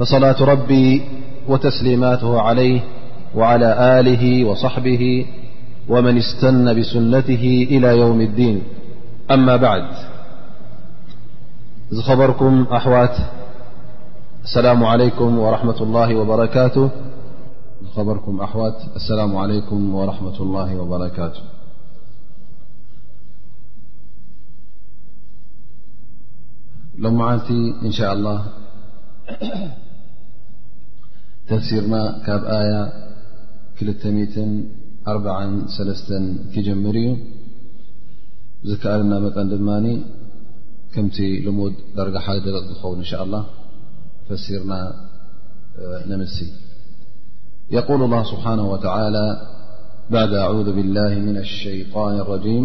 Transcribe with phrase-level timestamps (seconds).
[0.00, 1.02] فصلاة ربي
[1.48, 2.80] وتسليماته عليه
[3.34, 5.26] وعلى آله وصحبه
[5.88, 8.62] ومن استن بسنته إلى يوم الدين
[9.30, 9.84] أما بعد
[11.92, 13.20] إذخبركم أحوتاس
[14.92, 21.40] عليم رمة الله وبراتهذخبركم أوت السلام عليكم ورحمة الله وبركاته
[26.98, 27.50] لو معلت
[27.84, 28.42] إن شاء الله
[31.50, 32.82] تفسيرنا كاب آية
[36.54, 37.06] كيجمرو
[38.70, 39.16] ذكلنا
[39.56, 39.94] مماني
[40.94, 43.42] كمت لمود درج حخو إن شاء الله
[44.28, 44.80] فسيرنا
[46.10, 46.48] نمسي
[47.78, 49.26] يقول الله سبحانه وتعالى
[50.16, 52.64] بعد أعوذ بالله من الشيطان الرجيم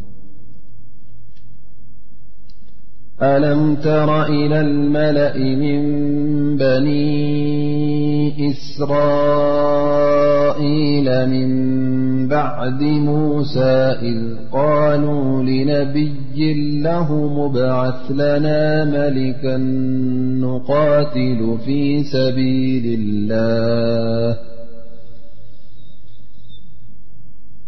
[3.23, 5.81] ألم تر إلى الملأ من
[6.57, 7.31] بني
[8.51, 11.71] إسرائيل من
[12.27, 14.21] بعد موسى إذ
[14.51, 19.57] قالوا لنبي لهمابعث لنا ملكا
[20.47, 24.37] نقاتل في سبيل الله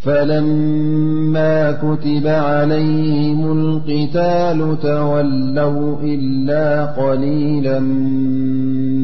[0.00, 7.80] فلما كتب عليهم القتال تولوا إلا قليلا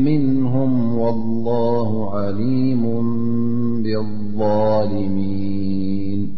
[0.04, 2.82] منهم والله عليم
[3.82, 6.36] بالظالمين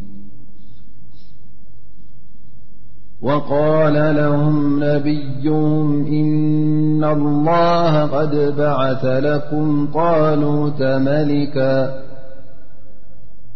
[3.23, 12.08] وقال لهم نبيهم إن الله قد بعث لكم قالوا تملكا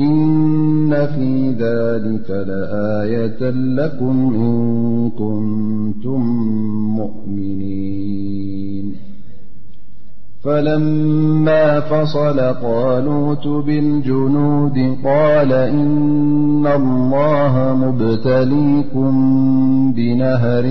[0.01, 6.23] إن في ذلك لآية لكم إن كنتم
[6.97, 8.50] مؤمنين
[10.43, 19.15] فلما فصل قالوا تبالجنود قال إن الله مبتليكم
[19.97, 20.63] بنهر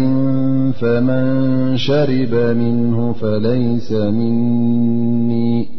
[0.74, 5.79] فمن شرب منه فليس مني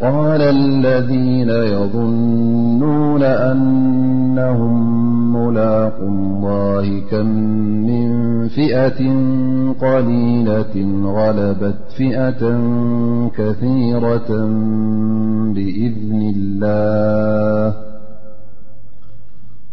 [0.00, 4.76] قال الذين يظنون أنهم
[5.32, 7.26] ملاقو الله كم
[7.86, 8.08] من
[8.48, 9.06] فئة
[9.80, 12.42] قليلة غلبت فئة
[13.38, 14.28] كثيرة
[15.54, 17.74] بإذن الله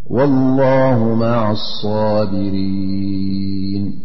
[0.09, 4.04] والله مع الصابرين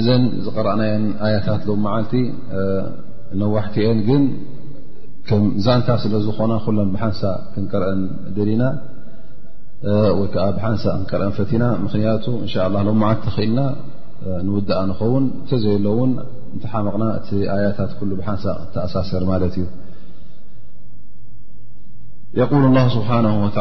[0.00, 0.08] እዘ
[0.46, 0.94] ዝقረኣናየ
[1.26, 2.12] ኣያታት ሎ መዓቲ
[3.40, 3.76] ነዋሕቲ
[4.08, 4.18] ግ
[5.44, 6.52] ም ዛንታ ስለ ዝኾና
[7.02, 7.20] ሓንሳ
[7.52, 7.90] ክቀረአ
[8.36, 8.62] ድና
[10.18, 12.24] ወዓ ብሓንሳ ክርአን ፈና ምክንያቱ
[13.24, 13.60] ተእልና
[14.48, 16.12] ንውኣ ንኸውን ተዘየ ለውን
[16.74, 17.90] ሓመቕና ቲ ኣያታት
[18.28, 18.44] ሓንሳ
[18.86, 19.66] ኣሳሰር ማት እዩ
[22.50, 23.60] ق اله ስብሓنه ى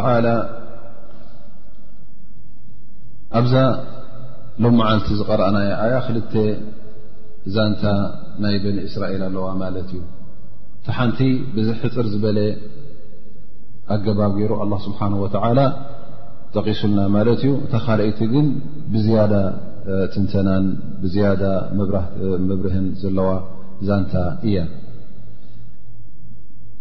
[3.37, 3.53] ኣዛ
[4.63, 6.33] ሎም ዓልቲ ዝቀረአና ኣያ ክልተ
[7.55, 7.83] ዛንታ
[8.43, 10.01] ናይ በኒ እስራኤል ኣለዋ ማለት እዩ
[10.85, 11.19] ቲ ሓንቲ
[11.55, 12.37] ብዙ ሕፅር ዝበለ
[13.95, 15.59] ኣገባገሩ ኣላ ስብሓን ወተላ
[16.55, 18.47] ጠቂሱልና ማለት እዩ እታ ካልይቲ ግን
[18.93, 19.33] ብዝያዳ
[20.13, 20.65] ትንተናን
[21.03, 21.43] ብዝያዳ
[22.49, 23.29] መብርህን ዘለዋ
[23.89, 24.15] ዛንታ
[24.49, 24.57] እያ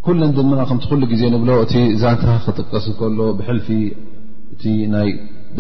[0.07, 3.69] ኩለን ድማ ከምቲ ኩሉ ግዜ ንብሎ እቲ ዛንታ ክጥቀሱ ከሎ ብሕልፊ
[4.55, 4.63] እቲ
[4.95, 5.11] ናይ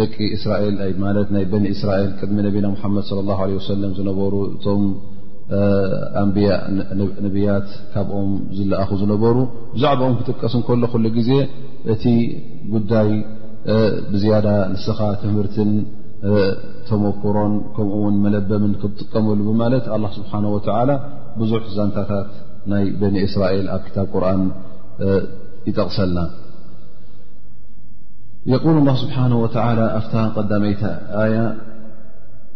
[0.00, 4.84] ደቂ እስራኤልማለት ናይ በኒ እስራኤል ቅድሚ ነቢና ሙሓመድ ለ ላሁ ለ ወሰለም ዝነበሩ እቶም
[6.22, 9.36] ኣንያነብያት ካብኦም ዝለኣኹ ዝነበሩ
[9.74, 11.30] ብዛዕባኦም ክጥቀስንከሎ ክሉ ግዜ
[11.94, 12.04] እቲ
[12.74, 13.10] ጉዳይ
[14.12, 15.70] ብዝያዳ ንስኻ ትምህርትን
[16.90, 20.90] ተመክሮን ከምኡ ውን መለበብን ክጥቀመሉ ማለት ኣላ ስብሓን ወተዓላ
[21.40, 22.30] ብዙሕ ዛንታታት
[22.72, 24.42] ናይ በኒ እስራኤል ኣብ ክታብ ቁርን
[25.68, 26.18] ይጠቕሰልና
[28.46, 30.76] يقول الله سبحنه وتعلى ف قدمي
[31.10, 31.56] آية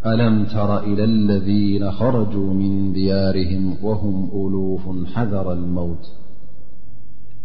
[0.07, 4.83] ألم تر إلى الذن خرجوا من ديارهم وهم ألوف
[5.15, 6.05] حذر الموت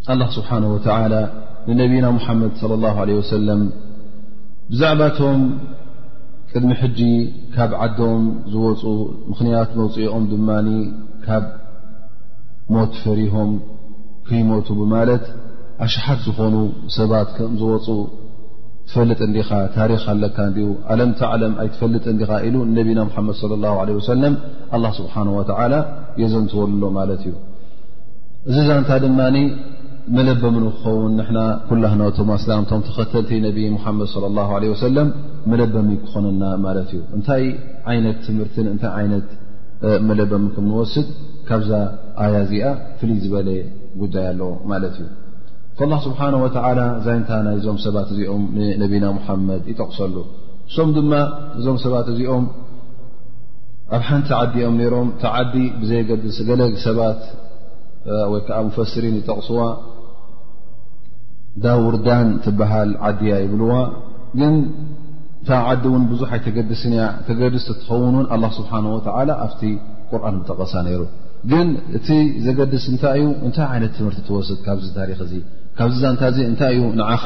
[0.09, 1.23] الله سبحنه وتعلى
[1.67, 3.59] لنبيና محمድ صلى الله عليه وسلم
[4.71, 5.39] بዛعባቶም
[6.51, 6.99] ቅድሚ ሕጂ
[7.55, 8.23] ካብ ዓዶም
[8.53, 8.81] ዝوፁ
[9.29, 10.49] ምኽنያት መوፅኦም ድማ
[11.25, 11.45] ካብ
[12.75, 13.51] ሞት فሪሆም
[14.27, 15.23] ከيሞቱ بማት
[15.85, 16.55] عشሓት ዝኾኑ
[16.97, 17.31] ሰባት
[17.61, 17.87] ዝوፁ
[18.89, 23.95] ትፈልጥ እንዲኻ ታሪክ ኣለካ እንዲኡ ዓለምቲ ዓለም ኣይትፈልጥ እንዲኻ ኢሉ ነቢና ሙሓመድ ለ ላሁ ለ
[23.99, 24.33] ወሰለም
[24.77, 25.73] ኣላ ስብሓን ወተዓላ
[26.21, 27.33] የዘንትወሉሎ ማለት እዩ
[28.49, 29.37] እዚ ዛንታ ድማኒ
[30.15, 35.09] መለበምን ክኸውን ንሕና ኩላህናቶማ ስላምቶም ተኸተልቲ ነብ ሙሓመድ ላ ለ ወሰለም
[35.53, 37.43] መለበሚ ክኾነና ማለት እዩ እንታይ
[37.93, 39.29] ዓይነት ትምህርትን እንታይ ዓይነት
[40.09, 41.07] መለበም ክምንወስድ
[41.47, 41.71] ካብዛ
[42.25, 42.67] ኣያ እዚኣ
[42.99, 43.49] ፍልይ ዝበለ
[44.03, 45.07] ጉዳይ ኣሎ ማለት እዩ
[45.91, 46.47] ላه ስብሓه ወ
[47.05, 50.15] ዛይንታ ናይ እዞም ሰባት እዚኦም ንነቢና ሙሓመድ ይጠቕሰሉ
[50.69, 51.11] እሶም ድማ
[51.59, 52.45] እዞም ሰባት እዚኦም
[53.95, 57.21] ኣብ ሓንቲ ዓዲኦም ነሮም ታዓዲ ብዘይገድስ ገለግ ሰባት
[58.31, 59.59] ወይ ከዓ ሙፈስሪን ይጠቕስዋ
[61.63, 63.73] ዳውርዳን ትበሃል ዓዲያ ይብልዋ
[64.41, 64.55] ግን
[65.47, 68.71] ታ ዓዲ እውን ብዙሕ ኣይተገድስኒእያ ተገድስ ዘትኸውንን ኣ ስብሓ
[69.45, 69.61] ኣብቲ
[70.11, 71.01] ቁርን ምጠቐሳ ነይሩ
[71.51, 72.07] ግን እቲ
[72.47, 75.33] ዘገድስ እንታይ እዩ እንታይ ዓይነት ትምህርቲ ትወስጥ ካብዚ ታሪክ እዙ
[75.77, 77.23] ካብዚ ዛንታ እዚ እንታይ እዩ ንዓኻ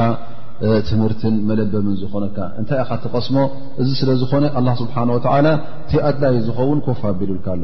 [0.90, 3.38] ትምህርትን መለበምን ዝኾነካ እንታይ እኢኻ ተቐስሞ
[3.82, 5.48] እዚ ስለ ዝኾነ ኣላ ስብሓን ወላ
[5.86, 7.64] እቲ ኣድላይ ዝኸውን ኮፍ ኣቢሉልካ ኣሎ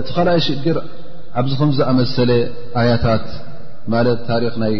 [0.00, 0.76] እቲ ካልኣይ ሽግር
[1.40, 2.30] ኣብዚ ከም ዝኣመሰለ
[2.80, 3.26] ኣያታት
[3.94, 4.74] ማለት ታሪክ ናይ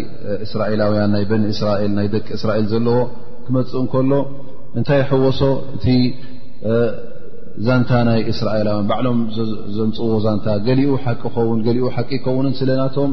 [0.47, 2.99] እስራኤላውያን ናይ በኒ እስራኤል ናይ ደቂ እስራኤል ዘለዎ
[3.47, 4.13] ክመፅእ እንከሎ
[4.79, 5.41] እንታይ ሕወሶ
[5.77, 5.87] እቲ
[7.67, 9.21] ዛንታ ናይ እስራኤላውያን ባዕሎም
[9.77, 10.91] ዘንፅዎ ዛንታ ገሊኡ
[11.25, 13.13] ቂኸውንገሊኡ ሓቂ ኸውንን ስለናቶም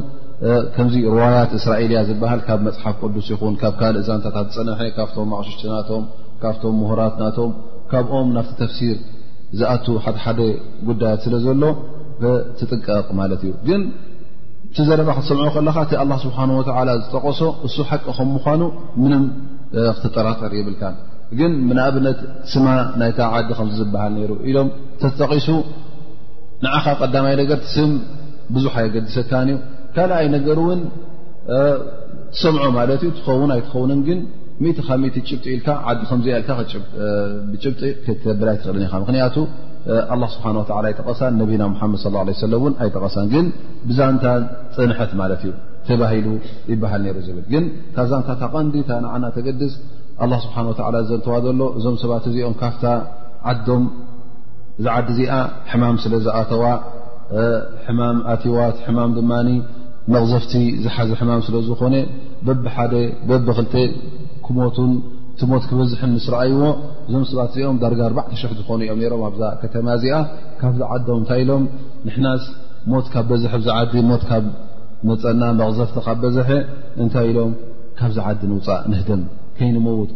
[0.76, 6.04] ከምዚ ርዋያት እስራኤልያ ዝበሃል ካብ መፅሓፍ ቅዱስ ይኹን ካብ ካልእ ዛንታታት ዝፀነሐ ካብቶም ኣቕሽሽቲ ናቶም
[6.42, 7.52] ካብቶም ምሁራት ናቶም
[7.92, 8.98] ካብኦም ናብቲ ተፍሲር
[9.60, 10.40] ዝኣቱ ሓደሓደ
[10.88, 11.64] ጉዳያት ስለዘሎ
[12.60, 13.82] ትጥንቀቕ ማለት እዩ ግን
[14.78, 18.62] ቲ ዘረባ ክትሰምዖ ከለካ እቲ ኣላ ስብሓን ወላ ዝጠቐሶ እሱ ሓቂ ከም ምኳኑ
[19.04, 19.24] ምንም
[19.98, 20.84] ክትጠራጠር የብልካ
[21.40, 22.20] ግን ምን ኣብነት
[22.54, 22.66] ስማ
[23.02, 24.68] ናይታ ዓዲ ከም ዝበሃል ነይሩ ኢሎም
[25.04, 25.48] ተጠቒሱ
[26.66, 27.94] ንዓኻ ቀዳማይ ነገር ስም
[28.56, 29.58] ብዙሕ ኣይገዲሰካን እዩ
[29.98, 30.80] ካልኣይ ነገር እውን
[32.42, 34.20] ሰምዖ ማለት እዩ ትኸውን ኣይትኸውንን ግን
[34.88, 36.52] ካት ጭብጢ ኢልካ ዓዲ ከምዚኣ ኢልካ
[37.52, 37.80] ብጭጢ
[38.42, 39.36] ብል ኣይትኽእልን ኢኻ ምክንያቱ
[40.34, 40.48] ስብሓ
[40.86, 43.46] ኣይጠቐሳን ነቢና ሓመድ ለ ለ እን ኣይጠቐሳን ግን
[43.90, 44.26] ብዛንታ
[44.76, 45.52] ፅንሐት ማለት እዩ
[45.90, 46.28] ተባሂሉ
[46.72, 49.74] ይበሃል ነሩ ዝብል ግን ካዛንታ ታቐንዲ ታ ንዓና ተገድስ
[50.24, 50.58] ኣ ስብሓ
[51.10, 52.86] ዘንተዋ ዘሎ እዞም ሰባት እዚኦም ካፍታ
[53.52, 53.84] ዓዶም
[54.86, 55.34] ዝዓዲ እዚኣ
[55.72, 56.64] ሕማም ስለ ዝኣተዋ
[57.88, 59.32] ሕማም ኣቲዋት ሕማም ድማ
[60.14, 61.96] መቕዘፍቲ ዝሓዘ ሕማም ስለ ዝኾነ
[62.48, 62.68] በብደ
[63.30, 63.90] በብ ክል
[64.46, 64.92] ክሞቱን
[65.40, 66.60] ቲ ሞት ክበዝሕን ምስ ረኣይዎ
[67.08, 70.20] እዞም ሰባት እዚኦም ዳርጋ 4ዕሽ0 ዝኾኑ እዮም ሮም ኣብዛ ከተማ ዚኣ
[70.60, 71.64] ካብ ዝ ዓዶም እንታይ ኢሎም
[72.08, 72.44] ንሕናስ
[72.92, 74.46] ሞት ካብ በዝሒ ዝዓዲ ሞት ካብ
[75.10, 76.50] መፀና መቅዘፍቲ ካብ በዝሐ
[77.04, 77.52] እንታይ ኢሎም
[78.00, 79.22] ካብዝ ዓዲ ንውፃእ ንህደም
[79.58, 80.12] ከይ ንመውት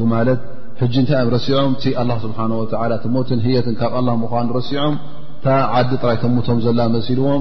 [0.00, 0.42] ብማለት
[0.80, 2.38] ሕጂ እንታይ ዮም ረሲዖም ቲ ኣ ስብሓ
[2.82, 4.94] ወላ ቲሞትን ህየትን ካብ ኣላ ምኳኑ ረሲዖም
[5.38, 5.46] እታ
[5.78, 7.40] ዓዲ ጥራይ ከሞቶም ዘላ መሲልዎም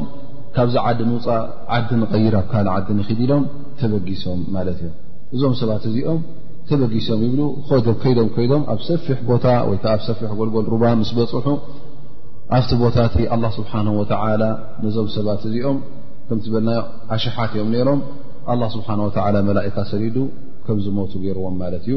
[0.55, 1.41] ካብዚ ዓዲ ንውፃእ
[1.75, 3.43] ዓዲ ንቐይር ኣብ ካል ዓዲ ንክብ ኢሎም
[3.79, 4.96] ተበጊሶም ማለት እዮም
[5.36, 6.20] እዞም ሰባት እዚኦም
[6.70, 7.41] ተበጊሶም ይብሉ
[7.84, 11.48] ይም ከይዶም ከይዶም ኣብ ሰፊሕ ቦታ ወይከዓ ኣብ ሰፊሕ ጎልጎል ሩባ ምስ በፅሑ
[12.58, 14.12] ኣብቲ ቦታ ቲ ኣ ስብሓ ወተ
[14.86, 15.77] ነዞም ሰባት እዚኦም
[16.27, 16.81] ከምዝበልናዮ
[17.17, 18.01] ኣሽሓት እዮም ነይሮም
[18.75, 18.89] ስብሓ
[19.50, 20.17] መላእካ ሰሊዱ
[20.65, 21.96] ከምዚ ሞቱ ገይርዎም ማለት እዩ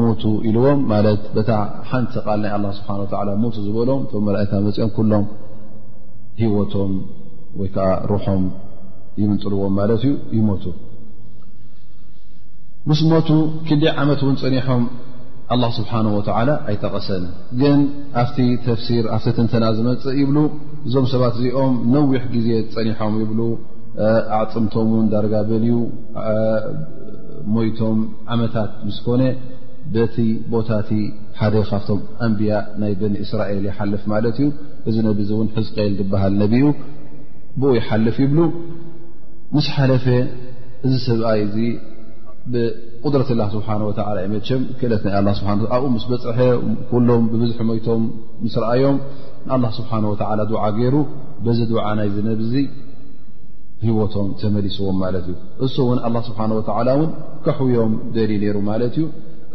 [0.00, 1.52] ሞቱ ኢልዎም ማለት ታ
[1.90, 5.26] ሓንቲ ቃል ናይ ስብሓ ላ ሞቱ ዝበሎም ቶም መላእካ መፅኦም ኩሎም
[6.40, 6.92] ሂወቶም
[7.60, 8.42] ወይ ከዓ ሩሖም
[9.20, 10.64] ይምንጥልዎም ማለት እዩ ይሞቱ
[12.90, 13.28] ምስ ሞቱ
[13.68, 14.82] ክንደይ ዓመት እውን ፀኒሖም
[15.54, 17.24] ኣላ ስብሓን ወተዓላ ኣይተቐሰን
[17.60, 17.78] ግን
[18.22, 20.38] ኣፍቲ ተፍሲር ኣፍቲ ትንትና ዝመፅእ ይብሉ
[20.86, 23.40] እዞም ሰባት እዚኦም ነዊሕ ግዜ ፀኒሖም ይብሉ
[24.38, 25.72] ኣዕፅምቶም ን ዳረጋበልዩ
[27.54, 27.98] ሞይቶም
[28.34, 29.22] ዓመታት ምስ ኮነ
[29.94, 30.16] በቲ
[30.52, 30.90] ቦታቲ
[31.40, 34.48] ሓደ ካብቶም ኣንብያ ናይ በኒ እስራኤል ይሓልፍ ማለት እዩ
[34.90, 36.64] እዚ ነብእዚ እውን ሕዝቀል ዝበሃል ነቢኡ
[37.60, 38.40] ብኡ ይሓልፍ ይብሉ
[39.56, 40.04] ምስ ሓለፈ
[40.86, 41.56] እዚ ሰብኣይ እዚ
[42.52, 45.44] ብቁድረት ላ ስብሓ ወላ የመቸም ክእለት ናይ ስ
[45.76, 46.38] ኣብኡ ምስ በፅሐ
[46.90, 48.02] ኩሎም ብብዝሒ ሞቶም
[48.44, 48.98] ምስ ረአዮም
[49.48, 50.96] ንኣላ ስብሓን ወላ ድዓ ገይሩ
[51.46, 52.52] በዚ ድዓ ናይዚ ነብዚ
[53.86, 55.36] ሂወቶም ተመሊስዎም ማለት እዩ
[55.66, 57.10] እሱ እውን ላ ስብሓን ወዓላ ውን
[57.46, 59.04] ክሕብዮም ደሊ ነይሩ ማለት እዩ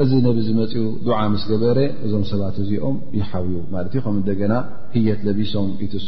[0.04, 4.54] እዚ ነብዚ መፅኡ ዱዓ ምስ ገበረ እዞም ሰባት እዚኦም ይሓብዩ ማለት እዩ ከም እንደገና
[4.96, 6.08] ህየት ለቢሶም ይትስ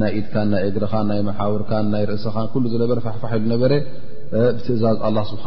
[0.00, 2.34] ናይ ኢድካን ናይ እግርኻን ናይ ሓውርካ ናይ ርእስኻ
[2.82, 3.62] ነበረ ፋፋ ኢሉ ነበ
[4.32, 5.44] ብትእዛዝ ስብሓ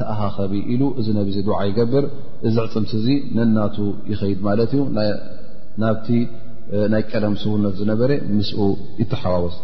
[0.00, 2.04] ተኣሃኸቢ ኢሉ እዚ ነብዘ ድዓ ይገብር
[2.48, 3.76] እዚ ዕፅምቲ እዚ ነናቱ
[4.12, 4.82] ይኸይድ ማለት እዩ
[5.82, 6.08] ናብቲ
[6.92, 8.50] ናይ ቀለም ስውነት ዝነበረ ምስ
[9.00, 9.56] ይተሓዋወዝ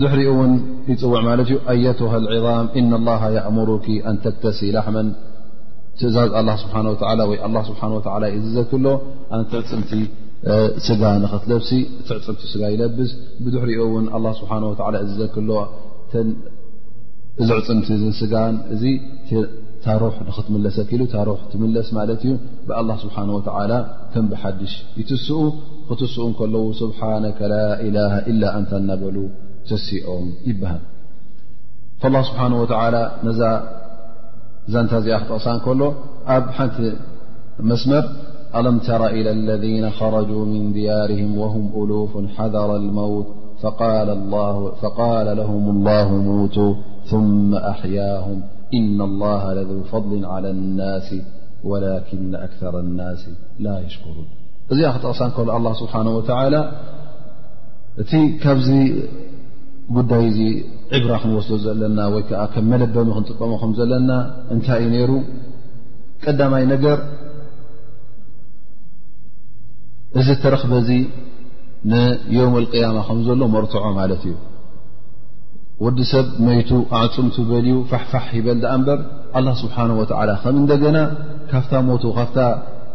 [0.00, 0.52] ድሕሪኡ ውን
[0.92, 2.12] ይፅውዕ ማለት ዩ ኣየትሃ
[2.46, 2.90] ظም እና
[3.50, 3.70] እምር
[4.12, 5.08] ኣንተተሲ ላሕመን
[6.00, 6.30] ትእዛዝ
[6.62, 6.76] ስብሓ
[7.68, 7.84] ስብሓ
[8.36, 8.86] ይዝዘክሎ
[9.36, 9.92] ኣንቲ ዕፅምቲ
[10.86, 11.70] ስጋ ንኽትለብሲ
[12.08, 13.10] ቲ ዕፅምቲ ስጋ ይለብስ
[13.44, 14.74] ብድሕ ሪኦ እውን ኣላ ስብሓ ወ
[15.04, 15.50] እዚዘክሎ
[17.42, 17.88] እዚ ዕፅምቲ
[18.20, 18.82] ስጋን እዚ
[19.86, 22.32] ታሩሕ ንኽትምለሰ ኪኢሉ ታሩሕ ትምለስ ማለት እዩ
[22.68, 23.72] ብኣላ ስብሓን ወዓላ
[24.12, 25.40] ተም ብሓድሽ ይትስኡ
[25.88, 29.16] ክትስኡ እንከለዉ ስብሓነከ ላኢላሃ ኢላ እንታ እናበሉ
[29.70, 30.82] ተሲኦም ይበሃል
[32.14, 33.40] ላ ስብሓንه ወዓላ ነዛ
[34.72, 35.82] ዛንታ እዚኣ ክጠቕሳ እከሎ
[36.34, 36.78] ኣብ ሓንቲ
[37.70, 38.04] መስመር
[38.60, 43.26] ألم تر إلى الذين خرجوا من ديارهم وهم ألوف حذر الموت
[44.82, 46.74] فقال لهم الله موتوا
[47.10, 48.38] ثم أحياهم
[48.74, 51.08] إن الله لذو فضل على الناس
[51.64, 53.18] ولكن أكثر الناس
[53.66, 54.28] لا يشكرون
[54.72, 56.60] እዚ خ تقك الله سبحانه وتعالى
[58.02, 58.04] እ
[58.44, 58.68] كبዚ
[59.96, 60.38] قدي
[60.94, 61.56] عبرة خنوصل
[62.04, 62.16] ا و
[62.52, 64.10] ك ملبم نጥطمم لና
[64.52, 65.10] እنታ نر
[66.24, 66.98] ቀدمي نجر
[70.18, 70.90] እዚ እተረክበእዚ
[71.92, 74.34] ንዮም اልቅያማ ከምዘሎ መርትዖ ማለት እዩ
[75.84, 79.00] ወዲ ሰብ መይቱ ኣዕፁምቱ በልዩ ፋሕፋሕ ሂበልኣ እምበር
[79.38, 80.98] ኣላ ስብሓና ወላ ከም እንደገና
[81.50, 82.32] ካፍታ ሞቱ ካፍ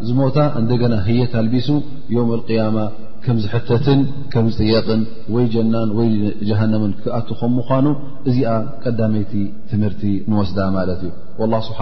[0.07, 1.67] ዝሞታ እንደገና ህየ ልቢሱ
[2.13, 2.77] የውም ልያማ
[3.25, 3.99] ከምዝሕተትን
[4.33, 5.01] ከም ዝጥየቕን
[5.33, 6.09] ወይ ጀናን ወይ
[6.49, 7.85] ጀሃነምን ክኣቱ ከም ምኳኑ
[8.29, 8.51] እዚኣ
[8.83, 9.33] ቀዳመይቲ
[9.71, 10.01] ትምህርቲ
[10.31, 11.79] ንወስዳ ማለት እዩ ላ ስብሓ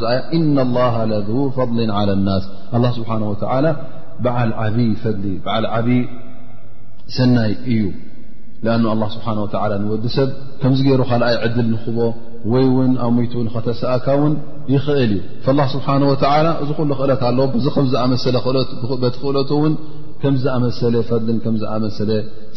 [0.00, 1.78] ዚ ኣያ እና ላ ለذ ፈضሊ
[2.28, 2.46] ናስ
[2.98, 3.66] ስብሓና ወላ
[4.22, 4.26] ዓ
[4.88, 5.88] ዓ ፈዓል ዓብ
[7.16, 7.82] ሰናይ እዩ
[9.04, 9.26] ኣ ስሓ
[9.84, 10.28] ንወዲ ሰብ
[10.60, 11.98] ከምዚ ገይሩ ካልኣይ ዕድል ንኽቦ
[12.52, 14.34] ወይውን ኣ ሞት ን ከተሰእካ ውን
[14.74, 18.36] ይኽእል እዩ ف ስብሓه እዚ ኩሉ ክእለት ኣለዎ ብዙ ከዝኣሰት
[19.24, 19.74] ክእለት ውን
[20.22, 22.10] ከምዝ ኣመሰለ ፈልን ምዝኣመሰለ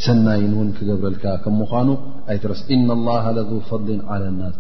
[0.04, 1.88] ሰናይን ውን ክገብረልካ ከም ምኳኑ
[2.32, 2.88] ኣይትስ እና
[3.36, 4.56] ለذ ፈضሊ ع لናስ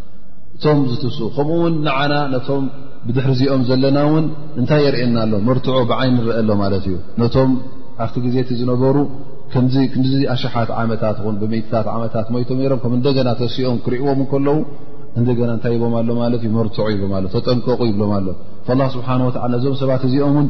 [0.57, 2.63] እቶም ዝትስ ከምኡ ውን ንዓና ነቶም
[3.07, 4.25] ብድሕር እዚኦም ዘለና ውን
[4.59, 7.51] እንታይ የርእየና ኣሎ መርትዖ ብዓይኒ ንርአ ሎ ማለት እዩ ነቶም
[8.03, 8.95] ኣብቲ ግዜ ቲ ዝነበሩ
[10.35, 14.57] ኣሸሓት ዓመታት ን ብምትታት ዓመታት ሞቶ ሮም ከም እንደና ተሲኦም ክርእዎም ከለው
[15.19, 18.27] እንደና እንታይ ቦም ሎ ማለመርዖ ሎሎ ተጠንቀቁ ይብሎም ኣሎ
[18.81, 20.47] ላ ስብሓ ወ ነዞም ሰባት እዚኦምውን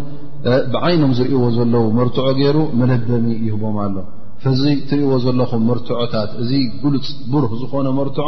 [0.76, 3.98] ብዓይኖም ዝርእዎ ዘለዉ መርትዖ ገይሩ መለደሚ ይህቦም ኣሎ
[4.46, 8.28] ፈዚ ትሪእይዎ ዘለኹም መርትዖታት እዚ ጉሉፅ ብሩህ ዝኾነ መርትዖ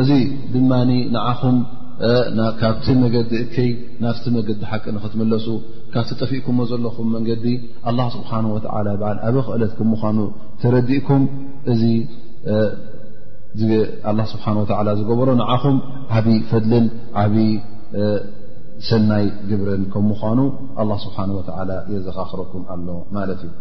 [0.00, 0.10] እዚ
[0.54, 0.72] ድማ
[1.14, 1.56] ንዓኹም
[2.60, 3.70] ካብቲ መገዲ እከይ
[4.02, 5.46] ናፍቲ መገዲ ሓቂ ንክትመለሱ
[5.94, 7.46] ካብቲ ጠፊእኩምዎ ዘለኹም መንገዲ
[7.90, 8.56] ኣላه ስብሓን ወ
[9.00, 10.18] በዓል ኣብ ክእለት ከም ምኳኑ
[10.62, 11.22] ተረዲእኩም
[11.72, 11.82] እዚ
[14.32, 14.46] ስብሓ
[14.88, 15.76] ላ ዝገበሮ ንዓኹም
[16.18, 16.86] ዓብዪ ፈድልን
[17.22, 17.48] ዓብዪ
[18.88, 20.38] ሰናይ ግብርን ከም ምኳኑ
[20.80, 21.42] ኣ ስብሓን ወ
[21.94, 22.86] የዘኻኽረኩም ኣሎ
[23.18, 23.52] ማለት እዩ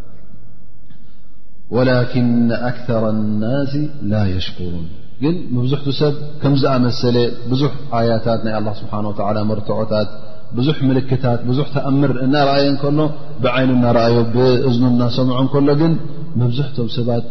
[1.75, 3.03] ወላኪነ ኣክثራ
[3.43, 3.73] ናስ
[4.11, 4.87] ላ የሽኩሩን
[5.23, 7.17] ግን መብዙሕቱ ሰብ ከም ዝኣመሰለ
[7.51, 10.10] ብዙሕ ኣያታት ናይ ኣላ ስብሓ ወ መርትዖታት
[10.58, 12.99] ብዙሕ ምልክታት ብዙሕ ተኣምር እናረእየ እከሎ
[13.43, 15.93] ብዓይኑ እናረኣዮ ብእዝኑ እናሰምዖ ከሎ ግን
[16.41, 17.25] መብዙሕቶም ሰባት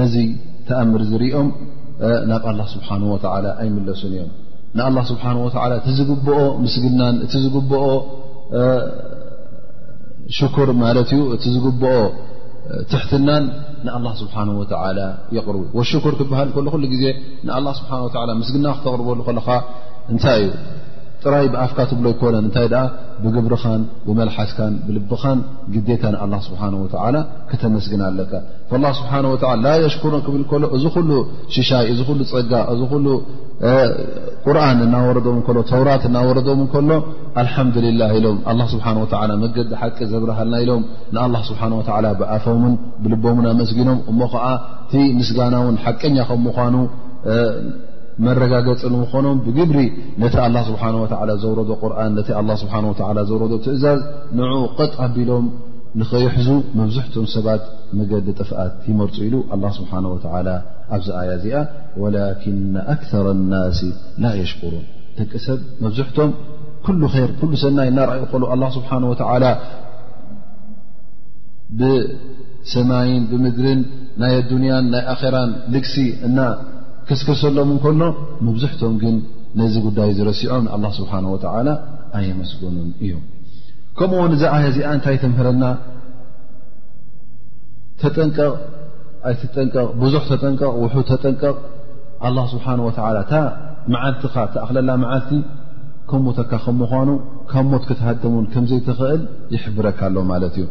[0.00, 0.14] ነዚ
[0.68, 1.48] ተኣምር ዝርኦም
[2.30, 4.30] ናብ አላ ስብሓ ወዓላ ኣይምለሱን እዮም
[4.78, 7.82] ንኣላ ስብሓ ወዓ እቲ ዝግብኦ ምስግናን እቲ ዝግብኦ
[10.36, 11.92] ሽኩር ማለት እዩ እቲ ዝግብኦ
[12.90, 13.44] ትሕትናን
[13.86, 14.66] ንኣላ ስብሓ ወ
[15.36, 17.04] የቅርቡ ሽክር ክበሃል ሎ ሉ ግዜ
[17.48, 17.92] ንኣ ስብሓ
[18.40, 19.48] ምስግና ክተቕርበሉ ከለካ
[20.12, 20.50] እንታይ እዩ
[21.22, 22.84] ጥራይ ብኣፍካ ትብሎ ይኮነን እንታይ ኣ
[23.22, 25.38] ብግብርኻን ብመልሓስካን ብልብኻን
[25.88, 26.86] ግታ ንኣ ስብሓ ወ
[27.50, 28.32] ከተመስግና ኣለካ
[29.00, 31.10] ስብሓ ወ ላ ሽኩረን ክብል ከሎ እዚ ኩሉ
[31.56, 33.06] ሽሻይ እዚ ሉ ፀጋ እ ሉ
[34.44, 36.90] ቁርን እናወረዶም ከሎ ተውራት እናወረዶም ን ከሎ
[37.40, 38.36] አልሓምዱላ ኢሎም
[38.72, 39.06] ስብሓ ወ
[39.42, 40.82] መገዲ ሓቂ ዘብረሃልና ኢሎም
[41.14, 41.82] ንኣላ ስብሓ ወ
[42.20, 42.74] ብኣፎምን
[43.04, 44.46] ብልቦምን ኣመስጊኖም እሞ ከዓ
[44.84, 46.76] እቲ ምስጋናውን ሓቀኛ ከም ምኳኑ
[48.26, 49.78] መረጋገፂ ንምኾኖም ብግብሪ
[50.22, 51.06] ነቲ ላ ስብሓ ወ
[51.42, 52.28] ዘውረዶ ቁርን ነቲ
[52.62, 52.76] ስብሓ
[53.30, 54.00] ዘውረዶ ትእዛዝ
[54.38, 55.44] ንኡ ቀጥ ኣቢሎም
[55.98, 56.48] ንኸይሕዙ
[56.78, 57.62] መብዝሕቶም ሰባት
[57.98, 60.48] መገዲ ጠፍኣት ይመርፁ ኢሉ ኣላ ስብሓ ወተላ
[60.94, 61.58] ኣብዚ ኣያ እዚኣ
[62.02, 63.80] ወላኪና ኣክረ ናሲ
[64.24, 64.84] ላ የሽክሩን
[65.20, 66.30] ደቂ ሰብ መብዝሕቶም
[66.84, 69.44] ኩሉ ይር ሉ ሰናይ እናርእ ከሉ ኣላ ስብሓን ወተላ
[71.80, 73.80] ብሰማይን ብምድርን
[74.22, 75.96] ናይ ኣዱንያን ናይ ኣራን ልግሲ
[76.28, 76.38] እና
[77.10, 78.00] ከስከሰሎም እንከሎ
[78.46, 79.18] መብዝሕቶም ግን
[79.60, 81.68] ነዚ ጉዳይ ዝረሲዖም ኣላ ስብሓነ ወተላ
[82.20, 83.22] ኣይመስግኑን እዮም
[83.98, 85.64] ከምኡዎን እዛ ኣየ እዚኣ እንታይ ተምህረና
[88.02, 88.54] ተጠንቀቕ
[89.28, 91.56] ኣይተጠንቀቕ ብዙሕ ተጠንቀቕ ውሑ ተጠንቀቕ
[92.26, 93.32] ኣ ስብሓን ወላ እታ
[93.92, 95.30] መዓልትኻ ተኣክለላ መዓልቲ
[96.10, 97.08] ከምሞተካ ከም ምኳኑ
[97.50, 99.20] ካብ ሞት ክተሃደሙን ከምዘይትኽእል
[99.54, 100.66] ይሕብረካ ኣሎ ማለት እዩ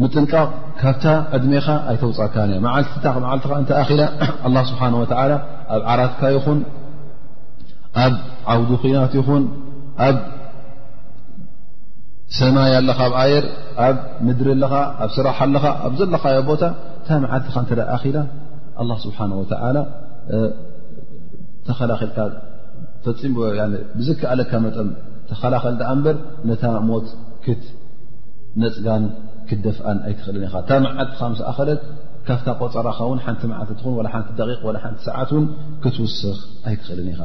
[0.00, 0.48] ምጥንቃቕ
[0.80, 1.04] ካብታ
[1.36, 2.60] ዕድሜካ ኣይተውፃካን እ
[3.04, 4.02] ታዓልትኻ እንተኣኪላ
[4.46, 5.12] ኣ ስብሓን ወላ
[5.74, 6.60] ኣብ ዓራትካ ይኹን
[8.04, 8.14] ኣብ
[8.54, 9.44] ዓውዱ ኮናት ይኹን
[10.06, 10.16] ኣብ
[12.38, 13.46] ሰማያ ኣለኻ ኣብ ኣየር
[13.86, 14.72] ኣብ ምድሪ ኣለኻ
[15.04, 16.62] ኣብ ስራሓ ኣለኻ ኣብ ዘለኻዮ ቦታ
[17.06, 18.20] ታ መዓትኻ እተኣኺላ
[18.82, 19.76] ኣ ስብሓን ወተላ
[21.66, 22.18] ተኸላኸልካ
[23.04, 23.32] ፈፂም
[23.98, 24.88] ብዝክኣለካ መጠም
[25.30, 26.16] ተኸላኸል ድኣ እንበር
[26.48, 27.06] ነታ ሞት
[27.44, 29.04] ክትነፅጋን
[29.48, 31.82] ክትደፍኣን ኣይትኽእልን ኢኻ ታ መዓትኻ ምስ ኣኸለት
[32.26, 35.46] ካብታ ቆፀራኻ እውን ሓንቲ መዓተ ትኹን ዋ ሓንቲ ደቂቕ ሓንቲ ሰዓት ውን
[35.82, 37.20] ክትውስኽ ኣይትኽእልን ኢኻ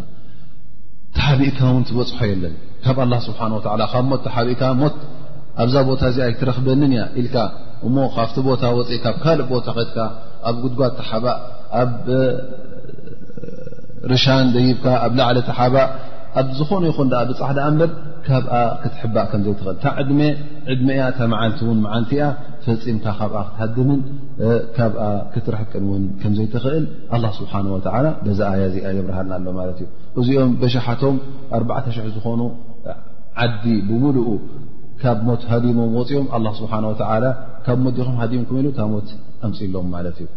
[1.17, 3.39] ታሓቢእካ ውን ትበፅሖ የለን ካብ ኣላ ስብሓ
[3.81, 4.95] ላ ካብ ሞት ተሓቢእታ ሞት
[5.63, 7.35] ኣብዛ ቦታ እዚ ይትረክበኒን እያ ኢልካ
[7.87, 9.97] እሞ ካብቲ ቦታ ወፅኢ ካብ ካልእ ቦታ ኸትካ
[10.49, 11.37] ኣብ ጉድጓድ ተሓባእ
[11.81, 11.91] ኣብ
[14.11, 15.89] ርሻን ዘይብካ ኣብ ላዕሊ ተሓባእ
[16.39, 17.91] ኣብ ዝኾኑ ይኹን ብፃሕዳኣ ንበድ
[18.27, 19.99] ካብኣ ክትሕባእ ከምዘይትኽእል ዕድ
[20.73, 22.25] ዕድሜ እያ ተመዓልቲ ውን መዓልቲ ያ
[22.65, 24.01] ፈፂምካ ካብ ክትሃድምን
[24.77, 24.93] ካብ
[25.33, 26.85] ክትረሕቅን ውን ከምዘይትኽእል
[27.39, 27.79] ስብሓ ወ
[28.25, 29.89] በዛኣያ እዚኣ የብረሃልና ኣሎ ማለት እዩ
[30.21, 31.17] እዚኦም በሻሓቶም
[31.59, 32.41] 4ተሽ0 ዝኾኑ
[33.45, 34.27] ዓዲ ብምሉኡ
[35.01, 36.27] ካብ ሞት ሃዲሞም ወፅኦም
[36.59, 36.71] ስብሓ
[37.65, 39.09] ካብ ሞት ዲኹም ሃምኩም ኢሉ ሞት
[39.47, 40.27] ኣምፅ ሎም ማለት እዩ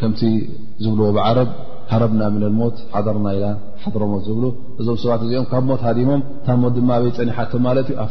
[0.00, 0.20] ከምቲ
[0.84, 1.50] ዝብልዎ ብዓረብ
[1.90, 3.40] ሃረብና ምሞት ሓርና ኢ
[3.82, 4.40] ሓሮ ሞት ዝብ
[4.80, 8.08] እዞም ሰባት እዚኦም ካብ ሞት ሃሞም ታ ሞት ድማ ይፀኒሓቶ ማትዩ ኣ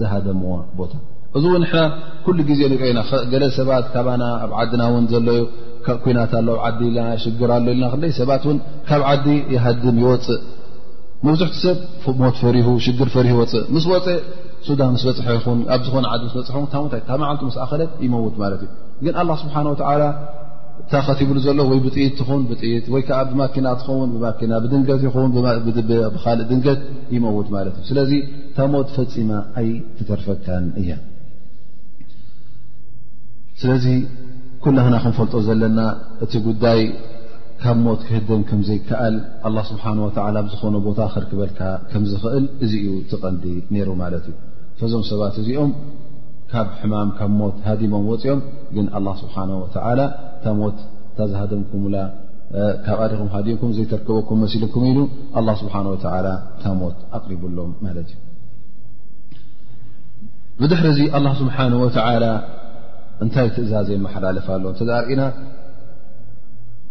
[0.00, 0.92] ዝሃደምዎ ቦታ
[1.36, 1.64] እዚ እውን
[2.24, 3.00] ኩሉ ግዜ ንሪኦና
[3.32, 3.96] ገለ ሰባት ካ
[4.44, 5.40] ኣብ ዓድና ውን ዘለዩ
[6.04, 6.80] ኩናት ኣዓዲ
[7.24, 8.42] ሽግር ሎ ክይ ሰባት
[8.88, 10.40] ካብ ዓዲ ይሃድም ይወፅእ
[11.26, 11.76] መብዙሕቲ ሰብ
[12.20, 14.16] ሞት ፈሪሁ ሽግር ፈሪሁ ወፅእ ምስ ወፅእ
[14.66, 16.74] ሱዳን ስ በፅሐ ይኹን ኣብ ዝኾነ ዓ ስ በፅሐ ሞታ
[17.08, 18.70] ታመዓል ስ ኣኸለት ይመውት ማለት እዩ
[19.04, 19.76] ግን ኣ ስብሓን ወ
[20.92, 22.62] ታኸት ይብሉ ዘሎ ወይ ብኢት ትን ብት
[22.94, 25.30] ወይከዓ ብማኪና ኸውን ብኪና ብድንገት ውን
[26.14, 26.80] ብካልእ ድንገት
[27.16, 28.12] ይመውት ማለት እዩ ስለዚ
[28.56, 29.30] ታሞት ፈፂማ
[29.60, 30.90] ኣይ ትተርፈካን እያ
[33.62, 33.86] ስለዚ
[34.64, 35.78] ኩላ ክና ክንፈልጦ ዘለና
[36.24, 36.80] እቲ ጉዳይ
[37.62, 39.16] ካብ ሞት ክህደን ከም ዘይከኣል
[39.48, 43.44] ኣላ ስብሓን ወላ ብዝኾኑ ቦታ ክርክበልካ ከም ዝኽእል እዚዩ ትቐንዲ
[43.74, 44.34] ነይሩ ማለት እዩ
[44.80, 45.70] ፈዞም ሰባት እዚኦም
[46.52, 48.40] ካብ ሕማም ካብ ሞት ሃዲሞም ወፅኦም
[48.76, 50.00] ግን ኣላ ስብሓን ወላ
[50.42, 50.78] ታ ሞት
[51.18, 51.96] ታዝሃደምኩምላ
[52.86, 55.00] ካብኣዲኹም ሃዲምኩም ዘይተርከበኩም መሲልኩም ኢሉ
[55.40, 56.28] ኣላ ስብሓን ወላ
[56.64, 58.18] ታ ሞት ኣቕሪቡሎም ማለት እዩ
[60.60, 62.26] ብድሕሪ ዚ ኣላ ስብሓን ወዓላ
[63.24, 65.20] እንታይ ትእዛዘ መሓላለፍ ሎ እተዝርእና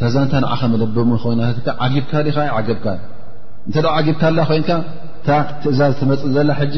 [0.00, 2.86] ታዛ ንታ ንዓኸ መለበሙ ኮይናትካ ዓጊብካ ኻ ዓገብካ
[3.66, 4.70] እንተ ዓጊብካኣላ ኮይንካ
[5.20, 5.28] እታ
[5.62, 6.76] ትእዛዝ ትመፅእ ዘላ ሕጂ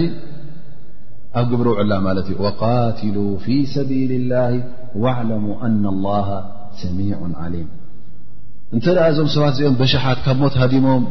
[1.40, 4.34] ኣብ ግብሪ ውዕላ ማለት እዩ ወቃትሉ ፊ ሰቢል ላ
[5.04, 6.28] ወዕለሙ ኣና ላሃ
[6.80, 7.68] ሰሚዑ ዓሊም
[8.76, 11.02] እንተ ደኣ እዞም ሰባት እዚኦም በሻሓት ካብ ሞት ሃዲሞም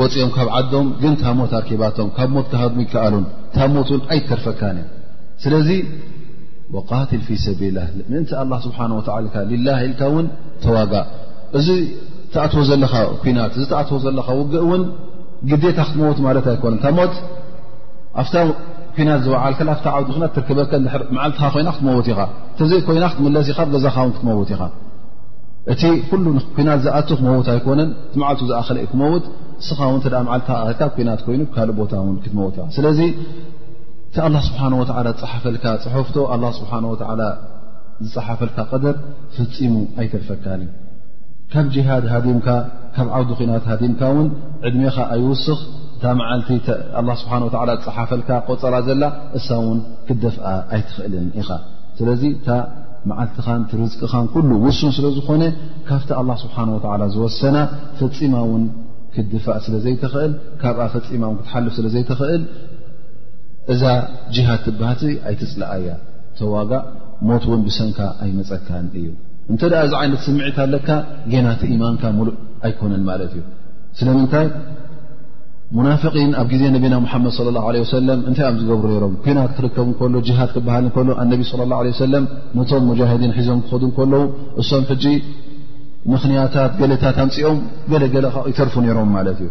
[0.00, 3.24] ወፂኦም ካብ ዓዶም ግን ካብ ሞት ኣርኪባቶም ካብ ሞት ክሃድሙ ይክኣሉን
[3.56, 4.90] ካብ ሞትን ኣይከርፈካን እዮም
[5.42, 5.68] ስለዚ
[6.70, 6.90] ተዋጋ
[11.58, 11.76] እዚ እ
[12.40, 13.62] ግ ክት ኣ ት ኣ ት ዝል ክበ ት ኢኻ ይና ክስ
[14.04, 14.56] ዛኻ ክ ኢኻ እ
[15.50, 15.50] ት
[22.70, 22.88] ዝ ክ
[31.78, 31.80] ኣ
[32.22, 32.24] ክ
[32.84, 32.86] ኻ
[34.14, 36.96] ቲ ኣላ ስብሓን ወላ ዝፅሓፈልካ ፅሑፍቶ ኣ ስብሓ ወ
[38.08, 38.96] ዝፀሓፈልካ ቀደር
[39.36, 40.62] ፈፂሙ ኣይተርፈካን
[41.52, 42.46] ካብ ጅሃድ ሃምካ
[42.96, 44.26] ካብ ዓውዲ ኮናት ሃዲምካውን
[44.68, 45.60] ዕድሜኻ ኣይውስኽ
[45.96, 46.48] እታ መዓልቲ
[47.22, 47.32] ስብሓ
[47.80, 49.02] ዝፀሓፈልካ ቆፀላ ዘላ
[49.40, 50.44] እሳ ውን ክደፍኣ
[50.76, 51.48] ኣይትኽእልን ኢኻ
[51.98, 52.58] ስለዚ ታ
[53.10, 55.42] መዓልትኻን ቲርዝቅኻን ኩሉ ውሱን ስለ ዝኾነ
[55.90, 56.80] ካብቲ ኣ ስብሓ ወ
[57.14, 57.56] ዝወሰና
[58.00, 58.64] ፈፂማ ውን
[59.14, 62.42] ክድፋእ ስለ ዘይትኽእል ካብ ፈፂማ ውን ክትሓልፍ ስለ ዘይትኽእል
[63.72, 63.82] እዛ
[64.34, 65.92] ጅሃድ ትበሃል ኣይትፅላኣ ያ
[66.32, 66.84] እተዋጋእ
[67.28, 69.06] ሞት እውን ብሰንካ ኣይመፀካን እዩ
[69.52, 70.88] እንተ ደኣ እዚ ዓይነት ስምዒት ኣለካ
[71.32, 73.42] ጌናቲ ኢማንካ ሙሉእ ኣይኮነን ማለት እዩ
[73.98, 74.46] ስለምንታይ
[75.78, 79.86] ሙናፍቒን ኣብ ግዜ ነቢና ሙሓመድ ለ ላ ለ ወሰለም እንታይ ኦም ዝገብሩ ነይሮም ኩና ትርከቡ
[79.94, 82.24] እከሎ ጅሃድ ክበሃል እከሎ ኣነቢ ለ ላ ሰለም
[82.58, 84.24] ነቶም ሙጃሂድን ሒዞም ክኸዱ እከለዉ
[84.62, 85.04] እሶም ሕጂ
[86.12, 87.58] ምኽንያታት ገለታት ኣምፂኦም
[87.92, 89.50] ገለገለካ ይተርፉ ነይሮም ማለት እዩ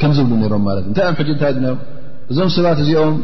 [0.00, 1.78] ከምዝብሉ ሮም ማለት እ እንታይ እዮም ሕጂ እንታይ ም
[2.32, 3.16] እዞም ሰባት እዚኦም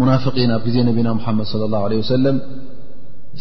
[0.00, 2.36] ሙናፍቂን ኣብ ግዜ ነቢና ሓመድ ለ ላ ወሰለም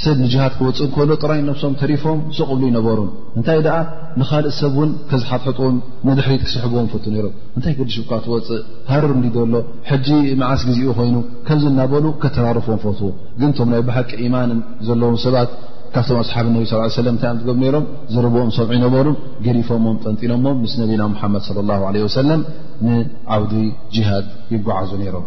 [0.03, 2.99] ሰብ ንጅሃት ክወፅእ እከሎ ጥራይ ነብሶም ተሪፎም ስቕብሉ ይነበሩ
[3.37, 3.77] እንታይ ደኣ
[4.19, 5.77] ንኻልእ ሰብ እውን ከዝሓትሕጡዎም
[6.09, 8.61] ንድሕሪት ክስሕብዎም ፈት ይሮም እንታይ ክዲሹካ ትወፅእ
[8.91, 9.13] ሃርር
[9.53, 10.07] ሎ ሕጂ
[10.43, 11.17] መዓስ ግዜኡ ኮይኑ
[11.49, 13.09] ከምዝናበሉ ከተራርፍዎም ፈትዎ
[13.41, 15.51] ግን እቶም ናይ ባሃቂ ኢማንን ዘለዎም ሰባት
[15.95, 19.07] ካብቶም ኣስሓብ ነቢ ስ ለም እንታይ ኣ ትገብ ሮም ዘረብኦም ሰምዑ ይነበሩ
[19.45, 22.41] ገሊፎሞም ጠንጢሎሞም ምስ ነቢና ሓመድ ስለ ላ ለ ወሰለም
[22.89, 23.53] ንዓውዲ
[23.95, 25.25] ጅሃድ ይጓዓዙ ነይሮም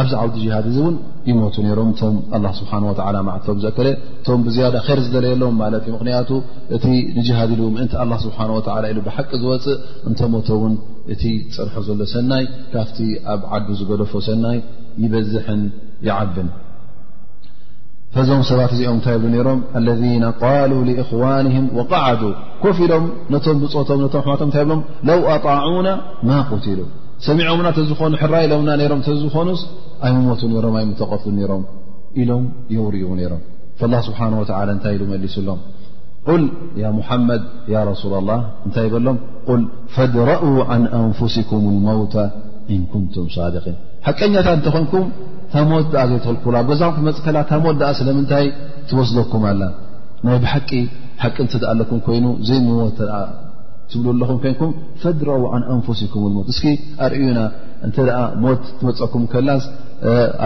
[0.00, 0.96] ኣብዚ ዓውዲ ጅሃድ እዚ እውን
[1.28, 3.88] ይሞቱ ነሮም እቶም ኣላ ስብሓ ወ ማዓቶም ዘከለ
[4.22, 6.30] እቶም ብዝያዳ ይር ዝደለየሎዎም ማለት ምክንያቱ
[6.76, 6.84] እቲ
[7.18, 8.60] ንጅሃድ ምእንቲ ኣላ ስብሓ ወ
[8.92, 9.76] ኢሉ ብሓቂ ዝወፅእ
[10.10, 10.74] እንተሞቶ ውን
[11.14, 11.22] እቲ
[11.58, 12.44] ፅርሖ ዘሎ ሰናይ
[12.74, 12.98] ካፍቲ
[13.34, 14.58] ኣብ ዓዱ ዝገደፎ ሰናይ
[15.04, 15.62] ይበዝሐን
[16.08, 16.50] ይዓብን
[18.14, 22.20] فዞም ሰባት እዚኦም እንታይ ብ ሮም الذن قل لإخوንهም وقዓዱ
[22.62, 23.98] ኮፍ ኢሎም ነቶም ብቶም
[24.42, 25.86] ቶም ታይ ሎም ለو ኣطعن
[26.28, 26.78] ማ قትل
[27.26, 29.48] ሰሚዐምና ተዝኾኑ ሕራ ኢሎምና ም ዝኾኑ
[30.04, 30.54] ኣይ ሞቱ ም
[31.00, 31.62] ተቐት ሮም
[32.20, 32.44] ኢሎም
[32.74, 33.40] የውር ነሮም
[33.78, 34.42] فال ስሓه و
[34.76, 35.58] እታይ መሊሱሎም
[36.98, 37.42] محመድ
[37.90, 39.18] رسل لله እታይ ሎም
[39.94, 42.14] ፈድረأ عن أንفسኩም الموታ
[42.74, 45.06] እን ኩንቱም صدقን ሓቀኛታት እንተኮንኩም
[45.52, 48.46] ታ ሞት ዘይተክልክ ኣብ ገዛ ትመፅእ ከላ ታ ሞት ኣ ስለምንታይ
[48.88, 49.62] ትወስደኩም ኣላ
[50.26, 50.70] ናይ ብቂ ሓቂ
[51.46, 52.98] እኣ ኣለኩም ኮይኑ ዘይሞት
[53.92, 56.62] ትብ ኣለኹም ኮይንኩም ፈድረው ን ኣንፍሲኩም ት እኪ
[57.06, 57.40] ኣርእዩና
[57.86, 57.96] እንተ
[58.44, 59.64] ሞት ትመፀኩም ከላስ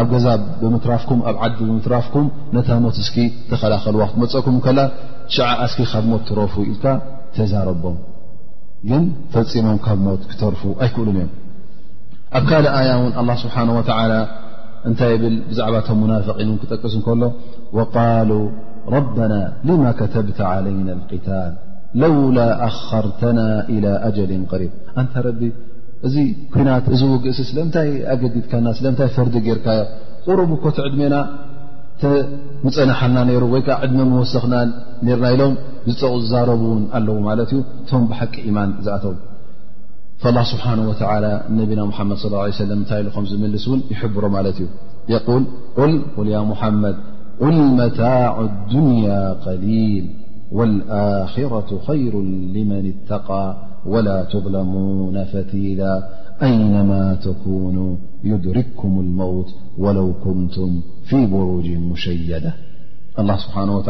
[0.01, 0.27] ኣብ ገዛ
[0.63, 3.17] ብምትራፍኩም ኣብ ዓዲ ብምትራፍኩም ነታ ሞት እስኪ
[3.51, 4.79] ተኸላኸልዋክትመፀኩም ከላ
[5.35, 6.87] ሸዓስኪ ካብ ሞት ትረፉ ኢልካ
[7.37, 7.99] ተዛረቦም
[8.91, 11.31] ግን ፈፂሞም ካብ ሞት ክተርፉ ኣይክእሉ እዮም
[12.39, 13.55] ኣብ ካ ኣያ ውን ኣ ስብሓ
[14.89, 17.25] እንታይ ብል ብዛዕባ ቶም ሙናፍቒን እን ክጠቅሱ እንከሎ
[17.95, 18.31] ቃሉ
[18.95, 19.35] ረበና
[19.69, 21.53] ልመ ከተብተ ለይና ክታል
[22.03, 23.39] ለውላ ኣኸርተና
[23.75, 25.41] إላى ኣጀል ቀሪብ አንታ ረቢ
[26.07, 26.15] እዚ
[26.55, 29.81] ኩናት እዚ ውግእሲ ስለምታይ ኣገዲድካና ስለምታይ ፈርዲ ጌይርካዮ
[30.27, 31.17] ቁረብ ኮ ቲዕድሜና
[32.65, 34.55] ምፀናሓልና ነይሩ ወይ ከዓ ዕድመ ምወሰኽና
[35.17, 35.55] ርና ኢሎም
[35.91, 39.15] ዝቕ ዝዛረቡ ውን ኣለዎ ማለት እዩ እቶም ብሓቂ ኢማን ዝኣተው
[40.25, 44.67] فالله سبحانه وتعالى نبينا محمد صلى الله عليه وسلم تايلخمس من لسون يحب رمالته
[45.09, 45.43] يقول
[45.77, 46.97] قل قل يا محمد
[47.41, 50.05] قل متاع الدنيا قليل
[50.53, 52.15] والآخرة خير
[52.57, 53.57] لمن اتقى
[53.87, 56.09] ولا تظلمون فتيذا
[56.43, 62.53] أينما تكون يدرككم الموت ولو كنتم في بروج مشيدة
[63.21, 63.81] الله ስብሓنه و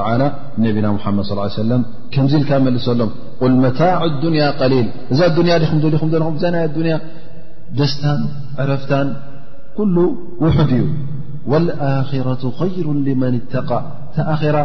[0.65, 1.55] ነብና ሓመድ صى ي وس
[2.15, 3.11] ከምዚ ኢልካ መሰሎም
[3.43, 5.21] قል መታع الዱንያ قሊል እዛ
[5.53, 6.05] ያ ዲ ኹ
[6.37, 6.97] እዛና ኣያ
[7.79, 8.21] ደስታን
[8.63, 9.09] ዕረፍታን
[9.77, 9.97] ኩሉ
[10.45, 10.83] ውሑድ እዩ
[11.51, 13.71] والኣخረة غይሩ لመن اተق
[14.55, 14.57] ራ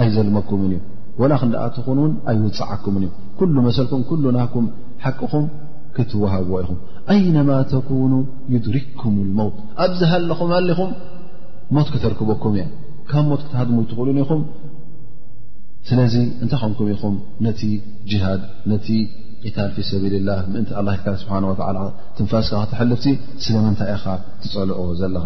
[0.00, 0.18] ي ه ዘ
[1.20, 4.64] ዋናክንዳኣ ትኹንእውን ኣይውፅዓኩምን እዩ ኩሉ መሰልኩም ኩሉ ናህኩም
[5.04, 5.44] ሓቂኹም
[5.96, 6.78] ክትወሃብዎ ኢኹም
[7.12, 8.14] ኣይነማ ተኩኑ
[8.54, 10.90] ዩድሪክኩም ሞውት ኣብዝሃለኹም ኣለኹም
[11.76, 12.64] ሞት ከተርክበኩም እያ
[13.10, 14.42] ካብ ሞት ክትሃድሙ ትኽእሉን ኢኹም
[15.88, 17.14] ስለዚ እንታይ ምኩም ኢኹም
[17.46, 17.60] ነቲ
[18.10, 18.88] ጅሃድ ነቲ
[19.46, 20.88] ቂታል ፊ ሰቢል ላህ ምእንቲ ኣላ
[21.22, 21.56] ስብሓን ወ
[22.18, 23.06] ትንፋስካ ክትሐልፍቲ
[23.46, 24.04] ስለመንታይ ኢኻ
[24.44, 25.24] ትፀልዖ ዘለኻ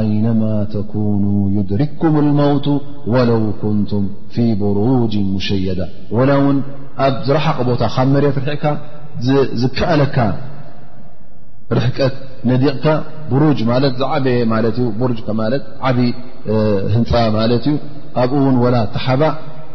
[0.00, 0.42] أይنማ
[0.74, 1.22] ተكኑ
[1.56, 2.66] يድሪክኩም الሞوቱ
[3.12, 6.58] وለው ኩንቱም ፊي ብሩጅ مሸየዳة وላ ውን
[7.06, 8.64] ኣብ ዝረሓቕ ቦታ ካብ መሬት ርእካ
[9.60, 10.16] ዝከአለካ
[11.76, 12.14] ርሕቀት
[12.50, 12.84] ነዲቕካ
[13.30, 14.40] ብሩጅ ለ ዓበየ
[15.88, 15.96] ዓብ
[16.94, 17.76] ህንፃ ማለት እዩ
[18.22, 19.22] ኣብኡ ውን وላ ተሓባ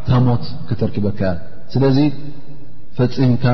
[0.06, 1.34] ታ ሞት ክተርክበካ ያ
[1.72, 1.98] ስለዚ
[2.98, 3.44] ፈፂምካ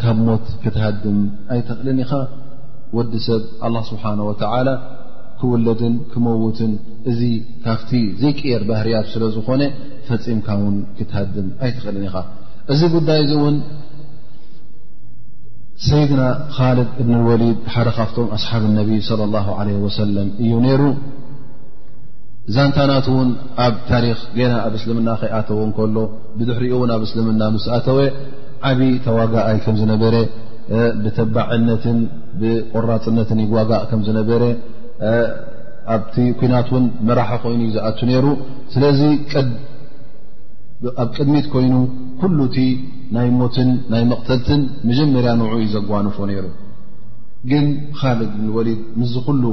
[0.00, 1.18] ካብ ሞት ክትሃድም
[1.54, 2.12] ኣይተክልን ኢኻ
[2.98, 4.30] ወዲ ሰብ لله ስብሓه و
[5.42, 6.72] ክውለድን ክመውትን
[7.10, 7.20] እዚ
[7.62, 9.62] ካብቲ ዘይቀየር ባህርያት ስለ ዝኾነ
[10.08, 12.16] ፈፂምካውን ክትሃድም ኣይትኽእልን ኢኻ
[12.72, 13.56] እዚ ጉዳይ እዚ እውን
[15.88, 16.22] ሰይግና
[16.56, 19.10] ካልድ እብን ወሊድ ሓደ ካብቶም ኣስሓብ ነቢ ص
[19.86, 20.82] ወሰለም እዩ ነሩ
[22.56, 23.28] ዛንታናት ውን
[23.64, 25.96] ኣብ ታሪክ ገና ኣብ እስልምና ከይኣተወ ንከሎ
[26.38, 27.98] ብድሕሪኡ እን ኣብ እስልምና ምስኣተወ
[28.70, 30.14] ዓብዪ ተዋጋኣይ ከም ዝነበረ
[31.04, 31.98] ብተባዕነትን
[32.40, 34.42] ብቆራፅነትን ይዋጋእ ከም ዝነበረ
[35.94, 38.26] ኣብቲ ኩናት ውን መራሒ ኮይኑዩ ዝኣቱ ነይሩ
[38.72, 39.00] ስለዚ
[41.02, 41.74] ኣብ ቅድሚት ኮይኑ
[42.20, 42.56] ኩሉ እቲ
[43.14, 46.46] ናይ ሞትን ናይ መቕተልትን መጀመርያ ውዑ እዩ ዘጓንፎ ነይሩ
[47.50, 47.66] ግን
[47.98, 48.18] ካል
[48.50, 49.44] ብወሊድ ምዝ ኩሉ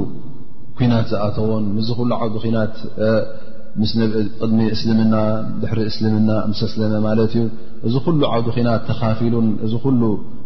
[0.78, 2.76] ኩናት ዝኣተዎን ምዝ ኩሉ ዓዲ ናት
[3.80, 3.90] ምስ
[4.40, 5.14] ቅድሚ እስልምና
[5.62, 7.42] ድሕሪ እስልምና ምሰስለመ ማለት እዩ
[7.88, 10.00] እዚ ኩሉ ዓውዲ ናት ተኻፊሉን እዚ ኩሉ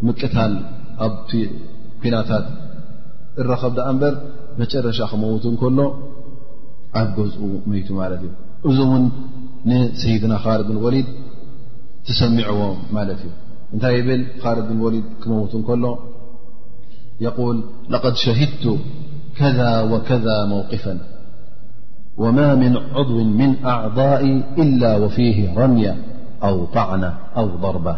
[0.08, 0.54] ምቅታል
[1.06, 1.30] ኣብቲ
[2.02, 2.46] ኩናታት
[3.50, 4.14] ረከብዳ እምበር
[5.12, 5.86] رموت كله
[7.00, 7.02] ا
[10.04, 11.06] سيدنا خالد بن الوليد
[12.06, 15.04] تسمال خا ب ولل
[17.26, 17.56] يقول
[17.94, 18.64] لقد شهدت
[19.40, 20.94] كذا وكذا موقفا
[22.22, 25.94] وما من عضو من أعضائي إلا وفيه رمية
[26.48, 27.94] أو طعنة أو ضربة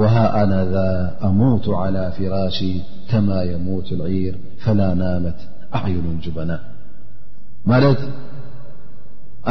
[0.00, 0.90] وها أنذا
[1.28, 2.74] أموت على فراشي
[3.10, 5.38] كما يموت العير فلا نامت
[5.76, 6.52] ኣዕዩኑን ጅበና
[7.70, 8.00] ማለት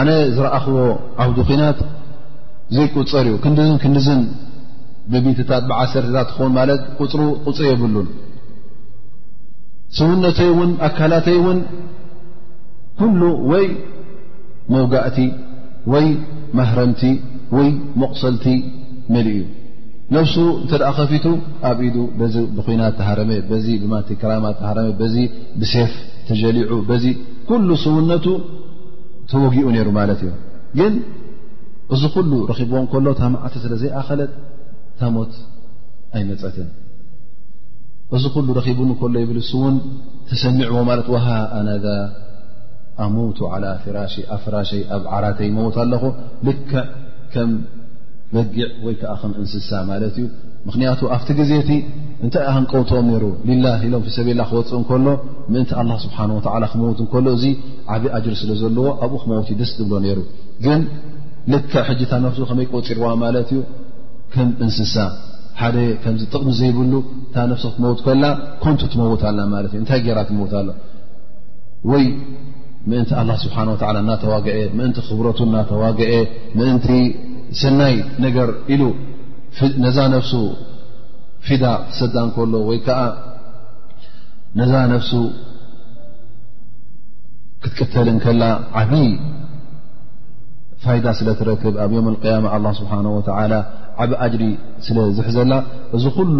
[0.02, 0.78] ኣነ ዝረእኽዎ
[1.24, 1.80] ዓብዱ ኮናት
[2.76, 4.22] ዘይቁፅር እዩ ክንዲዝን ክንዲዝን
[5.12, 8.08] ብቢትታት ብዓሰርተታት ትኸውን ማለት ቁፅሩ ቁፅ የብሉን
[9.98, 11.60] ስውነተይ እውን ኣካላተይ እውን
[13.00, 13.66] ኩሉ ወይ
[14.76, 15.18] መውጋእቲ
[15.94, 16.08] ወይ
[16.58, 17.02] ማህረምቲ
[17.58, 17.70] ወይ
[18.02, 18.46] መቕሰልቲ
[19.14, 19.40] መል እዩ
[20.14, 21.26] ነፍሱ እንተ ደኣ ከፊቱ
[21.70, 21.96] ኣብ ኢዱ
[22.34, 23.32] ዚ ብኮናት ተሃረመ
[23.66, 25.16] ዚ ብማቲ ክራማ ተሃረመ በዚ
[25.60, 25.94] ብሴፍ
[26.28, 27.06] ተጀሊዑ በዚ
[27.50, 28.26] ኩሉ ስውነቱ
[29.32, 30.32] ተወጊኡ ነይሩ ማለት እዩ
[30.80, 30.94] የን
[31.96, 34.34] እዚ ኩሉ ረኺብዎ ከሎ ታማዓተ ስለ ዘይኣኸለት
[35.00, 35.34] ታሞት
[36.18, 36.70] ኣይ መፀትን
[38.18, 39.76] እዚ ኩሉ ረኺቡን ከሎ የብል ስውን
[40.30, 41.28] ተሰኒዕዎ ማለት ወሃ
[41.60, 41.70] ኣነ
[43.06, 46.04] ኣሙቱ ዓላ ፍራሽ ኣፍራሸይ ኣብ ዓራተይ መት ኣለኹ
[46.50, 46.72] ልከ
[48.34, 50.26] በጊዕ ወይከዓ ከም እንስሳ ማለት እዩ
[50.68, 51.70] ምክንያቱ ኣብቲ ጊዜቲ
[52.26, 53.26] እንታይ ኣሃንቀውጥኦም ሩ
[53.66, 55.08] ላ ኢሎም ሰብላ ክወፅእ እከሎ
[55.54, 55.70] ምእንቲ
[56.06, 56.18] ስብሓ
[56.72, 57.44] ክመውት እሎ እዚ
[57.96, 60.20] ዓብዪ ኣጅር ስለዘለዎ ኣብኡ ክመውት ደስ ዝብሎ ነይሩ
[60.66, 60.82] ግን
[61.54, 63.60] ልክ ሕጂ እታ ነፍሱ ከመይ ቆፂርዋ ማለት እዩ
[64.34, 64.96] ከም እንስሳ
[65.60, 66.94] ሓደ ከምዚ ጥቕሚ ዘይብሉ
[67.28, 68.24] እታ ነፍሲ ክትመውት ከላ
[68.64, 69.22] ኮንቱ ትመዉት
[69.74, 70.70] ትእእታይ ጌራ ትመውት ኣሎ
[71.92, 72.06] ወይ
[72.92, 73.12] ምእንቲ
[73.44, 73.58] ስብሓ
[74.02, 74.48] እናተዋግ
[75.10, 76.10] ክብረቱ እናተዋግአ
[77.62, 78.84] ሰናይ ነገር ኢሉ
[79.84, 80.32] ነዛ ነፍሱ
[81.48, 83.00] ፊዳ ክሰዳን ከሎ ወይ ከዓ
[84.60, 85.12] ነዛ ነፍሱ
[87.64, 88.44] ክትቀተልን ከላ
[88.82, 88.92] ዓብ
[90.84, 93.20] ፋይዳ ስለትረክብ ኣብ ዮም ያማ ኣ ስብሓ ወ
[94.04, 94.44] ዓብ ኣጅሪ
[94.86, 95.54] ስለ ዝሕዘላ
[95.98, 96.40] እዚ ኩሉ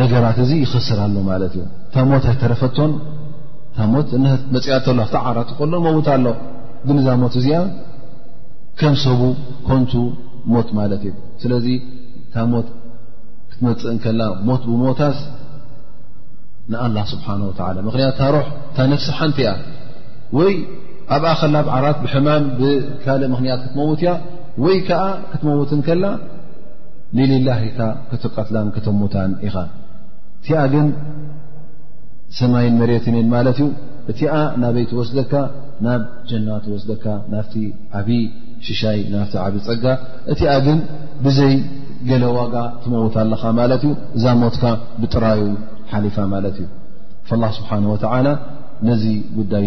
[0.00, 2.92] ነገራት እዚ ይኽስራሎ ማለት እዩ እታ ሞት ኣይተረፈቶን
[3.76, 6.26] ታሞት እመፅኣተሎ ኣ ዓራት ከሎ መውታ ኣሎ
[7.02, 7.60] እዛ ሞት እዚኣ
[8.80, 9.20] ከም ሰቡ
[9.68, 9.92] ኮንቱ
[10.52, 11.66] ሞት ማለት እዩ ስለዚ
[12.26, 12.68] እታ ሞት
[13.52, 15.18] ክትመፅእንከላ ሞት ብሞታስ
[16.72, 19.50] ንኣላህ ስብሓን ወዓላ ምኽንያት እታ ሮሕ እንታ ነፍሲ ሓንቲ እያ
[20.38, 20.52] ወይ
[21.16, 24.12] ኣብኣ ኸላ ብዓራት ብሕማም ብካልእ ምኽንያት ክትመውት እያ
[24.64, 26.04] ወይ ከዓ ክትመውትንከላ
[27.16, 29.56] ንሊላኢካ ከተቀትላን ከተሞታን ኢኻ
[30.40, 30.86] እቲኣ ግን
[32.38, 33.68] ሰማይን መሬትንን ማለት እዩ
[34.12, 35.32] እቲኣ ናበይቲ ወስደካ
[35.86, 37.54] ናብ ጀናት ወስደካ ናፍቲ
[38.00, 38.20] ዓብዪ
[38.78, 39.84] ሽይ ናፍ ዓብ ፀጋ
[40.32, 40.78] እቲ ግን
[41.24, 41.54] ብዘይ
[42.08, 44.64] ገለ ዋጋ ትመውታ ለኻ ማለት እዩ እዛ ሞትካ
[45.00, 45.42] ብጥራዩ
[45.92, 46.66] ሓሊፋ ማለት እዩ
[47.28, 47.78] فاله ስሓه
[48.88, 49.04] ነዚ
[49.36, 49.66] ጉዳይ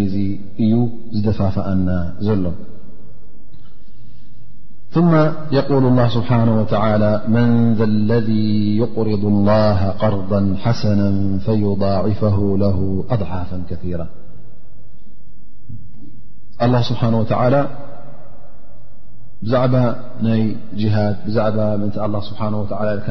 [0.63, 0.74] እዩ
[1.16, 1.88] ዝደፋፍአና
[2.28, 2.45] ዘሎ
[4.95, 4.99] ث
[5.59, 6.93] يقل الله ስنه وى
[7.34, 7.49] መን
[7.80, 8.30] ذ ለذ
[8.82, 10.32] يقርض الله قርض
[10.63, 11.01] ሓሰن
[11.45, 12.78] فيضعفه له
[13.16, 14.01] أضعፍ كثራ
[16.61, 17.57] ه ى
[19.44, 19.76] ብዛዕባ
[20.26, 20.42] ናይ
[20.80, 23.08] ጅሃድ ብዛዕባ ምእንቲ ኣ ስብሓ ወላ ኢልካ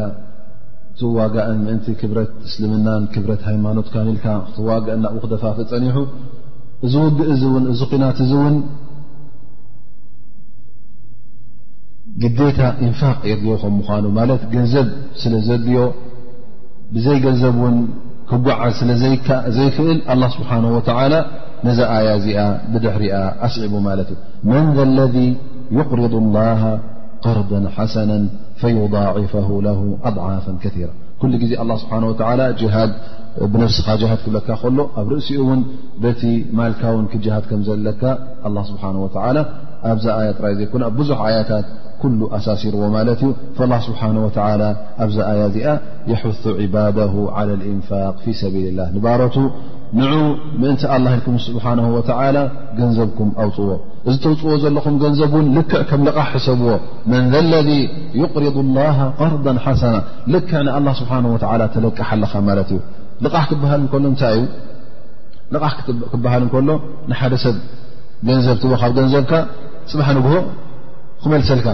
[1.01, 5.97] ዝዋጋእን ምእንቲ ክብረት እስልምናን ክብረት ሃይማኖትካኒኢልካ ክትዋጋእ ናብኡክደፋፍ ፀኒሑ
[6.87, 8.57] እዚ ውድእ እዚ ውን እዚ ኩናት እዚ እውን
[12.23, 14.89] ግዴታ እንፋቅ የድዮ ከም ምኳኑ ማለት ገንዘብ
[15.23, 15.81] ስለዘድልዮ
[16.95, 17.77] ብዘይ ገንዘብ ውን
[18.31, 21.15] ክጓዓዝ ስለዘይክእል ኣ ስብሓ ወላ
[21.67, 22.41] ነዚ ኣያ እዚኣ
[22.73, 23.15] ብድሕሪያ
[23.47, 25.05] ኣስዒቡ ማለት እዩ ን ለ
[25.71, 26.79] يقرض الله
[27.23, 30.91] قرضا حسنا فيضاعفه له أضعافا كثيرة
[31.23, 32.51] ك الله سبحانه وتعالىه
[33.53, 34.81] بنفسهب رأس كوهاكم
[38.53, 41.31] الله سبحانه وتعالىيح ي
[42.37, 43.31] ኣሳሲርዎ ማለት እዩ
[43.89, 44.01] ስብሓ
[45.05, 45.69] ኣብዛ ኣያ ዚኣ
[46.11, 46.97] የ ባድ
[47.43, 49.37] ى እንፋق ፊ ሰቢል ላ ንባሮቱ
[49.99, 50.01] ን
[50.61, 50.77] ምእን
[51.09, 51.65] ኢልኩም ስብሓ
[52.79, 53.71] ገንዘብኩም ኣውፅዎ
[54.09, 56.69] እዚ ተውፅዎ ዘለኹም ገንዘብ ውን ልክዕ ከም ልሕ ሰብዎ
[57.13, 57.69] መን ለذ
[58.23, 58.79] ይቅሪض لላ
[59.21, 59.97] قርዳ ሓሰና
[60.35, 60.61] ልክዕ
[61.01, 61.13] ስብሓ
[61.77, 62.81] ተለቅሓ ኣለኻ ማለት እዩ
[63.25, 64.49] ልሕ ክበሃል እሎ እታይ እዩ
[65.55, 65.73] ልሕ
[66.13, 66.69] ክበሃል እከሎ
[67.11, 67.57] ንሓደ ሰብ
[68.29, 69.33] ገንዘብዎ ካብ ገንዘብካ
[70.05, 70.25] ፅ ንግ
[71.23, 71.69] ክመልሰልካ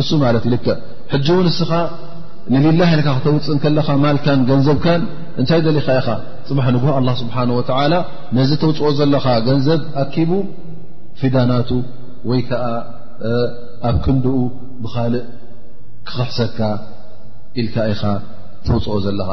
[0.00, 0.66] እሱ ማለት እዩ ልከ
[1.12, 1.70] ሕጂ እውን ንስኻ
[2.52, 5.02] ንልላህ ኢልካ ክተውፅእ ከለኻ ማልካን ገንዘብካን
[5.40, 6.08] እንታይ ደሊኻ ኢኻ
[6.48, 7.92] ፅባሕ ንጉ ኣላ ስብሓን ወላ
[8.38, 10.30] ነዚ ተውፅኦ ዘለኻ ገንዘብ ኣኪቡ
[11.20, 11.70] ፊዳናቱ
[12.30, 12.64] ወይ ከዓ
[13.88, 14.36] ኣብ ክንድኡ
[14.84, 15.24] ብኻልእ
[16.08, 16.58] ክክሕሰካ
[17.60, 18.02] ኢልካ ኢኻ
[18.68, 19.28] ተውፅኦ ዘለኻ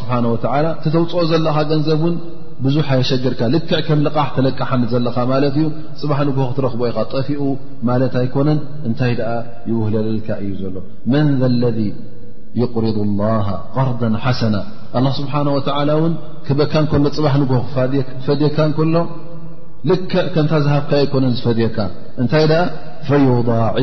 [0.00, 2.16] ስብሓን ወላ እቲተውፅኦ ዘለኻ ገንዘብ እውን
[2.64, 5.66] ብዙሓ የሸገርካ ልክዕ ከም ልቓሕ ተለቀ ሓኒት ዘለኻ ማለት እዩ
[6.00, 7.40] ፅባሕ ንግሆ ክትረኽቦ ኢኻ ጠፊኡ
[7.88, 9.34] ማለት ኣይኮነን እንታይ ኣ
[9.70, 10.76] ይውህለለልካ እዩ ዘሎ
[11.12, 11.78] መን ዘ ለذ
[12.60, 13.22] ይقሪض الላ
[13.76, 14.56] ቀርዳ ሓሰና
[14.98, 15.58] ኣ ስብሓንه ወ
[15.96, 16.14] እውን
[16.46, 19.04] ክበካ ንሎ ፅባሕ ንግሆ ክፈድየካ ን ሎ
[19.90, 21.78] ልክዕ ከምታ ዝሃብካ ኣይኮነን ዝፈድየካ
[22.22, 23.16] እንታይ ኣ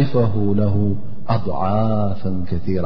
[0.01, 0.61] ይضዕፈ ለ
[1.33, 2.85] ኣضعፍ ከثራ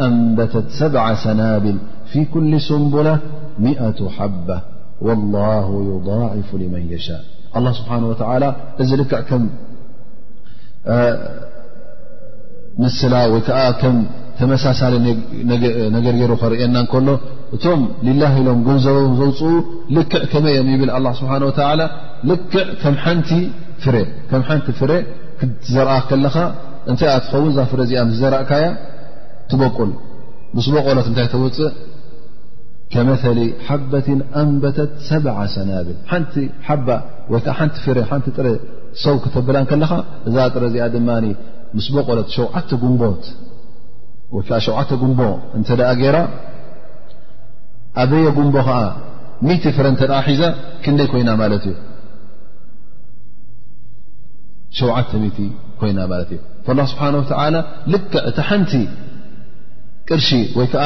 [0.00, 0.40] أንت
[0.80, 1.64] 7 ሰናብ
[2.10, 3.10] ف كل ስምبة
[3.64, 4.58] 10ة ሓبة
[5.06, 7.22] والله يضعፍ لمن يشاء
[7.56, 8.12] الله ስه و
[8.82, 9.28] እዚ ልክዕ
[12.82, 13.56] ምስላ ወይዓ
[14.38, 14.80] ተመሳሳ
[15.94, 16.76] ነገር ገይሩ ክርአና
[17.06, 17.10] ሎ
[17.56, 17.80] እቶም
[18.20, 18.96] ላ ኢሎም ግዘበ
[19.40, 19.50] ዘوፅኡ
[19.96, 21.52] ልክዕ ከመይ እም ብ ل ስه و
[23.28, 23.30] ቲ
[24.80, 26.36] ፍ ዘርአ ለኻ
[26.92, 28.62] እታይ ትኸውን ዛ ፍረ ዚ ዘረእካያ
[29.76, 29.90] ቁል
[30.56, 31.72] ምስ ቆሎት ታይ ተወፅእ
[32.94, 34.06] ከመሊ ሓበት
[34.40, 38.48] ኣንበተት 7 ሰ ብል ቲ ይዓ ቲ ፍቲ ጥረ
[39.02, 39.92] ሰው ክተብላ ከለኻ
[40.28, 40.98] እዛ ጥረ ዚኣ ድ
[41.76, 43.22] ምስ ቆሎት ሸዓተ ንቦት
[44.66, 45.20] ሸዓተ ጉንቦ
[45.56, 45.58] እ
[46.02, 46.16] ጌራ
[48.02, 48.76] ኣበየ ጉንቦ ከዓ
[49.76, 50.42] ፍረ እተ ሒዛ
[50.82, 51.30] ክይ 0 ኮይና
[51.64, 51.74] ት እ
[54.88, 57.06] ال ስብሓ
[57.54, 58.20] ል እቲ
[58.72, 58.76] ቲ
[60.08, 60.28] ቅርሺ
[60.58, 60.84] ወይ ከዓ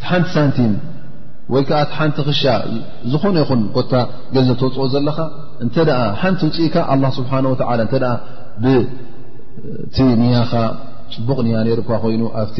[0.00, 0.72] ቲ ሓንቲ ሳንቲም
[1.54, 2.42] ወይ ከዓ ቲ ሓንቲ ክሻ
[3.12, 3.92] ዝኾነ ይኹን ቦታ
[4.34, 5.16] ገዘ ተወፅኦ ዘለኻ
[5.64, 7.32] እንተ ኣ ሓንቲ ውፅኢካ ኣ ስብሓ
[7.86, 7.92] እተ
[9.64, 10.52] ብቲ ንያኻ
[11.12, 12.56] ጭቡቕ ንያ ነይሩ እኳ ኮይኑ ኣብቲ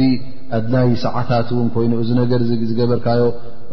[0.57, 3.23] ኣድላይ ሰዓታት እውን ኮይኑ እዚ ነገር ዝገበርካዮ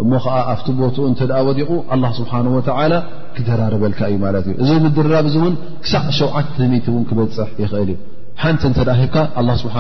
[0.01, 2.93] እሞ ከዓ ኣብቲ ቦትኡ እንተኣ ወዲቑ ኣላ ስብሓን ወላ
[3.37, 5.55] ክደራረበልካ እዩ ማለት እዩ እዚ ምድራብ እዚ እውን
[5.85, 7.99] ክሳዕ 700 እውን ክበፅሕ ይኽእል እዩ
[8.41, 9.15] ሓንቲ እተ ሂብካ
[9.61, 9.75] ስብሓ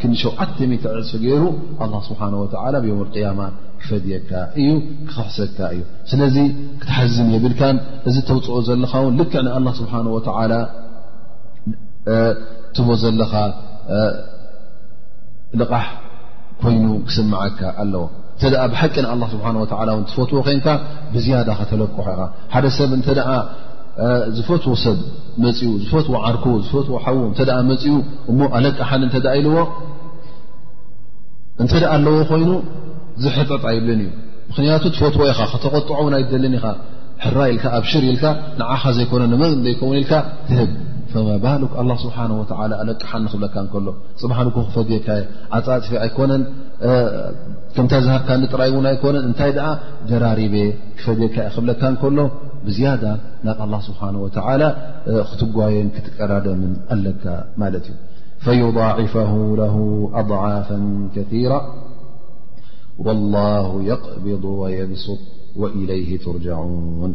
[0.00, 0.32] ክን ሸዓ
[0.98, 1.42] ዕፅ ገይሩ
[2.08, 2.20] ስብሓ
[2.84, 3.40] ብዮም ያማ
[3.80, 4.30] ክፈድየካ
[4.60, 4.68] እዩ
[5.10, 5.80] ክሕሰካ እዩ
[6.10, 6.36] ስለዚ
[6.82, 7.76] ክትሓዝን የብልካን
[8.10, 9.44] እዚ ተውፅኦ ዘለኻውን ልክዕ
[9.80, 9.92] ስብሓ
[12.86, 13.32] ቦ ዘለኻ
[15.60, 15.86] ልቓሕ
[16.62, 18.04] ኮይኑ ክስምዓካ ኣለዎ
[18.40, 18.94] ተ ብሓቂ
[19.32, 19.36] ስ
[20.08, 20.66] ትፈትዎ ኮይንካ
[21.14, 22.06] ብዝያዳ ከተለቆሖ
[22.70, 22.90] ኢሰብ
[24.36, 25.00] ዝፈትዎ ሰድ
[25.42, 27.40] መፅኡ ዝፈትዎዓርኩ ዝፈትዎሓው እተ
[27.82, 27.92] ፅኡ
[28.30, 29.56] እሞ ኣለቅሓን እተ ኢልዎ
[31.62, 32.50] እንተ ኣለዎ ኮይኑ
[33.24, 34.10] ዝሕጥጣይብልን እዩ
[34.50, 36.62] ምክንያቱ ትፈትዎ ኢኻ ተቆጥዖ ን ይደልን ኢ
[37.24, 38.24] ሕራ ኢል ኣብ ሽር ኢልካ
[38.60, 40.12] ንኻ ዘይኮነ መ ዘይከውን ኢልካ
[40.48, 40.70] ትህብ
[41.90, 42.18] መ ስብሓ
[42.82, 43.54] ኣለቅሓብለካ
[43.86, 43.90] ሎ
[44.46, 45.08] ፅኮ ክፈድካ
[45.68, 49.52] ፃፅፊ ኣከምታይ ዝሃካ ጥራይቡን ኣነን እታይ
[50.10, 50.66] ጀራሪቤየ
[50.98, 52.18] ክፈድየካ ብለካ ከሎ
[52.72, 52.86] زي
[53.44, 54.68] ብ الله ስሓنه ولى
[55.28, 56.46] ክትጓየ ክትቀዳደ
[56.94, 57.24] ኣለካ
[57.62, 57.94] ማለት ዩ
[58.44, 59.14] فيضعف
[59.62, 59.74] له
[60.20, 60.68] أضعፍ
[61.14, 61.54] كثيራ
[63.04, 65.22] والله يقبض ويብሱط
[65.60, 67.12] وإليه ترجعون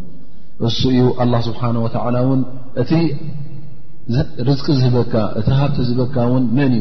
[0.67, 2.17] እሱ እዩ الله ስنه ول
[2.81, 2.91] እቲ
[4.13, 4.15] ዝ
[5.13, 6.73] ቲ ሃብቲ ዝበካ ን መን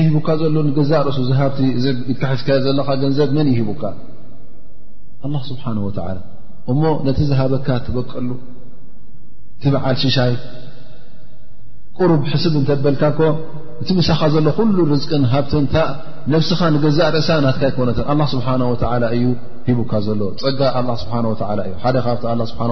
[0.00, 0.56] እዩ ካ ዘሎ
[0.90, 1.18] ዛ እሱ
[2.20, 3.82] ካዝ ዘለ ገንዘብ መን ይሂካ
[5.32, 5.92] ل سنه وى
[6.72, 8.28] እሞ ነቲ ዝሃበካ ትበቀሉ
[9.62, 10.32] ትበዓል ሽሻይ
[11.98, 13.20] ቁሩብ ሕስብ እተበልካኮ
[13.82, 18.46] እቲ ምሳኻ ዘሎ ኩሉ ርዝቅን ሃብትነብስኻ ንገዛእ ርእሳ ናትካ ይኮነ ኣ ስብሓ
[19.16, 19.24] እዩ
[19.66, 20.60] ሂቡካ ዘሎ ፀጋ
[20.98, 21.12] ስብ
[21.54, 21.76] እዩ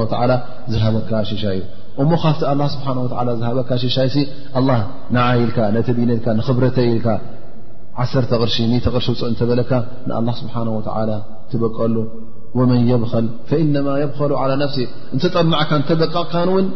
[0.00, 0.34] ደ ካ ብሓ
[0.72, 1.64] ዝሃበካ ሽሻይ እዩ
[2.02, 2.40] እሞ ካብቲ
[2.76, 2.86] ስብሓ
[3.40, 4.08] ዝሃበካ ሽሻይ
[5.16, 5.88] ንዓኢኢልካ ነተ
[6.38, 7.06] ነ ብረተይ ኢልካ
[8.04, 8.56] 1ቕርቅርሺ
[9.20, 9.72] ፅእ እተበለካ
[10.26, 10.54] ንኣ ስብሓ
[11.52, 11.94] ትበቀሉ
[12.56, 13.02] وመን يል
[13.50, 14.76] فإنማ يብኸሉ على ነፍሲ
[15.14, 16.66] እንተጠማዕካ ተበቃቕካን ውን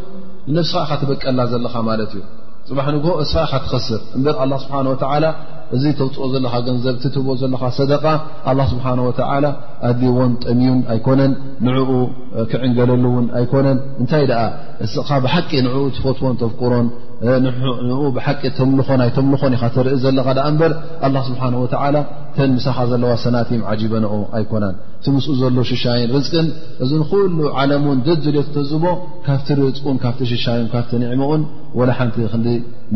[0.56, 2.22] ነፍስኻ ኢ ትበቀላ ዘለኻ ማለት እዩ
[2.68, 4.96] ፅባሕ ንግ እስኻ ኢ ትኸስር እንበ ه ስብሓه و
[5.76, 8.04] እዚ ተውጥኦ ዘለካ ገንዘብ ትትቦ ዘለካ ሰደቃ
[8.50, 9.10] ኣ ስብሓወ
[9.88, 11.32] ኣድዎን ጠሚዩን ኣይኮነን
[11.66, 11.90] ንዕኡ
[12.50, 14.42] ክዕንገለሉ እውን ኣይኮነን እንታይ ኣ
[15.08, 16.88] ኻ ብሓቂ ንዕኡ ትፈትዎን ተፍቅሮን
[18.02, 20.72] ኡ ብሓቂ ተምልኾ ናይ ተምልኾን ካተርኢ ዘለካ ኣ እበር
[21.06, 21.66] ኣ ስብሓ ወ
[22.36, 26.46] ከንምሳኻ ዘለዋ ሰናት ዓጂበንኦ ኣይኮነን እቲ ምስኡ ዘሎ ሽሻይን ርዝቅን
[26.84, 28.84] እዚ ንኩሉ ዓለሙን ደድልዮ ተዝቦ
[29.26, 31.42] ካብቲ ርቁን ካፍ ሽሻይ ካፍ ንዕሞኡን
[31.78, 32.16] ወ ሓንቲ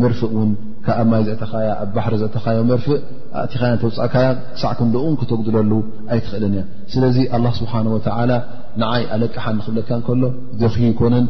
[0.01, 0.49] መርፍእ እውን
[0.85, 2.99] ካብ ኣብ ማይ ዘዕተኻያ ኣብ ባሕሪ ዘዕተኻዮ መርፍእ
[3.41, 5.71] ኣእቲኻያ ተውፃእካያ ክሳዕክንደውን ክተጉድለሉ
[6.13, 8.31] ኣይትኽእልን እያ ስለዚ ኣላ ስብሓን ወላ
[8.81, 10.23] ንዓይ ኣለቅሓ ንክብለካ ከሎ
[10.61, 11.25] ደኽዩ ኮነን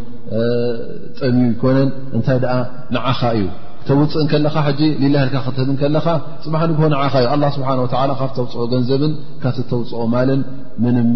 [1.20, 2.57] ጠምዩ ይኮነን እንታይ ኣ
[2.95, 3.45] ንዓኻ እዩ
[3.82, 6.05] ክተውፅእ ከለኻ ሕጂ ሊላ ኢልካ ክትህብ ከለኻ
[6.45, 9.13] ፅማሓኒ ግሆነ ዓኻ እዩ ኣ ስብሓ ወ ካብ ተውፅኦ ገንዘብን
[9.43, 10.41] ካብቲ ተውፅኦ ማልን
[10.86, 11.09] ምንም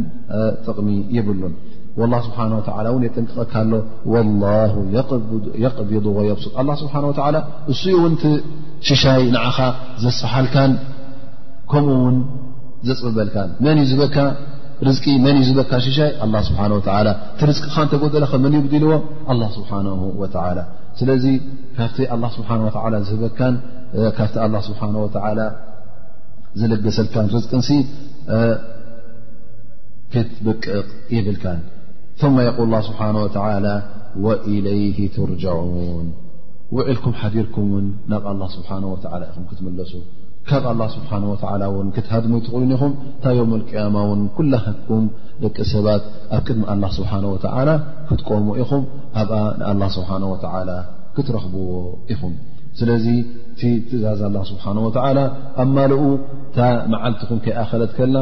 [0.66, 1.54] ጥቕሚ ይብሉን
[2.12, 2.38] ላ ስብሓ
[2.86, 3.72] ላ እውን የጠንቅቐካሎ
[4.14, 4.44] ወላ
[5.64, 7.04] የቅቢድ ወየብሱጥ ስብሓ
[7.74, 8.30] እስኡ እውን ቲ
[8.90, 9.58] ሽሻይ ንዓኻ
[10.04, 10.72] ዘስሓልካን
[11.72, 12.16] ከምኡ ውን
[12.88, 14.18] ዘፅብበልካን መን እዩ ዝበካ
[14.88, 14.92] ር
[15.26, 16.12] መን እዩ ዝበካ ሽሻይ
[16.50, 16.62] ስብሓ
[17.42, 18.94] ቲርዝቅኻ እተጎደለ ኸ መን ይጉዲልዎ
[19.34, 19.88] ኣላ ስብሓን
[20.22, 20.62] ወላ
[21.02, 21.26] ስለዚ
[21.80, 22.00] ካብቲ
[22.38, 22.50] ስብሓ
[23.10, 23.58] ዝህበካን
[24.22, 24.36] ካብቲ
[24.70, 24.82] ስብሓ
[26.62, 27.62] ዝለገሰልካን ርዝቅን
[30.14, 31.60] ፊት ብቅቕ ይብልካን
[32.22, 33.68] ثመ የقል ላه ስብሓናه ወተላ
[34.26, 36.08] ወኢለይህ ትርጀዑን
[36.76, 38.96] ውዕልኩም ሓዲርኩምውን ናብ ኣላ ስብሓነ ወ
[39.28, 39.94] ኢኹም ክትመለሱ
[40.50, 41.12] ካብ ላ ስብሓ
[41.74, 45.04] ወውን ክትሃድሙይትኽእልን ኢኹም እንታ ዮም اቅያማ ውን ኩላ ሃኩም
[45.44, 46.04] ደቂ ሰባት
[46.38, 47.70] ኣብ ቅድሚ ኣላ ስብሓነ ወላ
[48.10, 48.84] ክትቆሙ ኢኹም
[49.22, 50.36] ኣብ ንኣላ ስብሓ ወ
[51.16, 51.72] ክትረኽብዎ
[52.16, 52.34] ኢኹም
[52.80, 53.06] ስለዚ
[53.60, 55.18] ቲ ትእዛዝ ላ ስብሓንه ወላ
[55.62, 56.04] ኣብ ማልኡ
[56.50, 56.58] እታ
[56.94, 58.18] መዓልትኹም ከይኣኸለት ከልና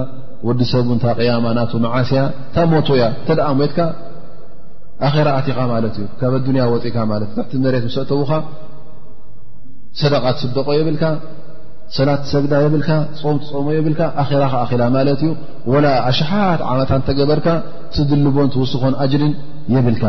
[0.48, 3.80] ወዲሰብእን እታ ቅያማ ናቱ መዓስያ እንታ ሞቶ እያ ተደኣ ሞትካ
[5.08, 6.98] ኣራ ኣትኻ ማለት እዩ ካብ ኣዱያ ወፅእካ
[7.34, 8.32] ትእ ቲ መሬት ሰእተውኻ
[10.00, 11.04] ሰደቃ ስደቆ የብልካ
[11.98, 12.90] ሰላት ሰግዳ የብልካ
[13.22, 15.30] ፆም ትፀሞ የብልካ ኣራካኣላ ማለት እዩ
[15.74, 17.48] ወላ ኣሽሓት ዓመታት እተገበርካ
[17.96, 19.34] ስድልቦን ትውስኮን ኣጅርን
[19.76, 20.04] የብልካ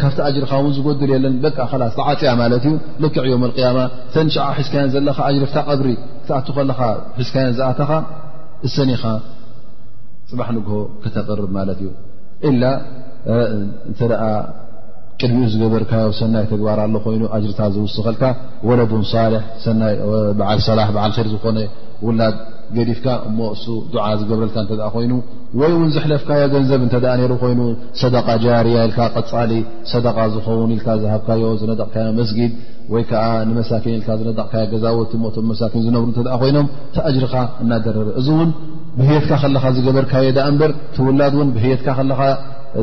[0.00, 2.74] ካብቲ ኣጅርኻ ውን ዝጎድል የለን ደቂ ላስ ተዓፅያ ማለት እዩ
[3.04, 3.78] ልክዕ ዮም ያማ
[4.14, 5.88] ተንሸዓ ሒዝካያን ዘለካ ጅሪ ቀብሪ
[6.28, 6.80] ክኣቱ ከለኻ
[7.20, 7.90] ሒዝካያን ዝኣተኻ
[8.66, 9.02] እሰኒኻ
[10.30, 11.90] ፅባሕ ንግሆ ከተቐርብ ማለት እዩ
[12.48, 12.62] ኢላ
[13.88, 14.22] እንተ ደኣ
[15.20, 18.24] ቅድሚኡ ዝገበርካዮ ሰናይ ተግባር ኣሎ ኮይኑ ኣጅርታ ዝውስኸልካ
[18.68, 19.94] ወለዱን ሳሌሕ ሰናይ
[20.38, 21.58] በዓል ሰላ ብዓል ር ዝኾነ
[22.06, 22.36] ውላድ
[22.98, 23.64] ፍካ እሞ እሱ
[24.04, 25.12] ዓ ዝገብረልካ እተ ኮይኑ
[25.58, 27.60] ወይ እውን ዘሕለፍካዮ ገንዘብ እንተኣ ሩ ኮይኑ
[28.00, 29.52] ሰደቃ ጃርያ ኢል ቐፃሊ
[29.92, 32.52] ሰደቃ ዝኸውን ኢል ዝሃብካዮ ዝነደቕካዮ መስጊድ
[32.94, 38.50] ወይከዓ ንመሳኪን ዝነጠቕካዮ ገዛወቲ ሞቶም መሳኪን ዝነብሩ እተ ኮይኖም ተእጅርካ እናደረር እዚ እውን
[38.98, 41.86] ብሂየትካ ከለካ ዝገበርካየ ንበር ትውላድ ብየትካ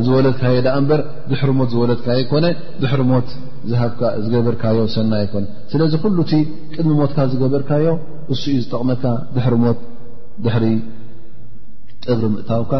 [0.04, 2.46] ዝወለድካ የ ዳ እምበር ድሕሪ ሞት ዝወለድካ የኮነ
[2.82, 3.28] ድሕሪ ሞት
[3.70, 6.32] ዝሃካ ዝገበርካዮ ሰና ኣይኮነ ስለዚ ኩሉ እቲ
[6.74, 7.86] ቅድሚ ሞትካ ዝገበርካዮ
[8.34, 9.04] እሱ እዩ ዝጠቕመካ
[9.36, 9.78] ድሪ ሞት
[10.46, 10.66] ድሕሪ
[12.06, 12.72] ጥግሪ ምእታውካ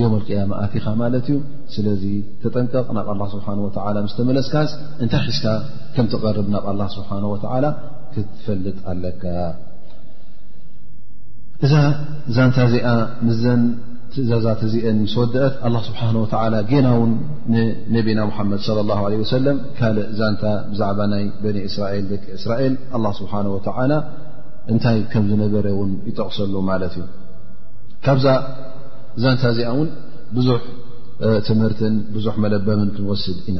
[0.00, 1.36] ዮም ኣቅያማ ኣትኻ ማለት እዩ
[1.74, 2.02] ስለዚ
[2.42, 4.72] ተጠንቀቕ ናብ ኣላ ስብሓንወላ ምስ ተመለስካስ
[5.04, 5.46] እንታይ ሒስካ
[5.96, 7.66] ከም ትቐርብ ናብ ኣላ ስብሓን ወተዓላ
[8.14, 9.22] ክትፈልጥ ኣለካ
[11.66, 11.74] እዛ
[12.30, 12.88] እዛንታ እዚኣ
[13.26, 13.62] ምስዘን
[14.22, 17.12] እዛዛተ እዚአን ስወድአት ኣ ስብሓ ወተላ ጌና ውን
[17.52, 20.42] ንነብና ሙሓመድ صለ له ለ ወሰለም ካልእ ዛንታ
[20.72, 22.74] ብዛዕባ ናይ በኒ እስራኤል ደቂ እስራኤል
[23.20, 23.92] ስብሓንه ወተላ
[24.72, 27.04] እንታይ ከም ዝነበረ ውን ይጠቕሰሉ ማለት እዩ
[28.04, 28.26] ካብዛ
[29.24, 29.88] ዛንታ እዚኣ እውን
[30.36, 30.60] ብዙሕ
[31.48, 33.58] ትምህርትን ብዙሕ መለበብን ክንወስድ ኢና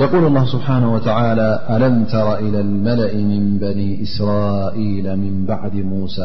[0.00, 1.40] የقል ስብሓነه ወተላ
[1.76, 6.16] ኣለም ተራ إላ ልመለእ ምን በን እስራኢል ምን ባዕዲ ሙሳ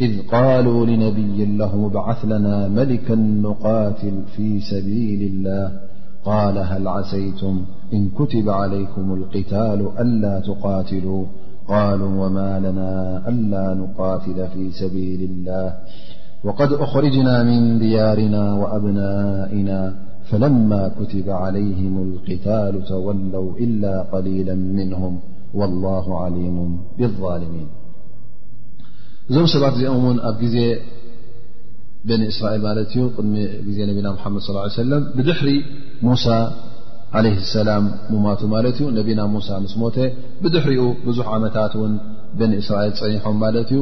[0.00, 5.72] إذ قالوا لنبي له ابعث لنا ملكا نقاتل في سبيل الله
[6.24, 7.62] قال هل عسيتم
[7.94, 11.24] إن كتب عليكم القتال ألا تقاتلوا
[11.68, 15.74] قالوا وما لنا ألا نقاتل في سبيل الله
[16.44, 25.18] وقد أخرجنا من ديارنا وأبنائنا فلما كتب عليهم القتال تولوا إلا قليلا منهم
[25.54, 27.66] والله عليم بالظالمين
[29.32, 30.56] እዞም ሰባት እዚኦም ውን ኣብ ግዜ
[32.08, 33.34] በኒ እስራኤል ማለት ዩ ድሚ
[33.76, 35.48] ዜ ነቢና ሓመድ ص ሰለም ብድሕሪ
[36.06, 36.24] ሙሳ
[37.18, 39.96] ዓለይ ሰላም ሙማቱ ማለት እዩ ነቢና ሙሳ ምስ ሞተ
[40.42, 41.94] ብድሕሪኡ ብዙሕ ዓመታት ውን
[42.40, 43.80] በኒ እስራኤል ፀኒሖም ማለት እዩ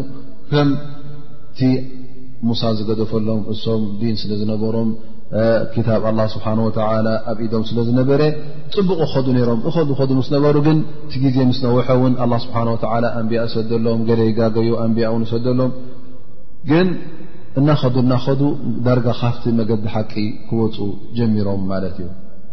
[0.52, 1.60] ከምቲ
[2.50, 4.90] ሙሳ ዝገደፈሎም እሶም ዲን ስለ ዝነበሮም
[5.74, 8.22] ክታብ ኣላ ስብሓ ወላ ኣብ ኢዶም ስለ ዝነበረ
[8.76, 12.78] ፅቡቕ ክኸዱ ነይሮም እኸዱ ኸዱ ምስነበሩ ግን እቲ ግዜ ምስ ነውሑ እውን ኣ ስብሓ ወ
[13.18, 15.70] ኣንብያ እሰደሎም ገለ ይጋገዩ ኣንብያ እውን ሰደሎም
[16.70, 16.88] ግን
[17.60, 18.40] እናኸዱ እናኸዱ
[18.86, 20.12] ዳርጋ ካፍቲ መገዲ ሓቂ
[20.48, 20.76] ክወፁ
[21.18, 22.08] ጀሚሮም ማለት እዩ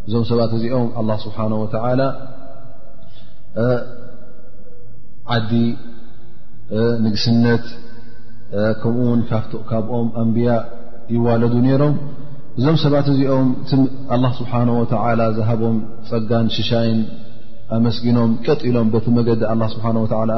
[0.07, 2.01] እዞም ሰባት እዚኦም ኣላ ስብሓን ወተላ
[5.38, 5.51] ዓዲ
[7.07, 7.65] ንግስነት
[8.84, 9.21] ከምኡ ውን
[9.71, 10.49] ካብኦም ኣንብያ
[11.15, 11.95] ይዋለዱ ነይሮም
[12.60, 13.49] እዞም ሰባት እዚኦም
[14.16, 15.76] እላ ስብሓ ወተላ ዝሃቦም
[16.10, 16.99] ፀጋን ሽሻይን
[17.76, 19.86] ኣመስጊኖም ቀጢሎም በቲ መገዲ ኣ ስብሓ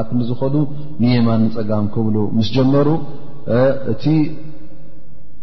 [0.02, 0.54] ኣንዝኮዱ
[1.02, 2.88] ንየማን ንፀጋም ክብሉ ምስ ጀመሩ
[3.92, 4.04] እቲ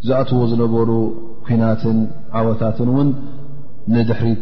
[0.07, 0.89] ዝኣትዎ ዝነበሩ
[1.49, 1.99] ኩናትን
[2.39, 3.09] ዓወታትን እውን
[3.95, 4.41] ንድሕሪት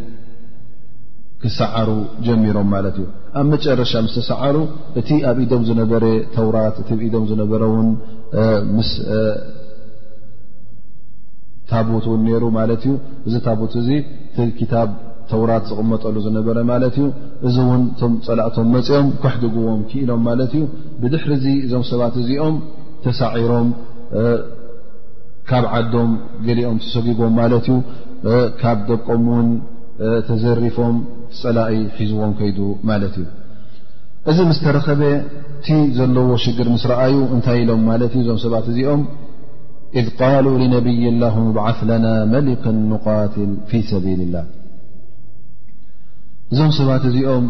[1.43, 1.89] ክሰዓሩ
[2.25, 3.05] ጀሚሮም ማለት እዩ
[3.39, 4.55] ኣብ መጨረሻ ምስ ተሰዓሩ
[5.01, 6.03] እቲ ኣብ ኢዶም ዝነበረ
[6.35, 7.91] ተውራት እቲ ብኢዶም ዝነበረ ን
[8.77, 8.91] ምስ
[11.71, 12.93] ታቡት እውን ነይሩ ማለት እዩ
[13.27, 13.87] እዚ ታቡት እዚ
[14.35, 14.89] ቲ ክታብ
[15.29, 17.05] ተውራት ዝቕመጠሉ ዝነበረ ማለት እዩ
[17.47, 20.65] እዚ እውን እቶም ፀላእቶም መፅኦም ኮሕድግዎም ክኢሎም ማለት እዩ
[21.03, 22.57] ብድሕሪ ዚ እዞም ሰባት እዚኦም
[23.05, 23.69] ተሳዒሮም
[25.49, 26.11] ካብ ዓዶም
[26.49, 27.79] ገሊኦም ተሰጉቦም ማለት እዩ
[28.61, 29.49] ካብ ደቆም ውን
[30.29, 30.95] ተዘሪፎም
[31.41, 32.59] ፀላኢ ሒዝዎም ከይዱ
[32.91, 33.25] ማለት እዩ
[34.31, 35.01] እዚ ምስተረኸበ
[35.57, 39.01] እቲ ዘለዎ ሽግር ምስ ረኣዩ እንታይ ኢሎም ማለት እዩ እዞም ሰባት እዚኦም
[39.99, 41.25] እذ ቃሉ ልነብይ ለ
[41.57, 44.37] ብዓث ለና መሊክ ንቃትል ፊ ሰቢል ላ
[46.53, 47.45] እዞም ሰባት እዚኦም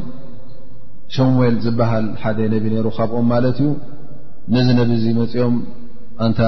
[1.16, 3.70] ሸወል ዝበሃል ሓደ ነቢ ነይሩ ካብኦም ማለት እዩ
[4.56, 5.56] ነዚ ነብእዚ መፅኦም
[6.26, 6.42] ኣንታ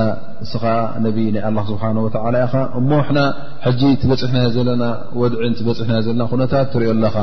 [0.43, 0.76] እስኸዓ
[1.06, 3.24] ነብ ናይ ስብሓ ወላ ኢኻ እሞ ና
[3.66, 4.84] ሕጂ ትበፅሕናዮ ዘለና
[5.22, 7.16] ወድዕን ትበፅሕናዮ ዘለና ነታት ትሪኦ ኣለኻ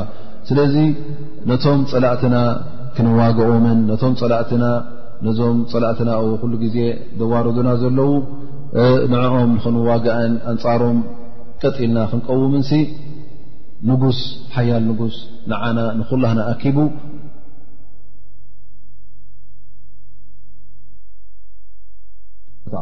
[0.49, 0.75] ስለዚ
[1.51, 2.37] ነቶም ፀላእትና
[2.97, 4.65] ክንዋግኦምን ነቶም ፀላእትና
[5.27, 6.11] ነዞም ፀላእትና
[6.43, 6.77] ኩሉ ግዜ
[7.21, 8.11] ደዋረዱና ዘለዉ
[9.11, 10.97] ንኦም ንክንዋጋእን ኣንፃሮም
[11.63, 12.71] ቀጢልና ክንቀውምንሲ
[13.89, 14.19] ንጉስ
[14.55, 15.17] ሓያል ንጉስ
[15.51, 16.79] ንዓና ንኩላህናኣኪቡ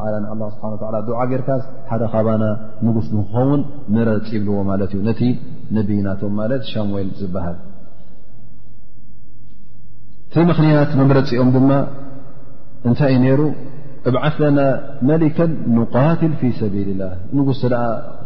[0.04, 0.18] ኣላ
[0.52, 2.42] ስብሓን ላ ዱዓ ጌይርካስ ሓደ ካባና
[2.86, 3.60] ንጉስ ንክኸውን
[3.96, 5.20] መረፂ ይብልዎ ማለት እዩ ነቲ
[5.76, 7.56] ነብናቶም ማለት ሻሙዌል ዝበሃል
[10.34, 11.70] ቲ ምኽንያት መምረፂኦም ድማ
[12.88, 13.40] እንታይ ዩ ነይሩ
[14.10, 14.60] እብ ዓፍለና
[15.08, 17.60] መሊከን ንቃትል ፊ ሰቢል ላህ ንጉስ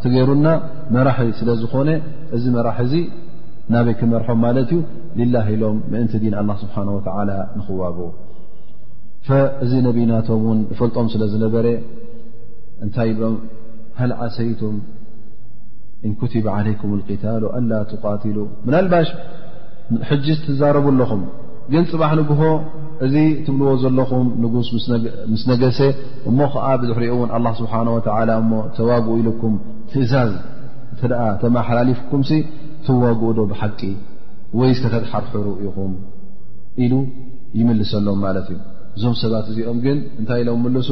[0.02, 0.46] ትገይሩና
[0.94, 1.90] መራሒ ስለ ዝኾነ
[2.36, 2.94] እዚ መራሒ እዚ
[3.74, 4.80] ናበይ ክመርሖም ማለት እዩ
[5.18, 7.98] ልላ ኢሎም ምእንቲ ዲን ላ ስብሓን ወላ ንኽዋቡ
[9.64, 11.66] እዚ ነቢናቶም ውን ፈልጦም ስለ ዝነበረ
[12.84, 13.34] እንታይ ም
[14.00, 14.76] ሃል ዓሰይትም
[16.06, 16.92] እንኩትበ ዓለይኩም
[17.24, 19.08] ታሎ ኣላ ትቃትሉ ምናልባሽ
[20.10, 21.22] ሕጅዝ ትዛረቡ ኣለኹም
[21.72, 22.40] ግን ፅባሕ ንጉሆ
[23.04, 23.14] እዚ
[23.46, 24.68] ትብልዎ ዘለኹም ንጉስ
[25.32, 25.78] ምስ ነገሰ
[26.30, 27.98] እሞ ከዓ ብድሕሪኦ ውን ኣላ ስብሓ ወ
[28.42, 29.54] እሞ ተዋግኡ ኢልኩም
[29.92, 30.30] ትእዛዝ
[30.94, 32.30] እተ ደኣ ተማሓላሊፍኩምሲ
[32.88, 33.80] ተዋግኡዶ ብሓቂ
[34.58, 35.92] ወይ ዝተተትሓርሕሩ ኢኹም
[36.84, 36.94] ኢሉ
[37.60, 38.58] ይምልሰሎም ማለት እዩ
[38.98, 40.88] እዞም ሰባት እዚኦም ግን እንታይ ኢሎም ምልሱ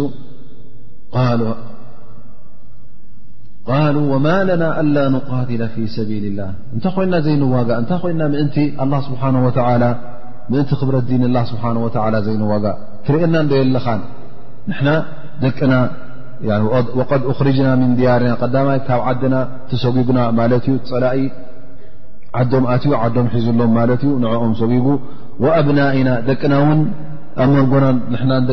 [3.73, 8.89] ቃሉ ወማ ለና አላ ንቃትለ ፊ ሰቢል ላህ እንታይ ኮንና ዘይንዋጋ እንታይ ኮይንና ምእንቲ ኣ
[9.07, 9.83] ስብሓነ ወዓላ
[10.53, 11.75] ምእንቲ ክብረት ዲን ላ ስብሓه
[12.27, 12.67] ዘይዋጋ
[13.07, 13.87] ትርአና እዶ የለኻ
[14.71, 14.89] ንና
[15.61, 15.75] ደና
[17.11, 19.37] ቀድ أክርጅና ምን ድያርና ዳ ካብ ዓና
[19.85, 21.19] ሰጉጉና ማት እዩ ፀላኢ
[22.41, 24.87] ዓዶም ኣትዩ ዓዶም ሒዙሎም ማትእዩ ንኦም ሰጉጉ
[25.59, 26.81] ኣብናእና ደቅና ን
[27.45, 27.73] ኣመርጎ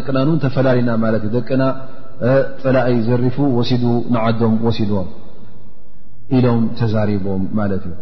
[0.07, 0.91] ደና እው ተፈላለዩና
[1.51, 1.63] ደና
[2.61, 3.37] ፀላእ ዘሪፉ
[3.69, 3.77] ሲ
[4.15, 5.09] ንዓም ወሲድዎም
[6.37, 7.95] ኢሎም ተዛሪቦም ማለት እዩ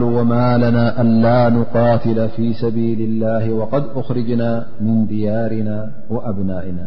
[0.00, 1.24] ሉ ወማ ለና ኣላ
[1.56, 4.42] ንقትለ ፊ ሰቢል ላህ ወቀድ ኣኽርጅና
[4.84, 5.70] ምን ድያርና
[6.30, 6.80] ኣብናይና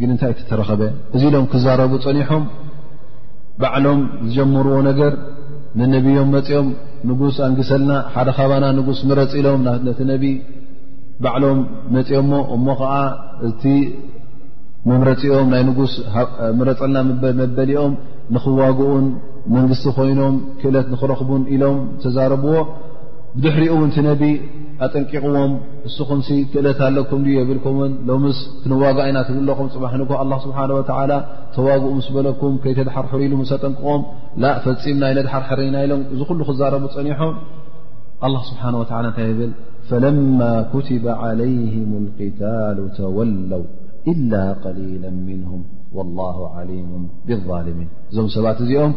[0.00, 0.82] ግን እንታይ ተረኸበ
[1.16, 2.44] እዚ ኢሎም ክዛረቡ ፀኒሖም
[3.62, 5.12] ባዕሎም ዝጀምርዎ ነገር
[5.80, 6.68] ንነብዮም መፅኦም
[7.10, 10.24] ንጉስ ኣንግሰልና ሓደ ካባና ንጉስ ምረፂ ኢሎም ነቲ ነቢ
[11.24, 11.60] ባዕሎም
[11.96, 12.94] መፂኦ ሞ እሞ ከዓ
[13.48, 13.64] እቲ
[14.90, 15.92] መምረፂኦም ናይ ንጉስ
[16.60, 17.00] ምረፅልና
[17.40, 17.92] መበሊኦም
[18.36, 19.04] ንክዋግኡን
[19.54, 22.56] መንግስቲ ኮይኖም ክእለት ንኽረኽቡን ኢሎም ተዛረብዎ
[23.36, 24.22] ብድሕሪኡ እውን ቲ ነቢ
[24.84, 25.52] ኣጠንቂቕዎም
[25.84, 26.20] ንስኹም
[26.52, 30.68] ክእለት ኣለኩም የብልኩን ሎ ምስ ትንዋጋ ኢና ትብለኹም ፅባሕ ን ኣ ስብሓه
[31.56, 34.02] ተዋግኡ ምስ በለኩም ከይተድሓር ሕሩሉ ምስ ኣጠንቅቖም
[34.44, 37.34] ላ ፈፂምና ይነድሓር ሕርና ኢሎም እዚ ኩሉ ክዛረቡ ፀኒሖም
[38.50, 39.52] ስብሓه እንታይ ብል
[39.90, 40.40] ፈለማ
[40.72, 43.62] ኩትበ عለይهም القታሉ ተወለው
[44.12, 44.32] إላ
[44.64, 45.60] قሊል ምንهም
[45.96, 46.90] والላه عሊሙ
[47.26, 48.92] ብلظሊሚን እዞም ሰባት እዚኦም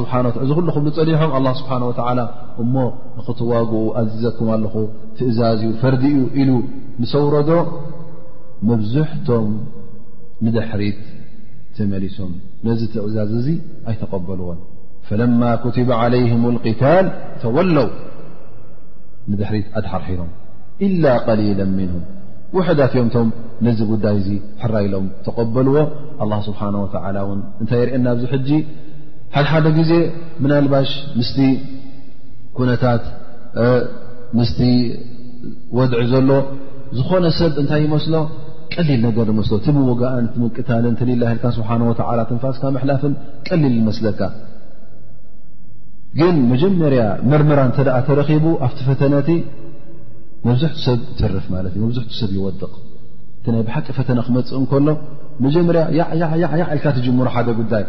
[0.00, 2.18] ስብሓና ዚ ኩሉኹምሉፀሊሖም ኣه ስብሓንه ወተላ
[2.62, 2.74] እሞ
[3.18, 4.74] ንኽትዋግኡ ኣዚዘኩም ኣለኹ
[5.16, 6.50] ትእዛዝ እዩ ፈርዲ እዩ ኢሉ
[7.00, 7.50] ንሰውረዶ
[8.68, 9.48] መብዝሕቶም
[10.44, 11.00] ምድሕሪት
[11.78, 12.32] ተመሊሶም
[12.68, 13.48] ነዚ ትእዛዝ እዙ
[13.92, 14.60] ኣይተቐበልዎን
[15.10, 17.06] ፈለማ ኩትበ ዓለይهም اልقታል
[17.42, 17.88] ተወለው
[19.30, 20.30] ምድሕሪት ኣድሓርሒኖም
[20.86, 22.04] ኢላ قሊላ ምንهም
[22.56, 23.28] ውሕዳት እዮምቶም
[23.66, 24.28] ነዚ ጉዳይ እዚ
[24.62, 25.76] ሕራኢሎም ተቐበልዎ
[26.22, 26.86] ኣ ስብሓን ወ
[27.22, 28.48] እውን እንታይ የርአየና ኣብዙ ሕጂ
[29.36, 29.92] ሓድሓደ ግዜ
[30.42, 31.38] ምናልባሽ ምስቲ
[32.58, 33.04] ኩነታት
[34.38, 34.60] ምስቲ
[35.78, 36.30] ወድዒ ዘሎ
[36.98, 38.14] ዝኾነ ሰብ እንታይ ይመስሎ
[38.74, 43.14] ቀሊል ነገር ንመስሎ ቲምወጋኣን ትምቅታንን ተላልካ ስብሓን ወዓላ ትንፋስካ መሕላፍን
[43.48, 44.20] ቀሊል ዝመስለካ
[46.20, 49.28] ግን መጀመርያ መርመራ እተ ኣ ተረኺቡ ኣብቲ ፈተነቲ
[50.46, 52.70] መብዙሕቲ ሰብ ይትርፍ ማለት እዩ መብዙሕቲ ሰብ ይወድቕ
[53.38, 54.88] እቲ ናይ ብሓቂ ፈተነ ክመፅእ እንከሎ
[55.44, 55.82] መጀመርያ
[56.20, 57.84] ያዕዕዕዕ ኢልካ ትጅምሮ ሓደ ጉዳይ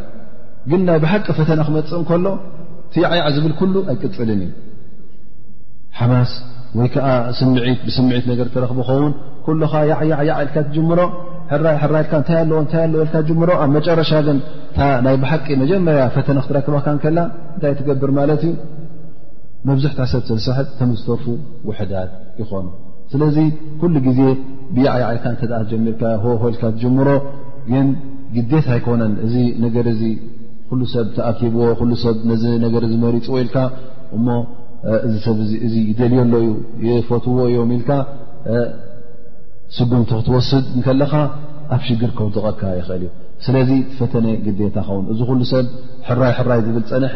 [0.71, 2.25] ግን ናይ ብሓቂ ፈተነ ክመፅእ እንከሎ
[2.93, 4.51] ቲ ያዕያዕ ዝብል ኩሉ ኣይቅፅልን እዩ
[5.99, 6.31] ሓማስ
[6.77, 7.07] ወይ ከዓ
[7.39, 9.11] ስምዒት ብስምዒት ነገር ተረኽብ ኸውን
[9.47, 10.99] ኩሉኻ ዕዕዕ ኢልካ ትጅምሮ
[11.51, 17.19] ሕራይሕራይ ኢልካ እንታይ ኣዎእታ ኣ ኢል ትጅምሮ ኣብ መጨረሻ ግንናይ ብሓቂ መጀመርያ ፈተነ ክትረክባካ ከላ
[17.55, 18.53] እንታይ ትገብር ማለት እዩ
[19.67, 21.25] መብዛሕታ ሰብ ስለሳሕት ከምዝተርፉ
[21.67, 22.09] ውሕዳት
[22.41, 22.65] ይኾኑ
[23.11, 23.37] ስለዚ
[23.81, 24.19] ኩሉ ግዜ
[24.75, 27.09] ብየዓይ ዓልካ እተኣ ጀሚርካ ሆሆ ኢልካ ትጀምሮ
[27.73, 27.87] የን
[28.35, 29.35] ግዴት ኣይኮነን እዚ
[29.65, 30.01] ነገር እዚ
[30.69, 33.57] ኩሉ ሰብ ተኣኪብዎ ሉ ሰብ ነዚ ነገር መሪፅዎ ኢልካ
[34.17, 34.27] እሞ
[35.65, 36.51] እእዚ ይደልየ ኣሎ ዩ
[36.97, 37.91] ይፈትውዎ እዮም ኢልካ
[39.77, 41.13] ስጉምቲ ክትወስድ ከለኻ
[41.75, 43.11] ኣብ ሽግር ከውደቐካ ይኽእል እዩ
[43.45, 45.65] ስለዚ ትፈተነ ግዴታ ከውን እዚ ኩሉ ሰብ
[46.07, 47.15] ሕራይ ሕራይ ዝብል ፀነሐ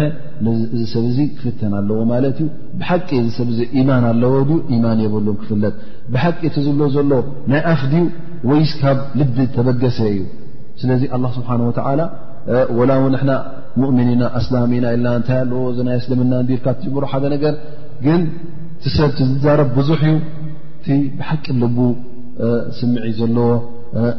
[0.75, 2.47] እዚ ሰብ ዚ ክፍተን ኣለዎ ማለት እዩ
[2.79, 5.73] ብሓቂ ዚ ሰብ ዚ ኢማን ኣለዎ ድ ኢማን የብሉን ክፍለጥ
[6.15, 7.11] ብሓቂ እቲ ዝሎ ዘሎ
[7.51, 7.93] ናይ ኣፍድ
[8.49, 10.19] ወይስ ካብ ልብ ተበገሰ እዩ
[10.81, 12.01] ስለዚ ኣላ ስብሓን ወተዓላ
[12.79, 13.31] ወላ እው ንሕና
[13.81, 17.55] ሙእምኒና ኣስላሚና ኢል እንታይ ኣለዎ እዚናይ ስልምናን ዲልካ ትጅምሮ ሓደ ነገር
[18.07, 18.21] ግን
[18.83, 20.15] ቲሰብዝዛረብ ብዙሕ እዩ
[20.79, 20.87] እቲ
[21.19, 21.79] ብሓቂ ልቡ
[22.79, 23.49] ስምዒእ ዘለዎ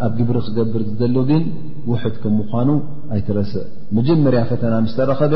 [0.06, 1.42] ኣብ ግብሪ ክገብር ደሉ ግን
[1.90, 2.68] ውሑድ ከም ምኳኑ
[3.14, 3.52] ኣይትረስ
[3.96, 5.34] መጀመርያ ፈተና ምስተረኸበ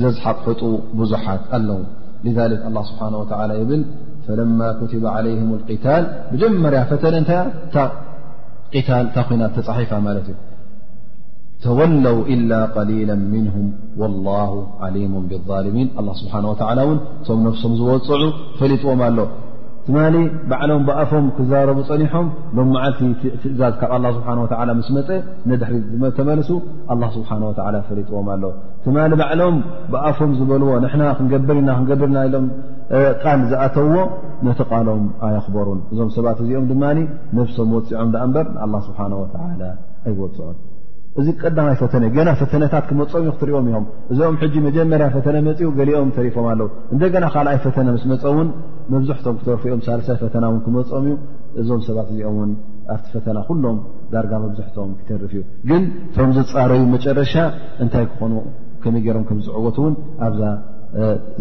[0.00, 0.60] ዘዝሓቅ ፈጡ
[1.00, 1.80] ብዙሓት ኣለዉ
[2.36, 3.00] ذ ስብሓ
[3.70, 3.82] ብል
[4.40, 5.98] ለማ ት ይ ታ
[6.32, 7.32] መጀመርያ ፈተ እታ
[7.74, 7.86] ታ
[8.80, 8.90] እታ
[9.40, 10.36] ና ተፃሒፋ ማለት እዩ
[11.64, 13.66] ተወለው إላ قሊላ ምንهም
[14.00, 14.52] والላه
[14.84, 15.88] عሊሙ ብلظልሚን
[16.20, 16.42] ስብሓه
[16.84, 18.22] እውን ቶም ነፍሶም ዝወፅዑ
[18.58, 19.18] ፈሊጥዎም ኣሎ
[19.86, 20.16] ትማሊ
[20.50, 22.26] በዕሎም ብኣፎም ክዛረቡ ፀኒሖም
[22.56, 23.00] ሎም መዓልቲ
[23.42, 25.08] ትእዛዝ ካብ ኣላ ስብሓና ወዓላ ምስ መፀ
[25.50, 25.76] ነድሕሪ
[26.18, 26.48] ተመልሱ
[26.94, 28.44] ኣላ ስብሓና ወዓላ ፈሪጥዎም ኣሎ
[28.86, 29.56] ትማ ባዕሎም
[29.94, 32.46] ብኣፎም ዝበልዎ ንሕና ክንገበር ኢና ክንገብርና ኢሎም
[33.22, 33.96] ቃል ዝኣተውዎ
[34.48, 37.00] ነቲ ቃሎም ኣይክበሩን እዞም ሰባት እዚኦም ድማኒ
[37.38, 39.60] ነፍሶም ወፂዖም ዳኣ እምበር ንኣላ ስብሓን ወላ
[40.10, 40.56] ኣይወፅዑን
[41.20, 45.68] እዚ ቀዳማይ ፈተነ እ ገና ፈተነታት ክመፆኦም ዩ ክትሪኦም ኢሆም እዞኦም ሕጂ መጀመርያ ፈተነ መፂኡ
[45.78, 48.48] ገሊኦም ተሪፎም ኣለው እንደገና ካልኣይ ፈተነ ምስ መፀ ውን
[48.94, 51.14] መብዛሕቶም ክተርፍኦም ሳልሳይ ፈተና እውን ክመፅኦም እዩ
[51.62, 52.50] እዞም ሰባት እዚኦም ውን
[52.94, 53.78] ኣብቲ ፈተና ኩሎም
[54.14, 55.84] ዳርጋ መብዝሕቶም ክተርፍ እዩ ግን
[56.16, 57.34] ቶም ዝፃረዩ መጨረሻ
[57.84, 58.34] እንታይ ክኾኑ
[58.84, 59.94] ከመይ ገይሮም ከምዝዕወት እውን
[60.28, 60.42] ኣብዛ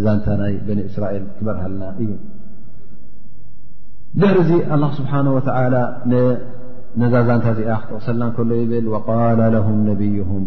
[0.05, 2.11] ዛንታ ናይ በኒ እስራኤል ክበርሃኣለና እዩ
[4.21, 5.76] ድሕሪእዚ ኣላ ስብሓወላ
[7.01, 10.43] ነዛዛንታ እዚኣ ክጥቕሰና ከሎ ይብል ቃል ለ ነብይም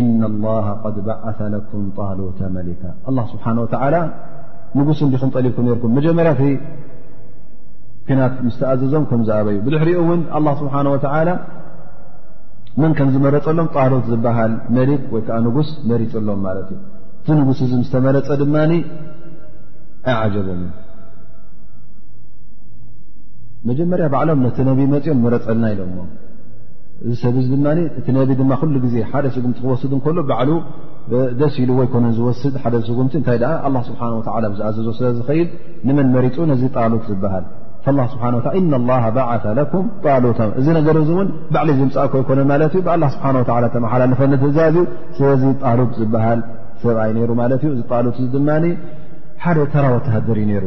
[0.00, 0.54] እና ላ
[0.94, 2.82] ድ ባእث ለኩም ጣሎታ መሊካ
[3.32, 3.96] ስብሓነ ወላ
[4.78, 6.40] ንጉስ እንዲኹም ጠሊብኩም ነርኩም መጀመርት
[8.08, 11.28] ክናት ምስተኣዘዞም ከም ዝኣበዩ ብድሕሪኡ እውን ኣ ስብሓን ወተላ
[12.80, 16.80] መን ከም ዝመረፀሎም ጣሎት ዝበሃል መሊክ ወይከዓ ንጉስ መሪፅሎም ማለት እዩ
[17.20, 18.56] እቲ ንጉስ እዚ ምስ ተመረፀ ድማ
[20.12, 20.60] ኣዓጀቡም
[23.68, 25.96] መጀመርያ ባዓሎም ነቲ ነቢ መፅኦም ረፅልና ኢሎሞ
[27.06, 27.66] እዚ ሰብ ዚ ድማ
[28.00, 28.06] እቲ
[28.40, 30.46] ድማ ሉ ዜ ሓደ ምቲ ክወስድ እሎ ዓ
[31.40, 32.54] ደስ ኢሉ ወይኮነ ዝስደ
[33.06, 33.38] ምቲ እታይ
[33.88, 34.02] ስብሓ
[34.58, 35.50] ዝኣዘዞ ስ ዝይድ
[35.88, 37.44] ንመን መሪፁ ነዚ ጣሉት ዝሃል
[40.04, 43.12] ባዓ ሎ እዚ ነገር እን ባዕሊ ዝምፃኣኮ ይኮነን ማት ብ
[43.44, 44.76] ስብሓ ተመሓላልፈ ትእዛዚ
[45.18, 46.40] ስበዚ ጣሉት ዝሃል
[46.84, 48.36] ሰብኣይ ሩ ማትዩ ዚ ሉት ድ
[49.44, 50.66] ሓደ ተራወ ተሃደር እዩ ይሩ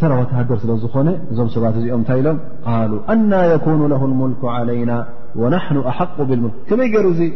[0.00, 2.38] ተራወተ ሃደር ስለ ዝኾነ እዞም ሰባት እዚኦም እንታይ ኢሎም
[2.68, 4.92] ቃሉ አና የኩኑ ለ ሙልክ ዓለይና
[5.40, 7.28] ወናሕኑ ኣሓق ብልሙልክ ከመይ ገይሩ ዙ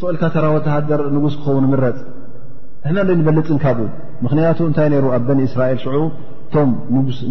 [0.00, 1.98] ስኦልካ ተራወተ ሃደር ንጉስ ክኸውን ምረፅ
[2.88, 3.78] ሕመ ንበልፅን ካብ
[4.24, 5.98] ምክንያቱ እንታይ ይሩ ኣብ በኒ እስራኤል ሽዑ
[6.44, 6.70] እቶም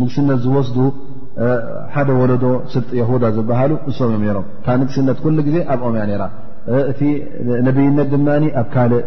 [0.02, 0.78] ንግስነት ዝወስዱ
[1.96, 6.24] ሓደ ወለዶ ስርጢ የሁዳ ዝበሃሉ እሶም እዮም ሮም ካ ንግስነት ኩሉ ግዜ ኣብኦም እያ ነራ
[6.92, 7.02] እቲ
[7.68, 8.28] ነብይነት ድማ
[8.62, 9.02] ኣብ ካልእ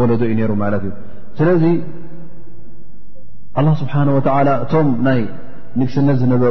[0.00, 0.92] ወለዶ እዩ ነይሩ ማለት እዩ
[1.38, 1.64] ስለዚ
[3.56, 4.18] ه ስብሓه ወ
[4.64, 4.84] እቶም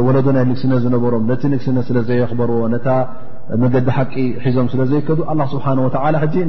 [0.07, 2.87] ወለዶ ናይ ንግስነት ዝነበሮም ነቲ ንግስነት ስለዘየኽበርዎ ነታ
[3.61, 5.19] መገዲ ሓቂ ሒዞም ስለ ዘይከዱ
[5.53, 5.73] ስብሓه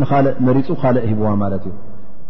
[0.02, 1.74] ንካልእ መሪፁ ካልእ ሂብዋ ማለት እዩ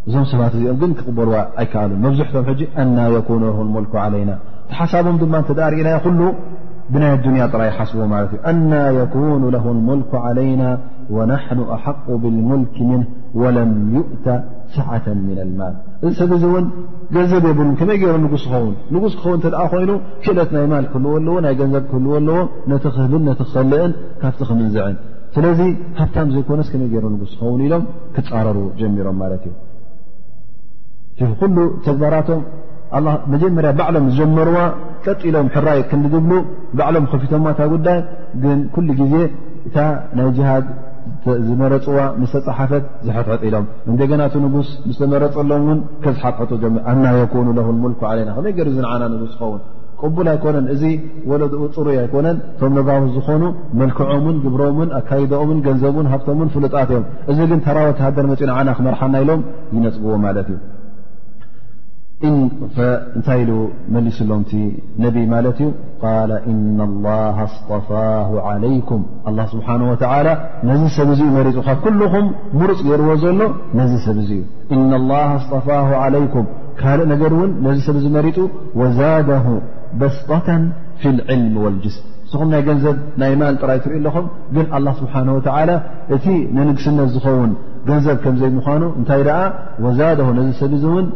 [0.08, 2.96] እዞም ሰባት እዚኦም ግን ክቕበልዋ ኣይከኣሉ መብዙሕቶም ሕ አና
[3.42, 3.44] ኑ
[3.74, 4.30] ሙልክ ለይና
[4.70, 6.20] ቲሓሳቦም ድማ ተዳርእና ኩሉ
[6.92, 8.76] ብናይ ኣዱንያ ጥራይ ሓስብዎ ማለት እ ና
[9.16, 9.30] ኩኑ
[9.90, 10.62] ሙልክ عለይና
[11.16, 13.02] ወናኑ ኣሓق ብلሙልክ ምን
[13.42, 14.26] ወለም ይؤታ
[14.74, 14.82] ሳ
[15.58, 15.74] ማል
[16.06, 16.66] እዚ ሰብ ዚ እውን
[17.14, 19.90] ገንዘብ የብሉ ከመይ ገይሮ ንጉስ ክኸውን ንጉስ ክኸውን ተ ኮይኑ
[20.24, 22.38] ክእለት ናይ ማል ክህልዎ ኣለዎ ናይ ገንዘብ ክህልዎ ኣለዎ
[22.70, 23.92] ነቲ ክህብን ክሰልእን
[24.22, 24.94] ካብቲ ክምንዝዕን
[25.34, 25.60] ስለዚ
[26.00, 27.84] ሃብታም ዘይኮነስ ከመይ ገይሮ ንጉስ ክኸውን ኢሎም
[28.16, 29.44] ክፃረሩ ጀሚሮም ማለት
[31.22, 31.56] እዩ ኩሉ
[31.86, 32.42] ተግባራቶም
[33.32, 34.56] መጀመርያ ባዕሎም ዝጀመርዋ
[35.04, 36.32] ጠጢሎም ሕራይ ክንግብሉ
[36.78, 38.00] ባዕሎም ከፊቶማ እታ ጉዳይ
[38.42, 39.14] ግን ኩሉ ግዜ
[39.68, 39.76] እታ
[40.18, 40.26] ናይ
[41.48, 46.50] ዝመረፅዋ ምስተፃሓፈት ዝሕትሕጥ ኢሎም እንደገና እቲ ንጉስ ምስተመረፀሎም እውን ከዝሓትፈት
[46.92, 49.60] ኣና የኑ ለ ሙልኩ ዓለና ከመይ ገር ዙ ዓና ንጉስ ዝኸውን
[50.04, 50.82] ቅቡል ኣይኮነን እዚ
[51.30, 53.42] ወለድኡ ፅሩ ኣይኮነን እቶም ነጋውስ ዝኾኑ
[53.82, 59.42] መልክዖምን ግብሮምን ኣካይድኦምን ገንዘብን ሃብቶምን ፍሉጣት እዮም እዚ ግን ተራወ ተሃደር መፂን ዓና ክመርሓና ኢሎም
[59.76, 60.58] ይነፅግዎ ማለት እዩ
[62.28, 63.52] እንታይ ኢሉ
[63.94, 64.52] መሊሱ ሎምቲ
[65.04, 65.68] ነቢ ማለት እዩ
[66.02, 66.12] ቃ
[66.52, 66.82] እና
[67.44, 67.88] ኣصፋ
[68.64, 69.02] ለይኩም
[69.52, 69.80] ስብሓه
[70.26, 70.30] ላ
[70.70, 72.26] ነዚ ሰብ ዩ መሪጡ ካብ ኩልኹም
[72.60, 73.40] ምሩፅ የይርዎ ዘሎ
[73.80, 74.42] ነዚ ሰብ ዙ እዩ
[74.76, 76.46] እ ላ ኣصፋሁ ለይኩም
[76.80, 78.38] ካልእ ነገር እውን ነዚ ሰብ መሪጡ
[78.82, 79.46] ወዛደሁ
[80.00, 80.46] በስጠታ
[81.02, 85.40] ፊ ልዕልም وልጅስም እስኹም ናይ ገንዘብ ናይ ማል ጥራይ ትርኢ ኣለኹም ግን ه ስብሓንه ወ
[86.14, 87.50] እቲ ንንግስነት ዝኸውን
[87.88, 89.38] ገንዘብ ከምዘይምዃኑ እንታይ ደኣ
[90.00, 91.06] ዛደ ነዚ ሰብ እውን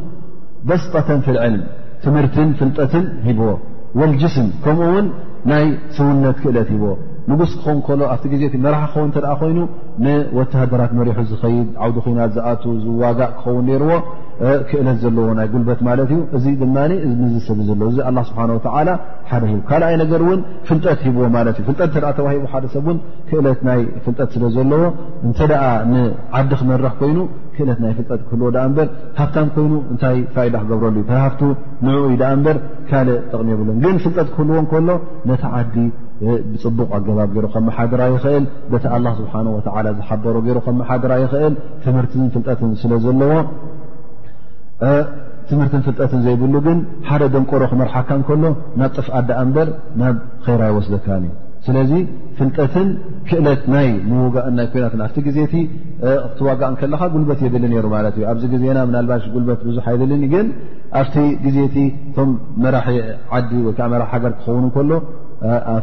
[0.69, 1.63] በስጣተን ፊ ልዕልም
[2.05, 3.49] ትምህርትን ፍልጠትን ሂብዎ
[4.01, 5.07] ወልጅስም ከምኡ ውን
[5.51, 5.65] ናይ
[5.97, 6.93] ስውነት ክእለት ሂቦዎ
[7.31, 9.59] ንጉስ ክኸውን ከሎ ኣብቲ ጊዜቲ መራሕ ክኸውን ተደኣ ኮይኑ
[10.05, 13.93] ንወተሃደራት መሪሑ ዝኸይድ ዓውዲ ኮይናት ዝኣት ዝዋጋእ ክኸውን ነይርዎ
[14.69, 16.77] ክእለት ዘለዎ ናይ ጉልበት ማለት እዩ እዚ ድማ
[17.47, 17.97] ሰብ ዘለእዚ
[18.29, 18.43] ስብሓ
[19.33, 21.79] ሓደ ካኣይ ነገር እን ፍልጠት ሂብዎ ማትእፍጠ
[22.19, 22.87] ተሂ ሓደሰብ
[23.29, 24.83] ክእለት ይ ፍልጠት ስለዘለዎ
[25.27, 25.41] እንተ
[25.93, 27.19] ንዓዲ ክመረኽ ኮይኑ
[27.57, 28.89] ክእለት ናይ ፍልጠት ክህልዎ በር
[29.21, 31.37] ሃፍታ ኮይኑ እንታይ ዳ ክገብረሉ እሃፍ
[31.87, 32.07] ንዕኡ
[32.47, 32.59] በር
[32.91, 34.81] ካልእ ጥቕሚ የብሎን ግን ፍልጠት ክህልዎ እከሎ
[35.31, 35.77] ነቲ ዓዲ
[36.51, 38.45] ብፅቡቕ ኣገባብ ገሮ ከመሓግራ ይክእል
[38.83, 38.85] ቲ
[39.21, 39.33] ስብሓ
[40.01, 41.55] ዝሓበሮ ከመሓግራ ይእል
[41.87, 43.33] ትምህርትን ፍልጠትን ስለዘለዎ
[45.49, 48.45] ትምህርትን ፍልጠትን ዘይብሉ ግን ሓደ ደንቆሮ ክመርሓካ እከሎ
[48.81, 49.69] ናጥፍ ኣዳ እንበር
[50.01, 51.29] ናብ ከይራይ ወስ ዘካ እዩ
[51.67, 51.93] ስለዚ
[52.39, 52.89] ፍልጠትን
[53.29, 55.55] ክእለት ናይ ምውጋእን ናይ ኮናትን ኣብቲ ግዜቲ
[56.33, 60.47] ክትዋጋእ ከለካ ጉልበት የብሊ ነይሩ ማለት እዩ ኣብዚ ግዜና ምናልባሽ ጉልበት ብዙሓ ኣየብልኒ ግን
[61.01, 61.17] ኣብቲ
[61.47, 61.77] ግዜቲ
[62.11, 62.33] እቶም
[62.65, 62.89] መራሒ
[63.39, 64.91] ዓዲ ወይዓ መራ ሃገር ክኸውን እከሎ
[65.75, 65.77] ኣ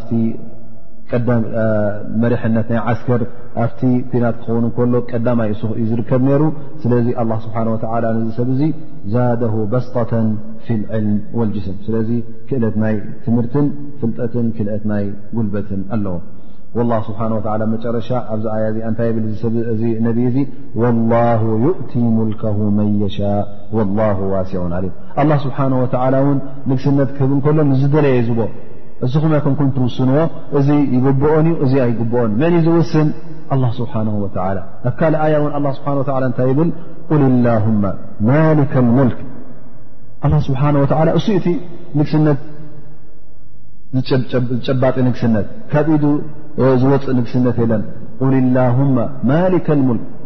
[2.21, 3.21] መሪሕነት ናይ ዓስከር
[3.63, 3.79] ኣብቲ
[4.11, 6.41] ቲናት ክኸውን እከሎ ቀዳማይ ሱ እዩ ዝርከብ ነይሩ
[6.83, 7.07] ስለዚ
[7.43, 7.65] ስብሓه
[8.23, 8.61] ን ሰብ እዚ
[9.13, 9.41] ዛደ
[9.71, 10.11] በስطة
[10.65, 12.09] ፊ ልዕልም ወጅስም ስለዚ
[12.49, 12.95] ክእለት ናይ
[13.25, 13.67] ትምህርትን
[14.01, 16.15] ፍልጠትን ክልት ናይ ጉልበትን ኣለዎ
[17.07, 17.19] ስብሓ
[17.75, 20.37] መጨረሻ ኣብዚ ኣያ ዚ እንታይ ብል ሰብ እዚ ነቢ እዚ
[21.13, 22.43] ላه ዩእቲ ሙልከ
[22.77, 23.17] መን የሻ
[23.99, 24.85] ላه ዋሲዕ ዓለ
[25.21, 25.87] ኣه ስብሓነه ወ
[26.21, 26.37] እውን
[26.71, 28.39] ንግስነት ክህብ እንከሎ ዝደለየ ዝቦ
[29.05, 30.19] እዚኹይ ም ም ትውስንዎ
[30.57, 33.07] እዚ ይብኦን እዩ እዚ ኣይግብኦን መን ዝውስን
[33.63, 34.23] له ስብሓه ኣብ
[34.99, 35.85] ካ ኣያ እ ስሓ
[36.29, 36.69] እታይ ብል
[37.21, 37.91] ል ላه ማ
[38.97, 39.15] ሙክ
[40.25, 40.75] ه ስብሓه
[41.19, 41.47] እሱ እቲ
[41.99, 42.39] ንግነት
[44.09, 45.97] ዝጨባጢ ንግስነት ካብ ኢ
[46.81, 47.83] ዝወፅእ ንግስነት የለን
[48.57, 48.97] ላه ማ
[49.29, 49.67] ሙልክ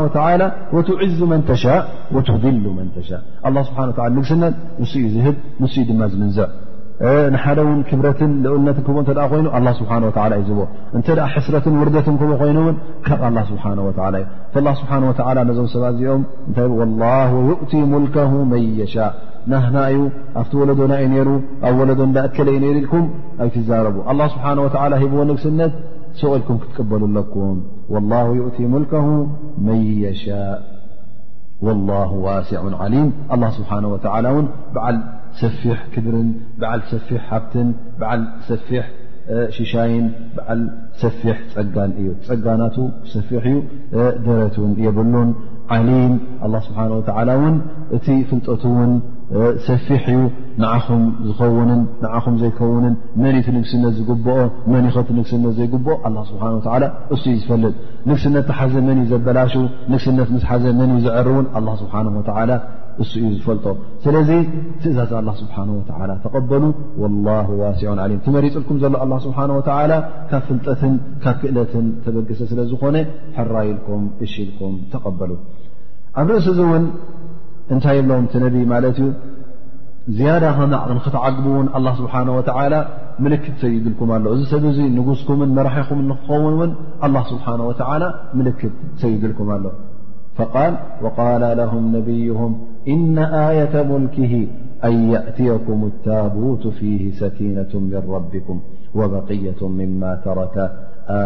[5.10, 6.46] ድ ዝምዘዕ
[7.58, 8.20] ደ ክብረት
[8.54, 8.78] ልነት
[9.24, 10.08] ይኑ
[10.48, 10.58] ዝ
[10.98, 12.08] እተ ሕስረትን ርደት
[12.42, 12.58] ኮይኑ
[13.08, 13.24] ካብ
[14.56, 14.64] ዩ
[15.60, 16.24] ዞ ሰብ ኦም
[17.74, 19.10] እ ሙ ን ሻ
[19.52, 19.98] ናናዩ
[20.40, 21.30] ኣብቲ ወለዶናዩ ሩ
[21.68, 22.00] ኣብ ወለዶ
[22.56, 23.06] እይ ኢኩም
[23.46, 23.96] ኣይትረቡ
[25.04, 25.74] ሂዎ ግነት
[26.22, 27.58] ሰغልኩም ክትቀበሉለኩም
[27.90, 29.28] والله يؤتي ملكه
[29.58, 30.78] من يشاء
[31.62, 34.96] والله واسع عليم الله سبحانه وتعلى ون بعل
[35.42, 36.24] سفح كبر
[36.58, 38.86] بعل سفح حبت بعل سفح
[39.50, 40.02] شي
[40.38, 40.60] بعل
[41.02, 41.68] سفح ن
[42.62, 42.76] نت
[43.30, 43.46] فح
[44.26, 44.56] درت
[44.88, 45.30] يبلن
[45.74, 46.12] عليم
[46.46, 47.56] الله سبحانه وتعل ون
[48.06, 48.92] ت خلጠتون
[49.68, 50.20] ሰፊሕ እዩ
[50.64, 54.36] ንዓኹም ዝኸውንን ንዓኹም ዘይከውንን መኒቲ ንግስነት ዝግብኦ
[54.74, 56.58] መን ኸቲ ንግስነት ዘይግብኦ ኣ ስብሓ ወ
[57.14, 57.74] እሱ እዩ ዝፈልጥ
[58.10, 59.54] ንግስነት ተሓዘ መን እዩ ዘበላሹ
[59.94, 61.96] ንግስነት ምስ ሓዘ መን እዩ ዘዕርቡን ኣ ስብሓ
[63.04, 63.66] እሱ እዩ ዝፈልጦ
[64.06, 64.30] ስለዚ
[64.84, 66.64] ትእዛዝ ኣ ስብሓን ወላ ተቐበሉ
[67.02, 67.28] ወላ
[67.62, 69.94] ዋሲዑ ዓሊም ትመሪፅልኩም ዘሎ ኣ ስብሓ ወላ
[70.32, 70.94] ካብ ፍልጠትን
[71.26, 72.96] ካብ ክእለትን ተበገሰ ስለዝኾነ
[73.38, 75.32] ሕራይኢልኩም እሽኢልኩም ተቐበሉ
[76.22, 76.86] ኣብ ርእሲ እእውን
[77.74, 79.00] እنتي لم ت نبي ملت
[80.20, 80.50] زيادة
[81.04, 82.80] نتعقبون الله سبحانه وتعالى
[83.26, 84.64] ملكت سيدلكم اله سب
[85.00, 86.70] نقسكم نرحم نخونون
[87.06, 88.08] الله سبحانه وتعالى
[88.40, 89.72] ملكت سيدلكم اله
[90.38, 92.52] فقال وقال لهم نبيهم
[92.94, 93.18] إن
[93.52, 94.34] آية ملكه
[94.88, 98.58] أن يأتيكم التابوت فيه سكينة من ربكم
[99.00, 100.56] وبقية مما ترك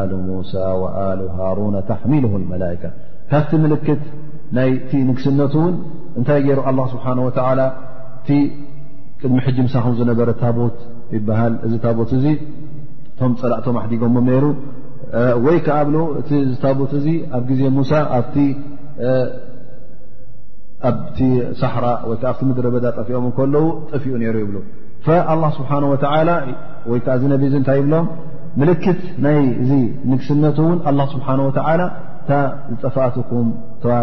[0.01, 2.89] آل موسى وآل هارون تحمله الملائكة
[3.31, 4.01] ካብቲ ምልክት
[4.55, 5.75] ናይ ቲ ንግስነቱ እውን
[6.19, 7.05] እንታይ ገይሩ ኣ ስብሓ
[8.19, 8.29] እቲ
[9.21, 10.77] ቅድሚ ሕጂ ምሳኹም ዝነበረ ታቦት
[11.17, 12.25] ይበሃል እዚ ታቦት እዙ
[13.11, 14.47] እቶም ፀላእቶም ኣሕዲጎሞ ሩ
[15.45, 16.29] ወይ ከዓ ብ እቲ
[16.63, 17.07] ታቦት እዚ
[17.37, 18.21] ኣብ ግዜ ሙሳ ኣ
[21.61, 24.57] ሳሕራ ወይዓ ኣብቲ ምድሪ በዳ ጠፊኦም ከለዉ ጠፊኡ ነይሩ ይብሉ
[25.57, 25.69] ስብሓ
[26.91, 28.07] ወይዓ ዚ ነቢ እንታይ ይብሎም
[28.59, 29.71] ምልክት ናይዚ
[30.11, 31.81] ንግስነቱ እውን ኣ ስብሓን ወላ
[32.71, 33.45] እዝጠፋእትኩም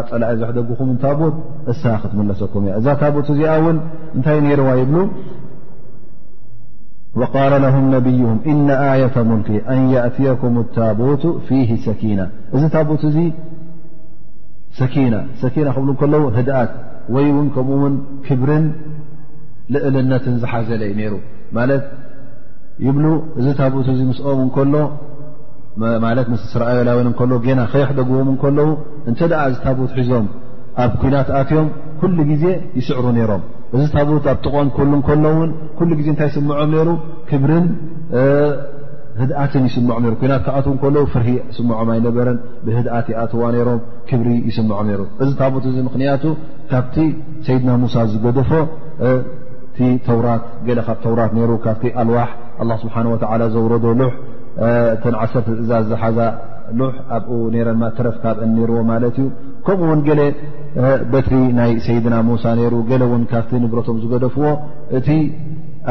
[0.09, 1.35] ፀላእ ዝደኹም ታቦት
[1.73, 3.77] እሳ ክትመለሰኩም እያ እዛ ታبት እዚኣ እውን
[4.17, 4.95] እንታይ ነርዋ ይብ
[7.33, 7.35] ق
[7.83, 12.21] ም ነብይهም إነ ኣية ሙልክ ኣን يእትያኩም الታቦት ፊ ሰኪና
[12.57, 13.17] እዚ ታት እዚ
[14.81, 16.71] ሰኪና ሰኪና ክብ ከለዉ ህድኣት
[17.15, 17.95] ወይ ውን ከምኡውን
[18.27, 18.67] ክብርን
[19.85, 21.15] ዝእልነትን ዝሓዘለ ነይሩ
[21.59, 21.85] ማለት
[22.87, 22.97] ይብ
[23.41, 24.75] እዚ ታبት እዚ ምስኦም ከሎ
[26.05, 28.69] ማለት ምስ እስራኤላ ው እከሎ ገና ከይሕደጉቦም ከለዉ
[29.11, 30.27] እንተ ኣ ዚ ታብት ሒዞም
[30.85, 31.69] ኣብ ኩናት ኣትዮም
[32.01, 32.45] ኩሉ ግዜ
[32.79, 33.43] ይስዕሩ ነይሮም
[33.77, 35.51] እዚ ታቡት ኣብ ጥቖም ሉ ከሎውን
[35.89, 36.89] ሉ ግዜ እንታይ ይስምዖም ይሩ
[37.31, 37.67] ክብርን
[39.21, 41.25] ህድኣትን ይስምዖ ኩናት ክኣትዉ ዉ ፍር
[41.57, 46.25] ስምዖም ኣይነበረን ብህድኣት ይኣትዋ ሮም ክብሪ ይስምዖም ሩ እዚ ታቡት እዚ ምክንያቱ
[46.73, 46.97] ካብቲ
[47.49, 48.51] ሰይድና ሙሳ ዝገደፎ
[49.77, 52.29] ቲ ተውራት ገ ካብ ተውራት ሩ ካብቲ ኣልዋሕ
[52.85, 53.17] ስብሓ ወ
[53.57, 54.13] ዘውረዶሉሕ
[54.67, 56.19] እተ ዓሰርተ እዛዝ ዝሓዛ
[56.79, 57.37] ሉሕ ኣብኡ
[57.69, 59.27] ረማ ተረፍ ካብ ኒርዎ ማለት እዩ
[59.67, 60.21] ከምኡ እውን ገለ
[61.13, 64.47] በትሪ ናይ ሰይድና ሙሳ ይሩ ገለ ውን ካብቲ ንብረቶም ዝገደፍዎ
[64.99, 65.09] እቲ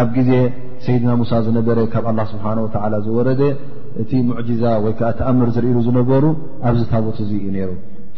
[0.01, 0.31] ኣብ ግዜ
[0.85, 2.45] ሰይድና ሙሳ ዝነበረ ካብ ኣላ ስብሓ
[2.85, 3.41] ወላ ዝወረደ
[4.01, 6.23] እቲ ሙዕጅዛ ወይከዓ ተኣምር ዝርኢሉ ዝነበሩ
[6.69, 7.69] ኣብዚ ታቦት እዙ እዩ ነሩ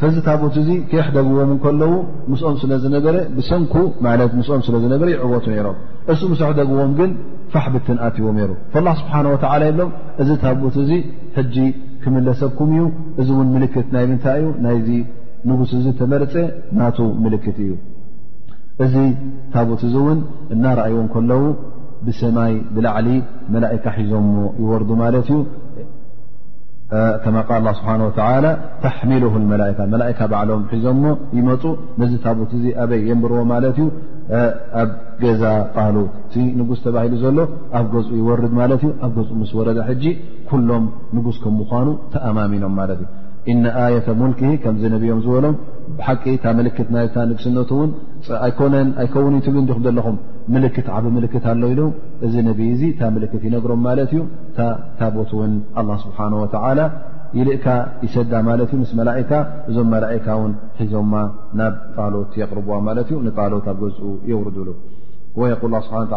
[0.02, 1.94] ፈዚ ታብት እዙ ከየሕ ደግዎም ንከለዉ
[2.32, 3.74] ምስኦም ስለዝነበረ ብሰንኩ
[4.20, 5.78] ለት ምስኦም ስለ ዝነበረ ይዕወቱ ነይሮም
[6.14, 7.10] እሱ ሙሰሕ ደግቦም ግን
[7.54, 9.92] ፋሕብትን ኣትዎ ነይሩ ፈላ ስብሓን ወተዓላ የብሎም
[10.22, 10.92] እዚ ታቡት እዚ
[11.38, 11.56] ሕጂ
[12.04, 12.84] ክምለሰኩም እዩ
[13.22, 14.90] እዚ ውን ምልክት ናይ ምንታይ እዩ ናይዚ
[15.50, 16.34] ንጉስ እዚ ተመርፀ
[16.80, 17.72] ናቱ ምልክት እዩ
[18.86, 18.96] እዚ
[19.54, 20.20] ታቡት እዚ እውን
[20.56, 21.44] እናረኣይዎን ከለዉ
[22.08, 23.08] ብሰማይ ብላዕሊ
[23.54, 25.38] መላእካ ሒዞም ሞ ይወርዱ ማለት እዩ
[27.24, 28.46] ከማ ቃል ስብሓ ተላ
[28.84, 31.64] ተሕሚል መላካ መላእካ ባዕሎም ሒዞም ሞ ይመፁ
[32.02, 33.88] ነዚ ታቡት እዚ ኣበይ የንብርዎ ማለት እዩ
[34.82, 34.90] ኣብ
[35.24, 35.44] ገዛ
[35.76, 35.96] ባሉ
[36.34, 37.38] ቲ ንጉስ ተባሂሉ ዘሎ
[37.80, 40.04] ኣብ ገዝኡ ይወርድ ማለት እዩ ኣብ ገዝኡ ምስ ወረዳ ሕጂ
[40.50, 40.86] ኩሎም
[41.18, 43.10] ንጉስ ከም ምኳኑ ተኣማሚኖም ማለት እዩ
[43.52, 45.56] እነ ኣየተ ሙልክ ከምዚ ነብኦም ዝበሎም
[46.00, 50.18] ብሓቂ ታ ምልክት ናታ ንግስነቱ እውንነን ኣይከውን ትብ እንዲኹም ዘለኹም
[50.64, 51.78] ልክት ዓብ ምልክት ኣሎ ኢ
[52.26, 54.22] እዚ ነብ ዙ ታ ምልክት ይነግሮም ማለት እዩ
[55.00, 56.46] ታቦት ውን الله ስብሓنه و
[57.38, 57.66] ይልእካ
[58.06, 59.32] ይሰዳ ማለት እዩ ምስ መላئካ
[59.70, 61.14] እዞም መላئካ ን ሒዞማ
[61.60, 64.70] ናብ ጣሎት የقርብዋ ማለት ዩ ንጣሎት ኣብ ገዝኡ የውርዱሉ
[65.88, 66.14] ስብሓ ذ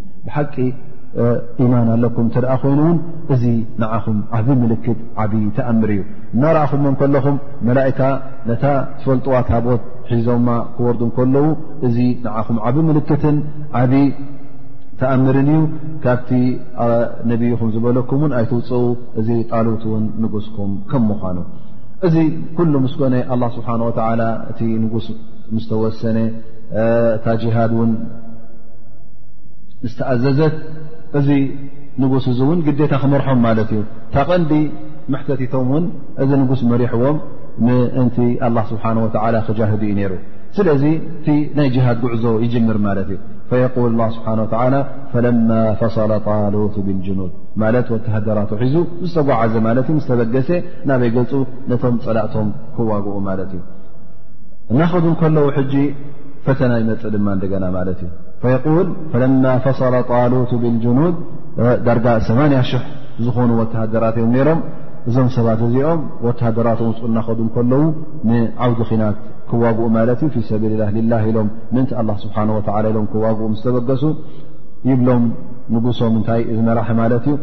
[1.64, 2.98] ኢማን ኣለኩም እተ ደኣ ኮይኑእውን
[3.34, 3.44] እዚ
[3.82, 6.02] ንዓኹም ዓብ ምልክት ዓብዪ ተኣምር እዩ
[6.34, 7.36] እናርኣኹምዎን ከለኹም
[7.68, 8.00] መላእካ
[8.48, 8.64] ነታ
[8.98, 11.46] ትፈልጥዋታ ቦት ሒዞማ ክወርዱ እ ከለዉ
[11.88, 11.96] እዚ
[12.26, 13.36] ንዓኹም ዓብ ምልክትን
[13.80, 14.02] ዓብዪ
[15.00, 15.60] ተኣምርን እዩ
[16.04, 16.30] ካብቲ
[17.30, 18.82] ነቢይኹም ዝበለኩም እውን ኣይትውፅኡ
[19.20, 21.36] እዚ ጣሉት እውን ንጉስኩም ከም ምኳኑ
[22.08, 22.14] እዚ
[22.58, 25.06] ኩሉ ምስኮነ ኣላ ስብሓን ወተላ እቲ ንጉስ
[25.54, 26.18] ምስተወሰነ
[27.16, 27.90] እታ ጅሃድ እውን
[29.84, 30.54] ምስተኣዘዘት
[31.18, 31.28] እዚ
[32.02, 33.80] ንጉስ እዚ እውን ግዴታ ክመርሖም ማለት እዩ
[34.14, 34.52] ታቐንዲ
[35.12, 35.84] መሕተቲቶም እውን
[36.22, 37.16] እዚ ንጉስ መሪሕዎም
[37.66, 40.12] ምእንቲ አላ ስብሓን ወላ ክጃህዱ እዩ ነይሩ
[40.56, 40.84] ስለዚ
[41.16, 43.18] እቲ ናይ ጅሃድ ጉዕዞ ይጅምር ማለት እዩ
[43.50, 44.40] ፈየقል ስብሓን
[45.12, 45.50] ፈለማ
[45.80, 47.32] ፈصለ ጣሎት ብልጅኑድ
[47.62, 50.48] ማለት ወቲ ሃደራት ሒዙ ምስተጓዓዘ ማለት እዩ ምስ ተበገሰ
[50.90, 51.32] ናበይገልፁ
[51.72, 53.62] ነቶም ፀላእቶም ክዋግኡ ማለት እዩ
[54.72, 55.74] እናኸዱ ከለዉ ሕጂ
[56.48, 58.10] ፈተና ይመፅእ ድማ እንደገና ማለት እዩ
[58.42, 58.76] فል
[59.22, 61.14] ለማ ፈصለ ጣሉት ብلጅኑድ
[61.86, 62.82] ዳርጋ 8 ሽ0
[63.24, 64.60] ዝኾኑ ወታሃደራት እዮም ነይሮም
[65.08, 67.82] እዞም ሰባት እዚኦም ወታሃደራት ፅልና ኸዱ ከለዉ
[68.28, 69.16] ንዓውዲ ኺናት
[69.50, 70.72] ክዋግኡ ማለት እዩ ሰብል
[71.12, 74.02] ላ ኢሎም ምን ه ስብሓه و ኢሎም ክዋግኡ ዝ ተበገሱ
[74.90, 75.24] ይብሎም
[75.74, 77.36] ንጉሶም እታይ ዝመራሒ ማለት እዩ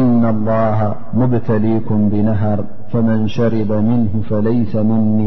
[0.00, 0.78] إن الله
[1.18, 2.60] مብተሊኩም ብነሃር
[2.92, 5.18] فመን شርب ምنه فለይሰ ምኒ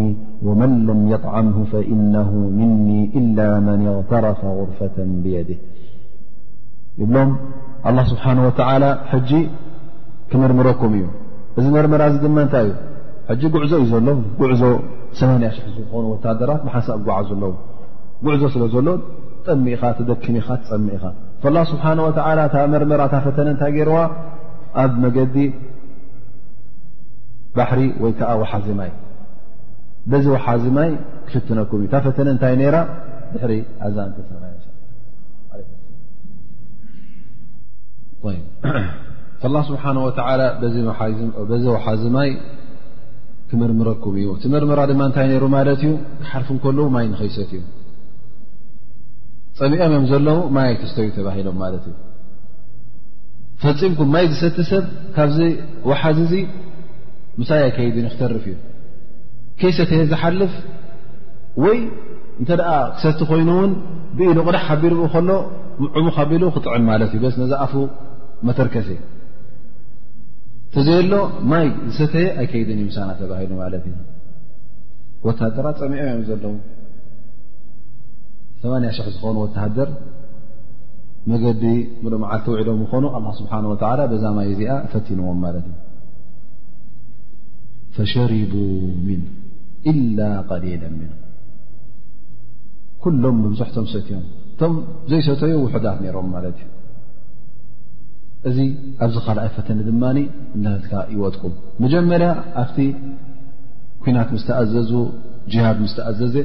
[0.48, 2.14] ወመን ለም የطዓምሁ ፈእነ
[2.58, 2.88] ምኒ
[3.20, 5.60] إላ መን غተረፈ غርፈة ብየድህ
[7.02, 7.32] ይብሎም
[7.90, 9.32] ኣላه ስብሓንه ወላ ሕጂ
[10.32, 11.06] ክምርምረኩም እዩ
[11.60, 12.78] እዚ መርመራ እዚ ድማንታይ እዩ
[13.30, 14.08] ሕጂ ጉዕዞ እዩ ዘሎ
[14.40, 14.64] ጉዕዞ
[15.24, 17.54] 8 ሽ0 ዝኾኑ ወታደራት ብሓሳ ጓዓ ዘለዉ
[18.26, 18.88] ጉዕዞ ስለ ዘሎ
[19.48, 21.04] ጠሚኢኻ ትደክም ኢኻ ትፀሚኢኻ
[21.56, 23.98] ላ ስብሓናه ወላ እታ መርመራእታ ፈተነ እንታይ ገይርዋ
[24.84, 25.36] ኣብ መገዲ
[27.58, 28.92] ባሕሪ ወይ ከዓ ወሓዜማይ
[30.12, 30.92] በዚ ወሓዚ ማይ
[31.30, 32.78] ክፍትነኩም እዩ ታ ፈተነ እንታይ ነይራ
[33.32, 33.52] ድሕሪ
[33.88, 34.38] ኣዛ እንተሰብ
[39.56, 40.10] ላ ስብሓን ወ
[41.50, 42.32] በዚ ወሓዚ ማይ
[43.52, 45.92] ክምርምረኩም እዩ ትምርምራ ድማ እንታይ ነይሩ ማለት እዩ
[46.24, 47.64] ክሓርፉ ከልዉ ማይ ንኸይሰት እዩ
[49.60, 51.96] ፀሚኦም እዮም ዘለዉ ማይ ኣይ ትዝተእዩ ተባሂሎም ማለት እዩ
[53.64, 54.84] ፈፂምኩም ማይ ዝሰቲ ሰብ
[55.16, 55.38] ካብዚ
[55.92, 56.36] ወሓዚ እዚ
[57.40, 58.54] ምሳይ ኣይ ከይድን ዩ ክተርፍ እዩ
[59.62, 60.54] ከይ ሰተየ ዝሓልፍ
[61.64, 61.80] ወይ
[62.42, 63.72] እንተ ደኣ ክሰቲ ኮይኑእውን
[64.18, 65.30] ብኢሉ ቕዳሕ ካቢሩ ብኡ ከሎ
[65.96, 67.74] ዑሙ ካቢሉ ክጥዕም ማለት እዩ በስ ነዛኣፉ
[68.48, 69.00] መተርከሴእ
[70.70, 71.20] እተዘየ ሎ
[71.52, 73.96] ማይ ዝሰተየ ኣይ ከይደን እዩ ምሳና ተባሂሉ ማለት እዩ
[75.28, 76.56] ወተሃደራት ፀሚዖ እዮም ዘለዉ
[78.68, 79.90] 8 ሽ00 ዝኾኑ ወተሃደር
[81.32, 81.64] መገዲ
[82.04, 85.76] ሙ መዓልቲ ውዒሎም ዝኾኑ ኣ ስብሓን ወላ በዛ ማይ እዚኣ እፈቲንዎም ማለት እዩ
[87.98, 88.54] ፈሸርቡ
[89.08, 89.22] ምን
[89.92, 90.24] ኢላ
[90.64, 91.10] ሊል ምን
[93.04, 94.24] ኩሎም መብዛሕቶም ሰትዮም
[94.54, 94.74] እቶም
[95.12, 96.68] ዘይሰተዮ ውሑዳት ነይሮም ማለት እዩ
[98.50, 98.60] እዚ
[99.04, 100.18] ኣብዚ ካልኣ ፈተኒ ድማኒ
[100.58, 101.44] እዳካ ይወጥቁ
[101.84, 102.30] መጀመርያ
[102.64, 102.78] ኣብቲ
[104.04, 104.92] ኩናት ምስተኣዘዙ
[105.54, 106.36] ጅሃድ ምስተኣዘዘ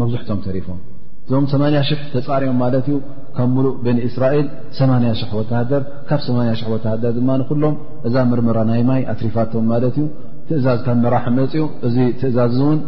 [0.00, 0.78] መብዙሕቶም ተሪፎም
[1.26, 2.96] እዞም 8 ሽ0 ተፃሪኦም ማለት እዩ
[3.36, 4.46] ካብ ሙሉእ በኒ እስራኤል
[4.82, 7.74] 8 0 ወተሃደር ካብ 8 0 ወተሃደር ድማ ኩሎም
[8.08, 10.06] እዛ ምርምራ ናይ ማይ ኣትሪፋቶም ማለት እዩ
[10.50, 12.78] ትእዛዝ ካብ መራሒ መፅኡ እዚ ትእዛዝ እውን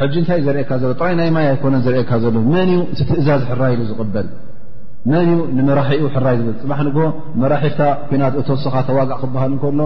[0.00, 3.74] ሕጂ እንታይእ ዘርካ ዘሎ ጥራይ ናይ ማይ ኣኮነ ዘርካ ዘሎ መን እዩ እ ትእዛዝ ሕራይ
[3.88, 6.96] ዝበልመን እዩ ንመራሒኡ ሕራይ ዝፅባ ንግ
[7.42, 9.80] መራሒፍታ ኩናት እተወስኻ ተዋጋዕ ክብሃል እከሎ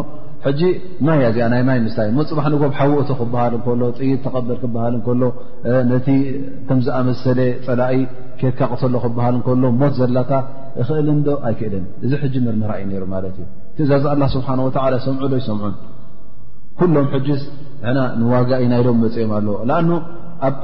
[0.58, 0.68] ጂ
[1.06, 5.22] ማይ እያዚኣ ናይ ማይ ምስታ ሞ ፅባሕ ንግ ብሓውእቶ ክበሃል ሎይት ተቐበል ክብሃል ከሎ
[5.90, 6.06] ነቲ
[6.68, 7.96] ከምዝኣመሰለ ፀላኢ
[8.42, 13.24] ኬትካ ቕተሎ ክበሃል ከሎ ሞት ዘላ ኽእል ዶ ኣይክእልን እዚ ሕጂ መርምራ እዩ ሩ ማት
[13.32, 13.40] እዩ
[13.78, 15.74] ትእዛዝ ላ ስብሓ ወላ ሰምዑ ዶይ ሰምዑን
[16.80, 17.42] ኩሎም ሕጅዝ
[17.84, 19.90] ንና ንዋጋ ኢናይሎም መፅኦም ኣለዎ ንኣ
[20.46, 20.54] ኣብ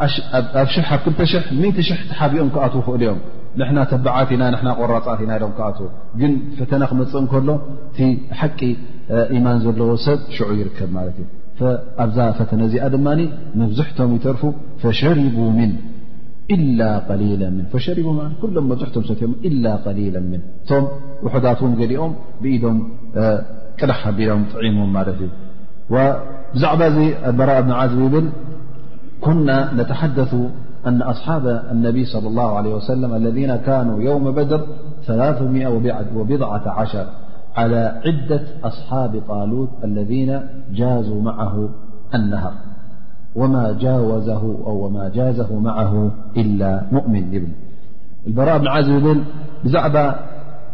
[0.62, 3.20] 2 0 00 ትሓቢኦም ክኣት ክእል ኦም
[3.60, 4.44] ንሕና ተብዓት ኢና
[4.80, 5.86] ቆራፃት ኢናይሎም ክኣትዉ
[6.20, 7.48] ግን ፈተና ክመፅእ እከሎ
[7.88, 7.98] እቲ
[8.40, 8.58] ሓቂ
[9.36, 11.68] ኢማን ዘለዎ ሰብ ሽዑ ይርከብ ማለት እዩ
[12.04, 13.06] ኣብዛ ፈተነ እዚኣ ድማ
[13.62, 14.42] መብዝሕቶም ይተርፉ
[14.84, 15.26] ፈሸር ሊ
[17.84, 19.64] ሸ ሎም መብዝቶም ሰትም ኢላ
[19.98, 20.86] ሊል ምን እቶም
[21.26, 22.78] ውሕዳት ውን ገሊኦም ብኢዶም
[23.80, 25.30] ቅዳሕ ሃቢሎም ጥዒሞም ማለት እዩ
[25.93, 26.82] وبعب
[27.26, 28.30] البراء بن عزدل
[29.20, 30.34] كنا نتحدث
[30.86, 34.61] أن أصحاب النبي- صلى الله عليه وسلم- الذين كانوا يوم بدر
[36.09, 37.07] ثموبضعةعشر
[37.57, 40.40] على عدة أصحاب طالوت الذين
[40.72, 41.68] جازوا معه
[42.14, 42.53] النهر
[43.36, 47.49] أووما جازه معه إلا مؤمنب
[48.26, 49.22] البراء بن عزدل
[49.64, 50.14] بزعب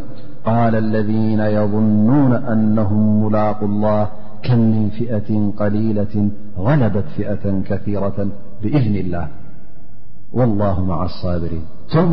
[0.48, 4.01] ቃል ለذና የظኑን ኣነም ሙላق ላሃ
[4.46, 5.30] كም من فئة
[5.62, 6.14] قليلة
[6.66, 8.18] غለበت فئة كثيرة
[8.62, 9.24] ብإذن الله
[10.38, 12.08] واللهع الصاብرين ቶም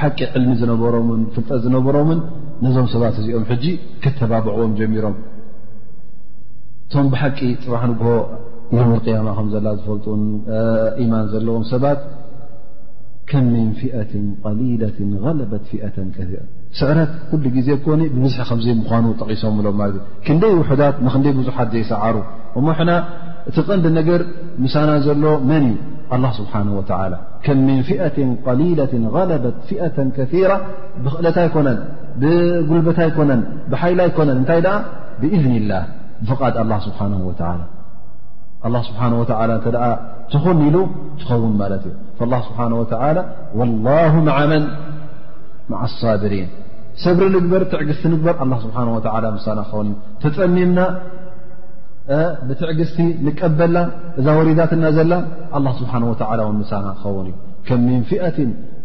[0.00, 2.20] ሓቂ ዕلሚ ዝነበሮም ፍልጠ ዝነበሮምን
[2.64, 3.64] ነዞም ሰባት እዚኦም ሕج
[4.04, 5.16] كተባብዕዎም ጀሚሮም
[6.92, 7.38] ቶም ብሓቂ
[8.78, 10.06] يم القيማ ዘላ ዝፈልጡ
[11.00, 12.00] إيማን ዘለዎም ሰባት
[13.30, 14.12] كም من فئة
[14.44, 14.84] قሊية
[15.52, 16.16] غት فئة ث
[16.78, 19.68] ስዕረት ኩሉ ግዜ ኮ ብዙሒ ከዘይ ምኑ ጠቂሶም ሎ
[20.26, 22.16] ክንደይ ውሕዳት ንክደይ ብዙሓት ዘይሰዓሩ
[22.66, 22.90] ሞና
[23.50, 24.22] እቲ ቐንዲ ነገር
[24.64, 25.66] ምሳና ዘሎ መን
[26.14, 26.82] الله ስብሓنه و
[27.44, 30.58] ከም من ፍئة قሊለة غለበት ፊئة كثራة
[31.02, 31.78] ብክእለታይኮነን
[32.20, 33.30] ብጉልበታይነ
[33.70, 34.60] ብሓይላ ይኮነን እታይ
[35.20, 35.82] ብእذን اላه
[36.30, 37.30] ፍቓድ الله ስሓه و
[38.74, 39.32] له ስሓه و ተ
[40.32, 40.76] ትኾን ኢሉ
[41.20, 42.84] ትኸውን ማለት እ فاله ስሓه و
[43.58, 44.12] والله
[45.70, 46.50] መ الصቢሪን
[47.04, 48.98] ሰብሪ ንግበር ትዕግስቲ ንግበር ኣ ስብሓه ወ
[49.36, 50.78] ምሳና ክኸውንእዩ ተፀኒምና
[52.48, 52.96] ብትዕግስቲ
[53.26, 53.76] ንቀበላ
[54.20, 55.12] እዛ ወሪዳትና ዘላ
[55.58, 56.02] ኣه ስብሓه
[56.48, 57.36] ወ ምሳና ኸውን እዩ
[57.68, 58.36] ከም ምን ፍئት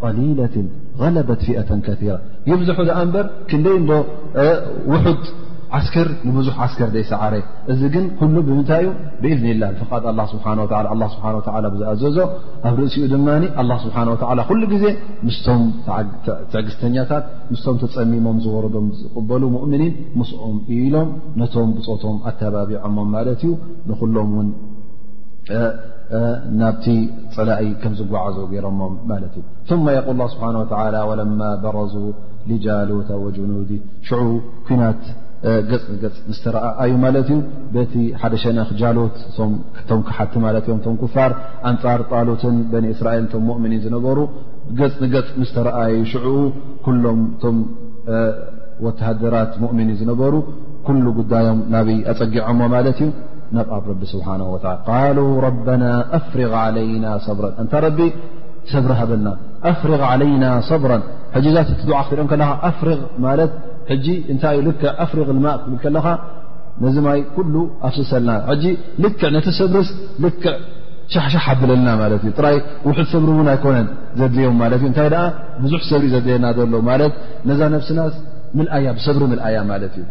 [0.03, 0.55] قሊለት
[1.01, 2.17] غለበት ፊئة ከራ
[2.51, 3.91] ይብዙሑ ኣ እንበር ክንደይ እዶ
[4.93, 5.23] ውሑድ
[6.05, 7.33] ር ንብዙ ዓስከር ዘይ ሰዓረ
[7.71, 8.85] እዚ ግን ሉ ብምንታይ
[9.23, 9.63] ብذን ላ
[11.75, 12.19] ዝኣዘዞ
[12.67, 13.27] ኣብ ርእሲኡ ድማ
[13.83, 13.95] ስሓ
[14.59, 14.85] ሉ ዜ
[15.27, 15.63] ምስቶም
[16.53, 21.09] ተግስተኛታት ምስም ተፀሚሞም ዝወረዶም ዝቕበሉ ؤምኒን ምስኦም ኢሎም
[21.41, 22.93] ነቶም ብፆቶም ኣተባቢዖ
[23.43, 23.51] ዩ
[23.89, 24.49] ንሎም ን
[26.59, 26.85] ናብቲ
[27.35, 27.61] ፅላእ
[27.99, 28.65] ዝጓዓዙ ገሮ
[29.27, 29.43] እ
[30.33, 30.49] ስ
[30.95, 31.05] ለ
[31.65, 31.95] በረዙ
[32.65, 33.09] ጃሎታ
[33.53, 33.71] ኑዲ
[35.69, 37.37] ገገ ምስተረዩ ማት ዩ
[37.73, 39.17] በቲ ሓደ ሸነ ክጃሎት
[39.89, 41.31] ቶም ክሓቲ እዮም ቶ ክፋር
[41.71, 43.25] ኣንጻር ጣሎትን በን እስራኤል
[43.57, 44.17] ؤምኒ ዝነበሩ
[44.79, 46.25] ገፅ ስተረኣዩ ሽዑ
[47.05, 47.57] ሎም ቶም
[48.85, 50.33] ወሃድራት ؤምኒ ዝነበሩ
[50.87, 53.11] ኩ ጉዳዮም ናብይ ኣፀጊዖሞ ማለት እዩ
[53.57, 54.43] ናኣብ ቢ ስብሓ ና
[56.17, 56.55] ኣፍርغ
[57.03, 57.99] ና ብ እንታ ረቢ
[58.71, 59.27] ሰረሃበና
[59.71, 60.01] ኣፍርغ
[60.33, 60.45] ይና
[60.83, 60.91] ብራ
[61.35, 61.69] ሕዛት
[62.01, 62.43] ዓ ክትርኦም ከለ
[62.79, 62.89] ፍር
[63.49, 63.55] ት
[63.89, 66.07] ሕጂ እንታይ እዩ ልክ ኣፍሪغ ልማ ትብል ከለካ
[66.83, 67.55] ነዚ ማይ ኩሉ
[67.89, 68.31] ኣፍስሰልና
[69.03, 69.89] ልክዕ ነቲ ሰብርስ
[70.23, 70.55] ልክዕ
[71.13, 72.55] ሻሓሻ ኣብለልና ለት እ ራይ
[72.87, 73.87] ውሑ ሰብሪ እውን ኣይኮነን
[74.19, 75.09] ዘድልዮም ለት እታይ
[75.63, 76.79] ብዙሕ ሰብሪ ዩ ዘድየና ዘሎ
[77.15, 77.15] ት
[77.49, 77.99] ነዛ ነብስና
[78.57, 80.05] ምልኣያ ብሰብሪ ምልኣያ ማለት እዩ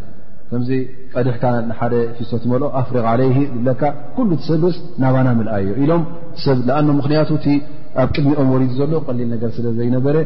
[0.49, 0.71] ከምዚ
[1.15, 1.43] ቀዲሕካ
[1.79, 3.83] ሓደ ፊሶት መልኦ ኣፍሪ ለይ ዝለካ
[4.17, 6.03] ኩሉ ሰብርስ ናባና ልኣዩ ኢሎም
[6.67, 7.31] ብ ኣ ምክንያቱ
[8.03, 10.17] ኣብ ቅድሚኦም ወ ዘሎ ቀሊል ነገር ስለ ዘይነበረ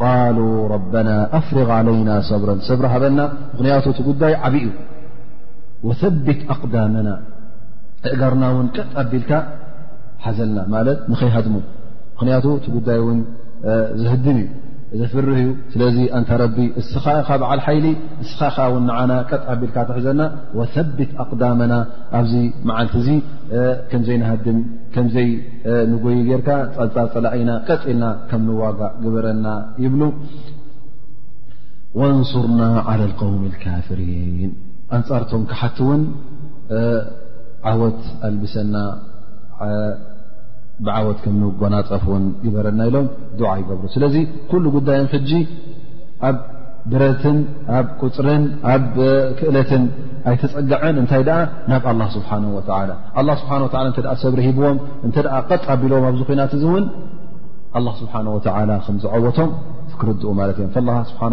[0.00, 0.38] ቃሉ
[0.74, 1.08] ربና
[1.38, 3.18] ኣፍርغ عለይና ሰብረ ሰብረ ሃበና
[3.52, 4.66] ምኽንያቱ ቲ ጉዳይ ዓብ እዩ
[5.88, 7.08] ወثቢት ኣቅዳመና
[8.08, 9.30] እእጋርና ውን ቀጥ ኣቢልካ
[10.24, 11.54] ሓዘልና ማለት ንኸይሃድሙ
[12.14, 13.18] ምክንያቱ ቲ ጉዳይ ውን
[14.00, 14.42] ዝህድም እዩ
[15.00, 17.86] ዘፍርህ ዩ ስለዚ አንታ ረቢ እስኻኢኻ በዓል ሓይሊ
[18.22, 20.20] ንስኻኻ ውን ንዓና ቀጥ ኣቢልካ ትሕዘና
[20.58, 21.74] ወثቢት ኣቅዳመና
[22.18, 22.32] ኣብዚ
[22.70, 23.08] መዓልቲ እዙ
[23.92, 24.58] ከምዘይ ነሃድም
[24.96, 25.28] ከምዘይ
[25.92, 29.46] ንጎይ ጌርካ ፃልፃፀላእኢና ቀጥ ኢልና ከም ንዋጋእ ግበረና
[29.86, 30.02] ይብሉ
[32.00, 32.60] ወንሱርና
[32.90, 34.52] ዓላ قውሚ ልካፍሪን
[34.98, 36.04] ኣንጻርቶም ክሓቲ እውን
[37.70, 38.74] ዓወት ኣልብሰና
[40.86, 43.06] ብዓወት ከምንጎናፀፍ ውን ይበረና ኢሎም
[43.40, 44.14] ድዓ ይገብሩ ስለዚ
[44.50, 45.30] ኩሉ ጉዳይም ሕጂ
[46.28, 46.36] ኣብ
[46.92, 47.36] ብረትን
[47.78, 48.86] ኣብ ቁፅርን ኣብ
[49.38, 49.82] ክእለትን
[50.30, 51.38] ኣይተፀጋዐን እንታይ ኣ
[51.70, 52.30] ናብ ኣ ስብሓ
[53.42, 54.78] ስሓ ሰብርሂብዎም
[55.08, 55.16] እተ
[55.50, 56.84] ቐጥ ኣቢልዎም ኣብዚ ኮይናት እእውን
[58.00, 58.14] ስብሓ
[58.86, 59.50] ከም ዝዓወቶም
[60.00, 61.26] ክርኡ ማለት እዮም ስብሓ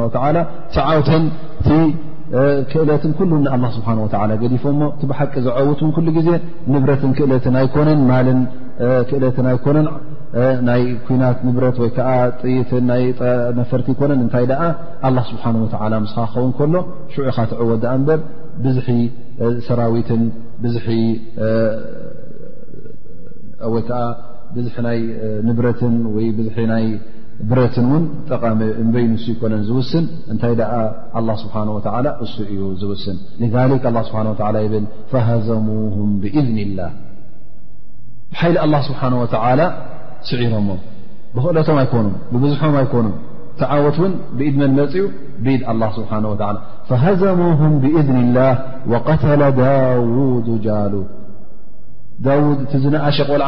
[0.76, 1.24] ቲዓውተን
[1.66, 1.70] ቲ
[2.72, 3.90] ክእለትን ሉ ኣ ስብሓ
[4.42, 6.30] ገዲፎም ሞ ቲ ብሓቂ ዝዓውትን ሉ ግዜ
[6.74, 8.40] ንብረትን ክእለትን ኣይኮነን ማልን
[9.08, 9.78] ክእለት ና ኮነ
[10.82, 11.88] ይ ኩናት ብት ወ
[12.70, 12.82] ት
[13.60, 14.46] ነፈርቲ ኮነን እታይ
[15.04, 15.46] ኣ ه ስብሓ
[16.12, 16.76] ስኻ ኸውን ከሎ
[17.14, 18.22] ሽዑ ካትዕወ ንበብ
[18.64, 18.78] ብዙ
[19.68, 20.10] ሰራዊት
[24.66, 25.02] ዙ ይ
[25.48, 25.82] ንብረት
[26.28, 26.90] ይ
[27.50, 28.62] ብረት እን ጠሚ
[28.94, 30.56] በይ ንሱ ኮነን ዝውስን እታይ
[31.44, 31.56] ስሓ
[32.26, 33.18] እሱ እዩ ዝውስን
[33.54, 34.76] ذ ሓ ብ
[35.12, 36.92] فሃዘሙه ብእذን ላህ
[38.38, 39.28] ሓይሊ الله ስብሓነه و
[40.30, 40.70] ስዒሮሞ
[41.36, 43.14] ብክእሎቶም ኣይኮኑ ብብዙሖም ኣይኮኑም
[43.60, 45.12] ተዓወት ውን ብኢድመን መርፂ ኡ
[45.44, 46.36] ብኢድ ه ስብሓه و
[46.90, 48.54] فሃዘሙهም ብእذን ላህ
[48.92, 50.94] وقተለ ዳውድ ጃሉ
[52.26, 53.48] ዳውድ እቲ ዝነእሸ ቆልዓ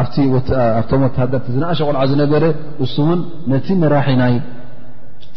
[0.00, 2.44] ኣብቶም ወታሃደር ቲ ዝነኣሸ ቆልዓ ዝነበረ
[2.84, 3.20] እሱ ውን
[3.52, 4.34] ነቲ መራሒናይ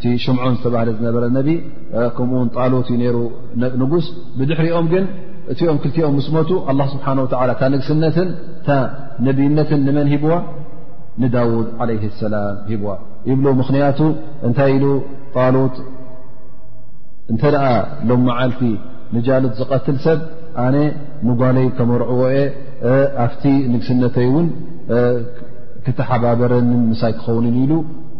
[0.00, 1.48] እቲ ሽሙዖን ዝተባህለ ዝነበረ ነቢ
[2.16, 3.16] ከምኡውን ጣሎት እዩ ነይሩ
[3.82, 4.06] ንጉስ
[4.38, 5.04] ብድሕሪኦም ግን
[5.52, 8.28] እቲኦም ክልቲኦም ምስ ሞቱ ኣላ ስብሓን ወላ ካ ንግስነትን
[8.60, 8.68] እታ
[9.26, 10.32] ነቢይነትን ንመን ሂብዋ
[11.22, 12.90] ንዳውድ ዓለይ ሰላም ሂብዋ
[13.30, 14.00] ይብሉ ምኽንያቱ
[14.48, 14.86] እንታይ ኢሉ
[15.36, 15.76] ጣሎት
[17.32, 17.66] እንተ ደኣ
[18.10, 18.62] ሎም መዓልቲ
[19.16, 20.20] ንጃሎት ዝቐትል ሰብ
[20.66, 20.76] ኣነ
[21.28, 22.36] ንጓለይ ከመርዕዎየ
[23.24, 23.44] ኣብቲ
[23.74, 24.48] ንግስነተይ እውን
[25.88, 27.72] ክተሓባበረንን ምሳይ ክኸውንን ኢሉ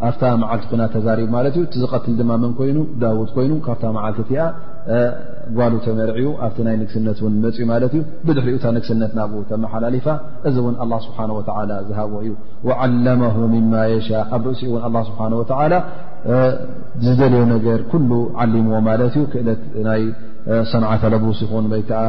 [0.09, 4.43] ኣብታ መዓልቲ ኮይና ተዛሪቡ ማለት እዩ ቲዝቐትል ድማ መን ኮይኑ ዳውድ ኮይኑ ካብታ መዓልቲ እቲኣ
[5.57, 10.07] ጓሉ ተመርዒኡ ኣብቲ ናይ ንግስነት እውን መፅኡ ማለት እዩ ብድሕሪኡ እታ ንግስነት ናብኡ ተመሓላለፋ
[10.51, 11.43] እዚ እውን ኣላ ስብሓ ወ
[11.91, 12.33] ዝሃብዎ እዩ
[12.85, 13.21] ዓለመ
[13.55, 15.75] ምማ የሻ ኣብ ርእሲኡ እውን ኣ ስብሓና ወላ
[17.05, 18.11] ዝደልዮ ነገር ኩሉ
[18.45, 20.03] ዓሊምዎ ማለት እዩ ክእለት ናይ
[20.73, 22.01] ሰንዓተለቡስ ኮኑ ወይ ከዓ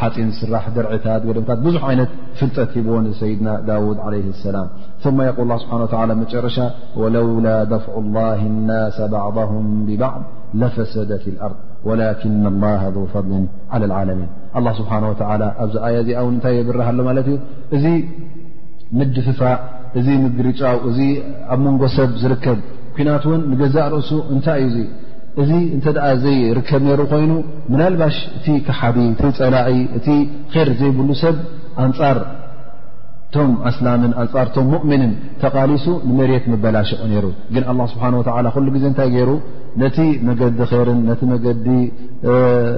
[0.00, 4.14] ሓፂን ስራሕ ድርዕታት ገደምታት ብዙሕ ዓይነት ፍልጠት ሂብዎ ሰይድና ዳድ ع
[4.44, 4.68] سላም
[5.02, 5.04] ث
[5.50, 6.56] ል ስብ ጨረሻ
[7.00, 10.22] وለውላ ደፍع الله الናس بعضهም بባعض
[10.60, 11.56] ለፈሰደቲ الأርض
[11.88, 13.42] وላكن الله ذ ፈضል
[13.72, 14.30] على لعለمን
[14.60, 15.02] لله ስሓه
[15.60, 16.08] ኣብዚ ኣ እዚ
[16.38, 17.36] እታይ የብርሃ ሎ ማለት እዩ
[17.76, 17.84] እዚ
[18.98, 19.58] ምድፍፋእ
[19.98, 20.98] እዚ ምግሪ ጫው እዚ
[21.52, 22.58] ኣብ መንጎ ሰብ ዝርከብ
[22.96, 24.76] ኩናት ን ንገዛእ ርእሱ እታይ እዩ
[25.42, 27.32] እዚ እንተ ደኣ ዘይርከብ ነይሩ ኮይኑ
[27.72, 30.08] ምናልባሽ እቲ ካሓዲ እቲ ፀላኢ እቲ
[30.66, 31.36] ር ዘይብሉ ሰብ
[31.84, 32.18] ኣንፃር
[33.34, 35.12] ቶም ኣስላምን ኣንፃርቶም ሙእምንን
[35.42, 39.30] ተቓሊሱ ንመሬት መበላሸቕ ነይሩ ግን ኣላ ስብሓ ወላ ኩሉ ጊዜ እንታይ ገይሩ
[39.82, 39.98] ነቲ
[40.28, 41.66] መገዲ ርን ነቲ መገዲ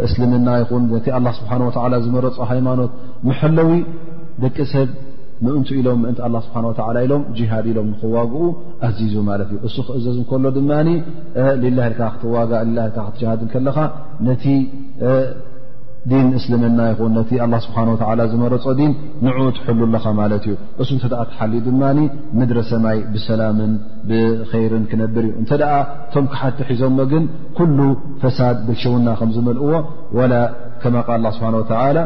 [0.06, 1.52] እስልምና ይኹን ነቲ ኣ ስብሓ
[1.86, 2.92] ወላ ዝመረፆ ሃይማኖት
[3.30, 3.70] መሐለዊ
[4.44, 4.88] ደቂ ሰብ
[5.44, 8.42] ምእንቱ ኢሎም ምእንቲ ላ ስብሓን ወላ ኢሎም ጅሃድ ኢሎም ንክዋግኡ
[8.88, 10.70] ኣዚዙ ማለት እዩ እሱ ክእዘዝ እንከሎ ድማ
[11.64, 13.78] ልላ ኢካ ክትዋጋእ ካ ክትጅሃድን ከለኻ
[14.28, 14.44] ነቲ
[16.10, 17.76] ዲን እስልምና ይኹን ነቲ ኣ ስብሓ
[18.32, 18.92] ዝመረፆ ዲን
[19.26, 20.52] ንዑት ሕሉኣለኻ ማለት እዩ
[20.82, 21.82] እሱ እንተ ኣ ትሓልዩ ድማ
[22.40, 23.72] ምድረ ሰማይ ብሰላምን
[24.10, 25.72] ብከይርን ክነብር እዩ እንተ ደኣ
[26.08, 27.24] እቶም ክሓቲ ሒዞዎ ግን
[27.58, 27.78] ኩሉ
[28.22, 29.72] ፈሳድ ብልሽውና ከምዝመልእዎ
[30.20, 30.32] ወላ
[30.84, 31.98] ከማ ቃል ስብሓን ወላ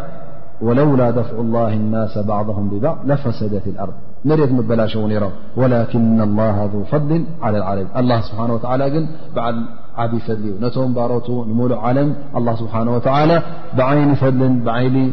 [0.62, 3.92] ولولا دفع الله الناس بعضهم ببعض لفسدت الأرض
[4.24, 9.06] مريت مبلاشونر ولكن الله ذو فضل على العالمين الله سبحانه وتعالى ن
[9.36, 9.52] بع
[9.96, 13.42] عبي فضل نتوم باروت موله عالم الله سبحانه وتعالى
[13.78, 15.12] بعين فل بعين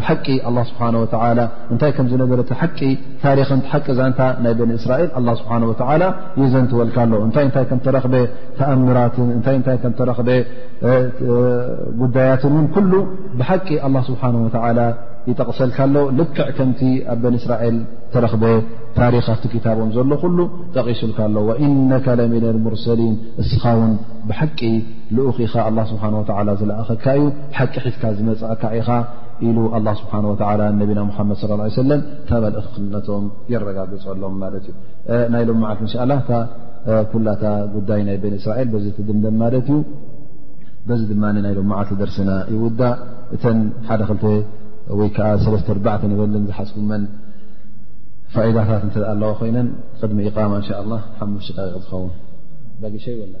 [0.00, 0.26] ብሓቂ
[0.70, 0.80] ስብሓ
[1.72, 2.40] እንታይ ከምዝነበረ
[2.80, 2.88] ቂ
[3.22, 5.08] ታሪክ ሓቂ ዛንታ ናይ በን እስራኤል
[5.42, 5.86] ስ
[6.40, 8.04] የዘንትወልካ ሎ እንታይ ታይ ከምረኽ
[8.58, 9.56] ተኣምራትን ታይ
[12.02, 13.02] ጉዳያትን እውን ሉ
[13.40, 13.68] ብሓቂ
[14.10, 14.24] ስብሓ
[15.30, 16.80] ይጠቕሰልካሎ ልክዕ ከምቲ
[17.12, 17.76] ኣብ በን እስራኤል
[18.14, 18.32] ተረኽ
[18.96, 20.38] ታሪክ ኣብቲ ታብም ዘሎ ኩሉ
[20.76, 21.36] ጠቒሱልካሎ
[21.66, 23.92] እነ ለምን ሙርሰሊን እስኻ ውን
[24.30, 24.60] ብሓቂ
[25.16, 25.54] ልኡክ ኢኻ
[25.90, 25.98] ስ
[26.62, 27.28] ዝለእኸካ እዩ
[27.58, 28.88] ሓቂ ሒትካ ዝመፅእካ ኢኻ
[29.76, 30.12] ኣ ስብሓ
[30.80, 36.20] ነቢና ሓመድ صى ሰለም ተመልእክነቶም የረጋግፅ ኣሎም ማለት እዩ ናይሎም መዓልቲ እን
[37.12, 37.44] ኩላታ
[37.74, 39.76] ጉዳይ ናይ በን እስራኤል ዚ ቲ ድምደም ማለት ዩ
[40.88, 42.94] በዚ ድማ ናይሎ መዓልቲ ደርስና ይውዳእ
[43.36, 43.44] እተ
[43.90, 44.30] ሓደ 2
[45.00, 45.26] ወይዓ
[46.12, 47.02] ይበልን ዝሓስኩመን
[48.34, 49.68] ፋኢዳታት ኣለዋ ኮይነን
[50.00, 50.66] ቅድሚ ማ እን
[51.18, 52.10] ሓሙሽቲ ሪቕ ዝኸውን
[52.96, 53.34] ጊሸይለ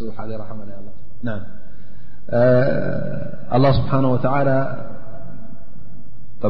[3.76, 4.42] ስብሓ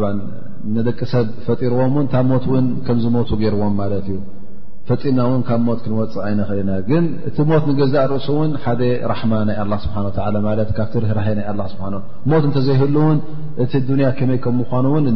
[0.03, 0.13] ወ
[0.75, 4.15] ንደቂ ሰብ ፈርዎም ታ ሞት ን ከምዝቱ ገይርዎም ማት ዩ
[4.87, 9.57] ፈና ን ካብ ሞት ክንወፅእ ይክእልና ግን እቲ ሞት ንገዛእ ርእሱ ን ደ ራማ ናይ
[9.83, 9.85] ስ
[10.77, 11.87] ካብ ራ
[12.33, 13.19] ሞት ተዘይህን
[13.65, 13.73] እቲ
[14.05, 14.09] ያ
[14.59, 15.07] መይምምኑ